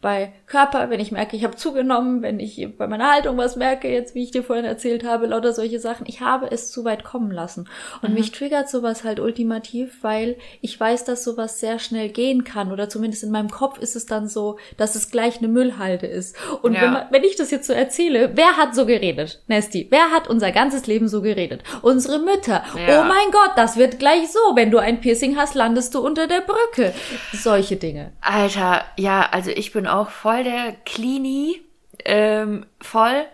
bei 0.05 0.31
Körper, 0.45 0.91
wenn 0.91 0.99
ich 0.99 1.11
merke, 1.11 1.35
ich 1.35 1.43
habe 1.43 1.55
zugenommen, 1.55 2.21
wenn 2.21 2.39
ich 2.39 2.67
bei 2.77 2.85
meiner 2.85 3.11
Haltung 3.11 3.37
was 3.37 3.55
merke, 3.55 3.87
jetzt 3.87 4.13
wie 4.13 4.21
ich 4.21 4.29
dir 4.29 4.43
vorhin 4.43 4.63
erzählt 4.63 5.03
habe, 5.03 5.25
lauter 5.25 5.51
solche 5.51 5.79
Sachen. 5.79 6.05
Ich 6.07 6.21
habe 6.21 6.51
es 6.51 6.71
zu 6.71 6.85
weit 6.85 7.03
kommen 7.03 7.31
lassen. 7.31 7.67
Und 8.03 8.09
mhm. 8.09 8.15
mich 8.17 8.31
triggert 8.31 8.69
sowas 8.69 9.03
halt 9.03 9.19
ultimativ, 9.19 10.03
weil 10.03 10.35
ich 10.61 10.79
weiß, 10.79 11.05
dass 11.05 11.23
sowas 11.23 11.59
sehr 11.59 11.79
schnell 11.79 12.09
gehen 12.09 12.43
kann. 12.43 12.71
Oder 12.71 12.87
zumindest 12.87 13.23
in 13.23 13.31
meinem 13.31 13.49
Kopf 13.49 13.79
ist 13.79 13.95
es 13.95 14.05
dann 14.05 14.27
so, 14.27 14.59
dass 14.77 14.93
es 14.93 15.09
gleich 15.09 15.39
eine 15.39 15.47
Müllhalde 15.47 16.05
ist. 16.05 16.35
Und 16.61 16.75
ja. 16.75 16.83
wenn, 16.83 16.93
man, 16.93 17.07
wenn 17.09 17.23
ich 17.23 17.35
das 17.35 17.49
jetzt 17.49 17.65
so 17.65 17.73
erzähle, 17.73 18.33
wer 18.35 18.57
hat 18.57 18.75
so 18.75 18.85
geredet? 18.85 19.41
Nesty, 19.47 19.87
wer 19.89 20.11
hat 20.11 20.29
unser 20.29 20.51
ganzes 20.51 20.85
Leben 20.85 21.07
so 21.07 21.23
geredet? 21.23 21.63
Unsere 21.81 22.19
Mütter. 22.19 22.63
Ja. 22.87 23.01
Oh 23.01 23.05
mein 23.05 23.31
Gott, 23.31 23.53
das 23.55 23.75
wird 23.75 23.97
gleich 23.97 24.31
so. 24.31 24.55
Wenn 24.55 24.69
du 24.69 24.77
ein 24.77 25.01
Piercing 25.01 25.35
hast, 25.35 25.55
landest 25.55 25.95
du 25.95 26.05
unter 26.05 26.27
der 26.27 26.41
Brücke. 26.41 26.93
Solche 27.33 27.77
Dinge. 27.77 28.11
Alter, 28.21 28.83
ja, 28.97 29.27
also 29.31 29.49
ich 29.49 29.73
bin 29.73 29.87
auch 29.87 29.94
auch 29.95 30.09
voll 30.09 30.43
der 30.43 30.73
Cleanie, 30.85 31.61
ähm, 32.03 32.65
voll. 32.81 33.25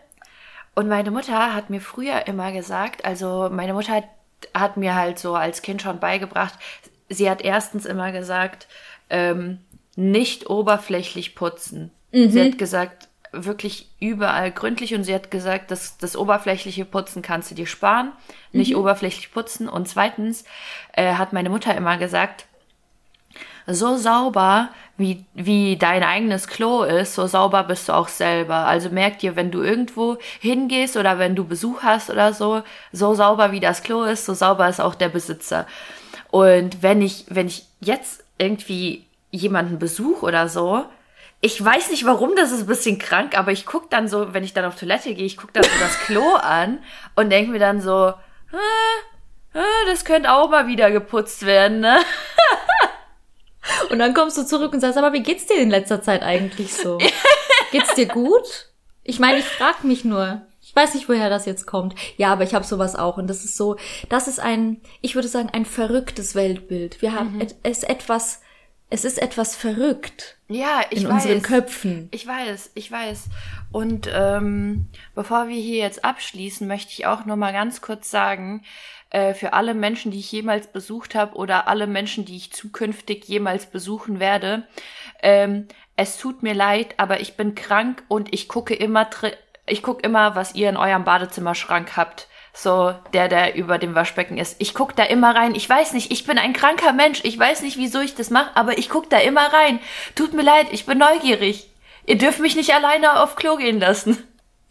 Und 0.75 0.87
meine 0.87 1.11
Mutter 1.11 1.53
hat 1.53 1.69
mir 1.69 1.81
früher 1.81 2.27
immer 2.27 2.51
gesagt, 2.51 3.05
also 3.05 3.49
meine 3.51 3.73
Mutter 3.73 3.93
hat, 3.93 4.05
hat 4.53 4.77
mir 4.77 4.95
halt 4.95 5.19
so 5.19 5.35
als 5.35 5.61
Kind 5.61 5.81
schon 5.81 5.99
beigebracht, 5.99 6.53
sie 7.09 7.29
hat 7.29 7.41
erstens 7.41 7.85
immer 7.85 8.11
gesagt, 8.11 8.67
ähm, 9.09 9.59
nicht 9.95 10.49
oberflächlich 10.49 11.35
putzen. 11.35 11.91
Mhm. 12.11 12.31
Sie 12.31 12.41
hat 12.41 12.57
gesagt, 12.57 13.09
wirklich 13.33 13.89
überall 13.99 14.51
gründlich 14.51 14.93
und 14.93 15.03
sie 15.03 15.13
hat 15.13 15.31
gesagt, 15.31 15.71
dass 15.71 15.97
das 15.97 16.17
oberflächliche 16.17 16.85
Putzen 16.85 17.21
kannst 17.21 17.51
du 17.51 17.55
dir 17.55 17.67
sparen, 17.67 18.11
nicht 18.51 18.71
mhm. 18.71 18.79
oberflächlich 18.79 19.31
putzen. 19.31 19.69
Und 19.69 19.87
zweitens 19.87 20.43
äh, 20.93 21.13
hat 21.13 21.33
meine 21.33 21.49
Mutter 21.49 21.75
immer 21.75 21.97
gesagt, 21.97 22.45
so 23.67 23.97
sauber, 23.97 24.69
wie, 24.97 25.25
wie 25.33 25.77
dein 25.77 26.03
eigenes 26.03 26.47
Klo 26.47 26.83
ist, 26.83 27.15
so 27.15 27.27
sauber 27.27 27.63
bist 27.63 27.89
du 27.89 27.93
auch 27.93 28.07
selber. 28.07 28.67
Also 28.67 28.89
merk 28.89 29.19
dir, 29.19 29.35
wenn 29.35 29.51
du 29.51 29.61
irgendwo 29.61 30.17
hingehst 30.39 30.97
oder 30.97 31.19
wenn 31.19 31.35
du 31.35 31.43
Besuch 31.45 31.81
hast 31.81 32.09
oder 32.09 32.33
so, 32.33 32.63
so 32.91 33.13
sauber 33.13 33.51
wie 33.51 33.59
das 33.59 33.83
Klo 33.83 34.03
ist, 34.03 34.25
so 34.25 34.33
sauber 34.33 34.69
ist 34.69 34.79
auch 34.79 34.95
der 34.95 35.09
Besitzer. 35.09 35.65
Und 36.29 36.81
wenn 36.81 37.01
ich, 37.01 37.25
wenn 37.29 37.47
ich 37.47 37.65
jetzt 37.79 38.23
irgendwie 38.37 39.05
jemanden 39.31 39.79
besuche 39.79 40.25
oder 40.25 40.47
so, 40.47 40.85
ich 41.41 41.63
weiß 41.63 41.89
nicht 41.89 42.05
warum, 42.05 42.35
das 42.35 42.51
ist 42.51 42.61
ein 42.61 42.67
bisschen 42.67 42.99
krank, 42.99 43.35
aber 43.37 43.51
ich 43.51 43.65
guck 43.65 43.89
dann 43.89 44.07
so, 44.07 44.33
wenn 44.33 44.43
ich 44.43 44.53
dann 44.53 44.65
auf 44.65 44.75
Toilette 44.75 45.13
gehe, 45.15 45.25
ich 45.25 45.37
guck 45.37 45.51
dann 45.53 45.63
so 45.63 45.69
das 45.79 45.97
Klo 46.01 46.35
an 46.35 46.79
und 47.15 47.31
denk 47.31 47.49
mir 47.49 47.59
dann 47.59 47.81
so, 47.81 47.91
ah, 47.91 48.17
ah, 49.55 49.85
das 49.87 50.05
könnte 50.05 50.31
auch 50.31 50.49
mal 50.49 50.67
wieder 50.67 50.91
geputzt 50.91 51.45
werden, 51.45 51.79
ne? 51.79 51.97
Und 53.89 53.99
dann 53.99 54.13
kommst 54.13 54.37
du 54.37 54.45
zurück 54.45 54.73
und 54.73 54.79
sagst, 54.79 54.97
aber 54.97 55.13
wie 55.13 55.23
geht's 55.23 55.45
dir 55.45 55.57
in 55.57 55.69
letzter 55.69 56.01
Zeit 56.01 56.23
eigentlich 56.23 56.73
so? 56.73 56.97
Geht's 57.71 57.93
dir 57.93 58.07
gut? 58.07 58.69
Ich 59.03 59.19
meine, 59.19 59.39
ich 59.39 59.45
frag 59.45 59.83
mich 59.83 60.03
nur. 60.03 60.41
Ich 60.61 60.75
weiß 60.75 60.93
nicht, 60.93 61.09
woher 61.09 61.29
das 61.29 61.45
jetzt 61.45 61.65
kommt. 61.65 61.95
Ja, 62.17 62.31
aber 62.31 62.43
ich 62.43 62.53
habe 62.53 62.65
sowas 62.65 62.95
auch. 62.95 63.17
Und 63.17 63.27
das 63.27 63.43
ist 63.43 63.57
so, 63.57 63.77
das 64.09 64.27
ist 64.27 64.39
ein, 64.39 64.81
ich 65.01 65.15
würde 65.15 65.27
sagen, 65.27 65.49
ein 65.51 65.65
verrücktes 65.65 66.35
Weltbild. 66.35 67.01
Wir 67.01 67.13
haben 67.13 67.37
mhm. 67.37 67.47
es 67.63 67.83
etwas, 67.83 68.41
es 68.89 69.05
ist 69.05 69.21
etwas 69.21 69.55
verrückt. 69.55 70.37
Ja, 70.47 70.81
ich 70.89 71.03
in 71.03 71.09
weiß. 71.09 71.23
unseren 71.23 71.41
Köpfen. 71.41 72.09
Ich 72.11 72.27
weiß, 72.27 72.71
ich 72.75 72.91
weiß. 72.91 73.25
Und 73.71 74.09
ähm, 74.13 74.87
bevor 75.15 75.47
wir 75.47 75.59
hier 75.59 75.79
jetzt 75.79 76.05
abschließen, 76.05 76.67
möchte 76.67 76.91
ich 76.91 77.05
auch 77.05 77.25
noch 77.25 77.37
mal 77.37 77.53
ganz 77.53 77.81
kurz 77.81 78.11
sagen, 78.11 78.63
äh, 79.11 79.33
für 79.33 79.53
alle 79.53 79.73
Menschen, 79.73 80.11
die 80.11 80.19
ich 80.19 80.31
jemals 80.31 80.67
besucht 80.67 81.15
habe 81.15 81.35
oder 81.35 81.67
alle 81.67 81.85
Menschen, 81.85 82.25
die 82.25 82.37
ich 82.37 82.51
zukünftig 82.53 83.25
jemals 83.25 83.65
besuchen 83.65 84.19
werde. 84.19 84.63
Ähm, 85.21 85.67
es 85.95 86.17
tut 86.17 86.41
mir 86.43 86.53
leid, 86.53 86.95
aber 86.97 87.19
ich 87.19 87.35
bin 87.35 87.53
krank 87.53 88.03
und 88.07 88.33
ich 88.33 88.47
gucke 88.47 88.73
immer, 88.73 89.09
ich 89.67 89.83
gucke 89.83 90.01
immer, 90.01 90.35
was 90.35 90.55
ihr 90.55 90.69
in 90.69 90.77
eurem 90.77 91.03
Badezimmerschrank 91.03 91.95
habt. 91.95 92.27
So, 92.53 92.93
der, 93.13 93.27
der 93.27 93.55
über 93.55 93.77
dem 93.77 93.95
Waschbecken 93.95 94.37
ist. 94.37 94.55
Ich 94.59 94.73
guck 94.73 94.95
da 94.95 95.03
immer 95.03 95.35
rein. 95.35 95.55
Ich 95.55 95.69
weiß 95.69 95.93
nicht, 95.93 96.11
ich 96.11 96.25
bin 96.25 96.37
ein 96.37 96.53
kranker 96.53 96.91
Mensch. 96.91 97.21
Ich 97.23 97.37
weiß 97.39 97.61
nicht, 97.61 97.77
wieso 97.77 98.01
ich 98.01 98.15
das 98.15 98.29
mache, 98.29 98.55
aber 98.55 98.77
ich 98.77 98.89
guck 98.89 99.09
da 99.09 99.19
immer 99.19 99.53
rein. 99.53 99.79
Tut 100.15 100.33
mir 100.33 100.41
leid, 100.41 100.67
ich 100.71 100.85
bin 100.85 100.97
neugierig. 100.97 101.69
Ihr 102.05 102.17
dürft 102.17 102.39
mich 102.39 102.55
nicht 102.55 102.73
alleine 102.73 103.21
auf 103.21 103.35
Klo 103.35 103.57
gehen 103.57 103.79
lassen. 103.79 104.21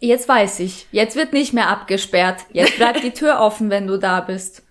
Jetzt 0.01 0.27
weiß 0.27 0.59
ich. 0.59 0.87
Jetzt 0.91 1.15
wird 1.15 1.31
nicht 1.31 1.53
mehr 1.53 1.69
abgesperrt. 1.69 2.41
Jetzt 2.51 2.75
bleibt 2.77 3.03
die 3.03 3.11
Tür 3.11 3.39
offen, 3.39 3.69
wenn 3.69 3.87
du 3.87 3.97
da 3.97 4.19
bist. 4.19 4.63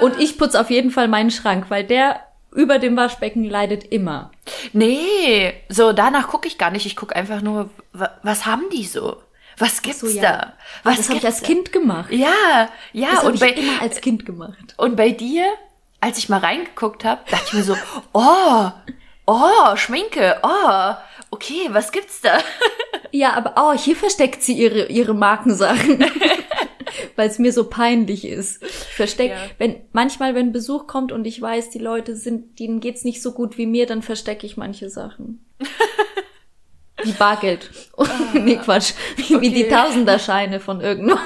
Und 0.00 0.18
ich 0.18 0.38
putz 0.38 0.54
auf 0.54 0.70
jeden 0.70 0.90
Fall 0.90 1.06
meinen 1.06 1.30
Schrank, 1.30 1.66
weil 1.68 1.84
der 1.84 2.20
über 2.54 2.78
dem 2.78 2.96
Waschbecken 2.96 3.44
leidet 3.44 3.84
immer. 3.84 4.30
Nee, 4.72 5.54
so 5.68 5.92
danach 5.92 6.28
gucke 6.28 6.48
ich 6.48 6.58
gar 6.58 6.70
nicht. 6.70 6.86
Ich 6.86 6.96
gucke 6.96 7.14
einfach 7.14 7.42
nur, 7.42 7.70
was 8.22 8.46
haben 8.46 8.64
die 8.72 8.84
so? 8.84 9.18
Was 9.58 9.82
gibt's 9.82 10.00
so, 10.00 10.08
ja. 10.08 10.22
da? 10.22 10.52
Was 10.82 10.96
das 10.96 11.08
habe 11.08 11.18
ich 11.18 11.26
als 11.26 11.40
da? 11.40 11.46
Kind 11.46 11.72
gemacht. 11.72 12.10
Ja, 12.10 12.68
ja, 12.92 13.10
Das 13.12 13.24
und 13.24 13.34
ich 13.34 13.40
bei, 13.40 13.50
immer 13.50 13.82
als 13.82 14.00
Kind 14.00 14.24
gemacht. 14.24 14.74
und 14.78 14.96
bei 14.96 15.10
dir, 15.10 15.44
als 16.00 16.18
ich 16.18 16.28
mal 16.28 16.40
reingeguckt 16.40 17.04
habe, 17.04 17.20
dachte 17.30 17.44
ich 17.48 17.52
mir 17.52 17.62
so, 17.62 17.76
oh, 18.12 18.70
oh, 19.26 19.76
Schminke, 19.76 20.38
oh, 20.42 20.94
okay, 21.32 21.68
was 21.70 21.90
gibt's 21.92 22.20
da? 22.20 22.38
Ja, 23.14 23.34
aber 23.34 23.54
oh, 23.58 23.74
hier 23.78 23.94
versteckt 23.94 24.42
sie 24.42 24.54
ihre, 24.54 24.86
ihre 24.86 25.12
Markensachen. 25.12 26.02
Weil 27.16 27.28
es 27.28 27.38
mir 27.38 27.52
so 27.52 27.64
peinlich 27.68 28.26
ist. 28.26 28.62
Ich 28.62 28.70
versteck, 28.72 29.32
Ja. 29.32 29.36
wenn, 29.58 29.82
manchmal, 29.92 30.34
wenn 30.34 30.50
Besuch 30.52 30.86
kommt 30.86 31.12
und 31.12 31.26
ich 31.26 31.38
weiß, 31.42 31.68
die 31.68 31.78
Leute 31.78 32.16
sind, 32.16 32.58
denen 32.58 32.80
geht's 32.80 33.04
nicht 33.04 33.20
so 33.20 33.32
gut 33.32 33.58
wie 33.58 33.66
mir, 33.66 33.84
dann 33.84 34.00
verstecke 34.00 34.46
ich 34.46 34.56
manche 34.56 34.88
Sachen. 34.88 35.44
Wie 37.02 37.12
Bargeld. 37.12 37.68
nee, 38.32 38.56
Quatsch. 38.56 38.92
Wie, 39.16 39.38
wie 39.42 39.50
die 39.50 39.64
Okay. 39.66 39.74
Tausenderscheine 39.74 40.58
von 40.60 40.80
irgendwo. 40.80 41.16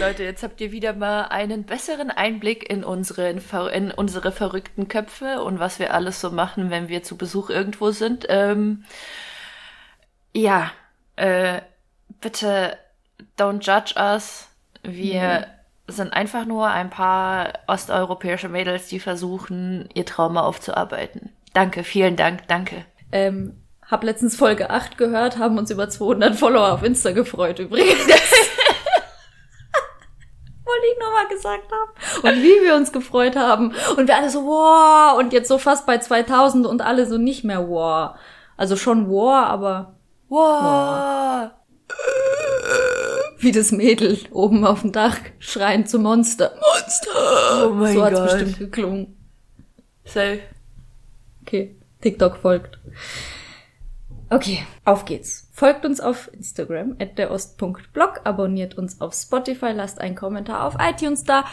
Leute, 0.00 0.24
jetzt 0.24 0.42
habt 0.42 0.62
ihr 0.62 0.72
wieder 0.72 0.94
mal 0.94 1.24
einen 1.24 1.64
besseren 1.64 2.10
Einblick 2.10 2.70
in 2.70 2.84
unsere, 2.84 3.28
in, 3.28 3.90
unsere 3.90 4.32
verrückten 4.32 4.88
Köpfe 4.88 5.42
und 5.42 5.58
was 5.58 5.78
wir 5.78 5.92
alles 5.92 6.22
so 6.22 6.30
machen, 6.30 6.70
wenn 6.70 6.88
wir 6.88 7.02
zu 7.02 7.18
Besuch 7.18 7.50
irgendwo 7.50 7.90
sind. 7.90 8.24
Ähm, 8.30 8.84
ja, 10.32 10.70
äh, 11.16 11.60
bitte 12.22 12.78
don't 13.38 13.60
judge 13.60 13.94
us. 14.00 14.48
Wir 14.82 15.48
sind 15.86 16.14
einfach 16.14 16.46
nur 16.46 16.68
ein 16.68 16.88
paar 16.88 17.52
osteuropäische 17.66 18.48
Mädels, 18.48 18.88
die 18.88 19.00
versuchen, 19.00 19.90
ihr 19.92 20.06
Trauma 20.06 20.40
aufzuarbeiten. 20.44 21.28
Danke, 21.52 21.84
vielen 21.84 22.16
Dank, 22.16 22.48
danke. 22.48 22.86
Ähm, 23.12 23.60
hab 23.86 24.02
letztens 24.02 24.34
Folge 24.34 24.70
8 24.70 24.96
gehört, 24.96 25.36
haben 25.36 25.58
uns 25.58 25.70
über 25.70 25.90
200 25.90 26.36
Follower 26.36 26.72
auf 26.72 26.82
Insta 26.82 27.10
gefreut 27.10 27.58
übrigens. 27.58 27.98
Wollte 30.80 30.92
ich 30.92 30.98
nur 30.98 31.10
mal 31.12 31.28
gesagt 31.28 31.70
haben. 31.72 32.36
Und 32.36 32.42
wie 32.42 32.64
wir 32.64 32.74
uns 32.74 32.92
gefreut 32.92 33.36
haben. 33.36 33.74
Und 33.96 34.08
wir 34.08 34.16
alle 34.16 34.30
so, 34.30 34.44
wow. 34.44 35.18
Und 35.18 35.32
jetzt 35.32 35.48
so 35.48 35.58
fast 35.58 35.86
bei 35.86 35.98
2000 35.98 36.66
und 36.66 36.80
alle 36.82 37.06
so 37.06 37.18
nicht 37.18 37.44
mehr 37.44 37.68
wow. 37.68 38.16
Also 38.56 38.76
schon 38.76 39.08
wow, 39.10 39.46
aber 39.46 39.94
Wow. 40.28 41.50
wie 43.38 43.50
das 43.52 43.72
Mädel 43.72 44.18
oben 44.30 44.64
auf 44.64 44.82
dem 44.82 44.92
Dach 44.92 45.16
schreien 45.40 45.86
zu 45.86 45.98
Monster. 45.98 46.52
Monster! 46.54 47.66
Oh 47.68 47.70
mein 47.74 47.94
so 47.94 48.04
hat's 48.04 48.14
Gott. 48.20 48.30
bestimmt 48.30 48.58
geklungen. 48.58 49.16
Safe. 50.04 50.40
Okay, 51.42 51.76
TikTok 52.00 52.36
folgt. 52.36 52.78
Okay, 54.29 54.65
auf 54.85 55.05
geht's. 55.05 55.49
Folgt 55.53 55.85
uns 55.85 56.01
auf 56.01 56.33
Instagram, 56.33 56.95
at 56.99 57.17
derost.blog, 57.17 58.21
abonniert 58.23 58.77
uns 58.77 58.99
auf 58.99 59.13
Spotify, 59.13 59.71
lasst 59.71 60.01
einen 60.01 60.15
Kommentar 60.15 60.65
auf 60.65 60.75
iTunes 60.79 61.23
da 61.23 61.45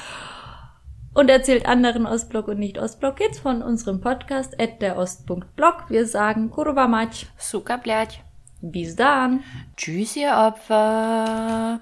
und 1.14 1.28
erzählt 1.28 1.66
anderen 1.66 2.06
Ostblog 2.06 2.48
und 2.48 2.58
nicht 2.58 2.78
Ostblog 2.78 3.16
Kids 3.16 3.38
von 3.38 3.62
unserem 3.62 4.00
Podcast, 4.00 4.58
at 4.60 4.80
derost.blog. 4.80 5.84
Wir 5.88 6.06
sagen 6.06 6.50
Kurwa 6.50 6.88
Mać. 6.88 7.26
Suka, 7.36 7.76
blядь. 7.76 8.24
Bis 8.62 8.96
dann! 8.96 9.42
Tschüss, 9.76 10.16
ihr 10.16 10.32
Opfer. 10.32 11.80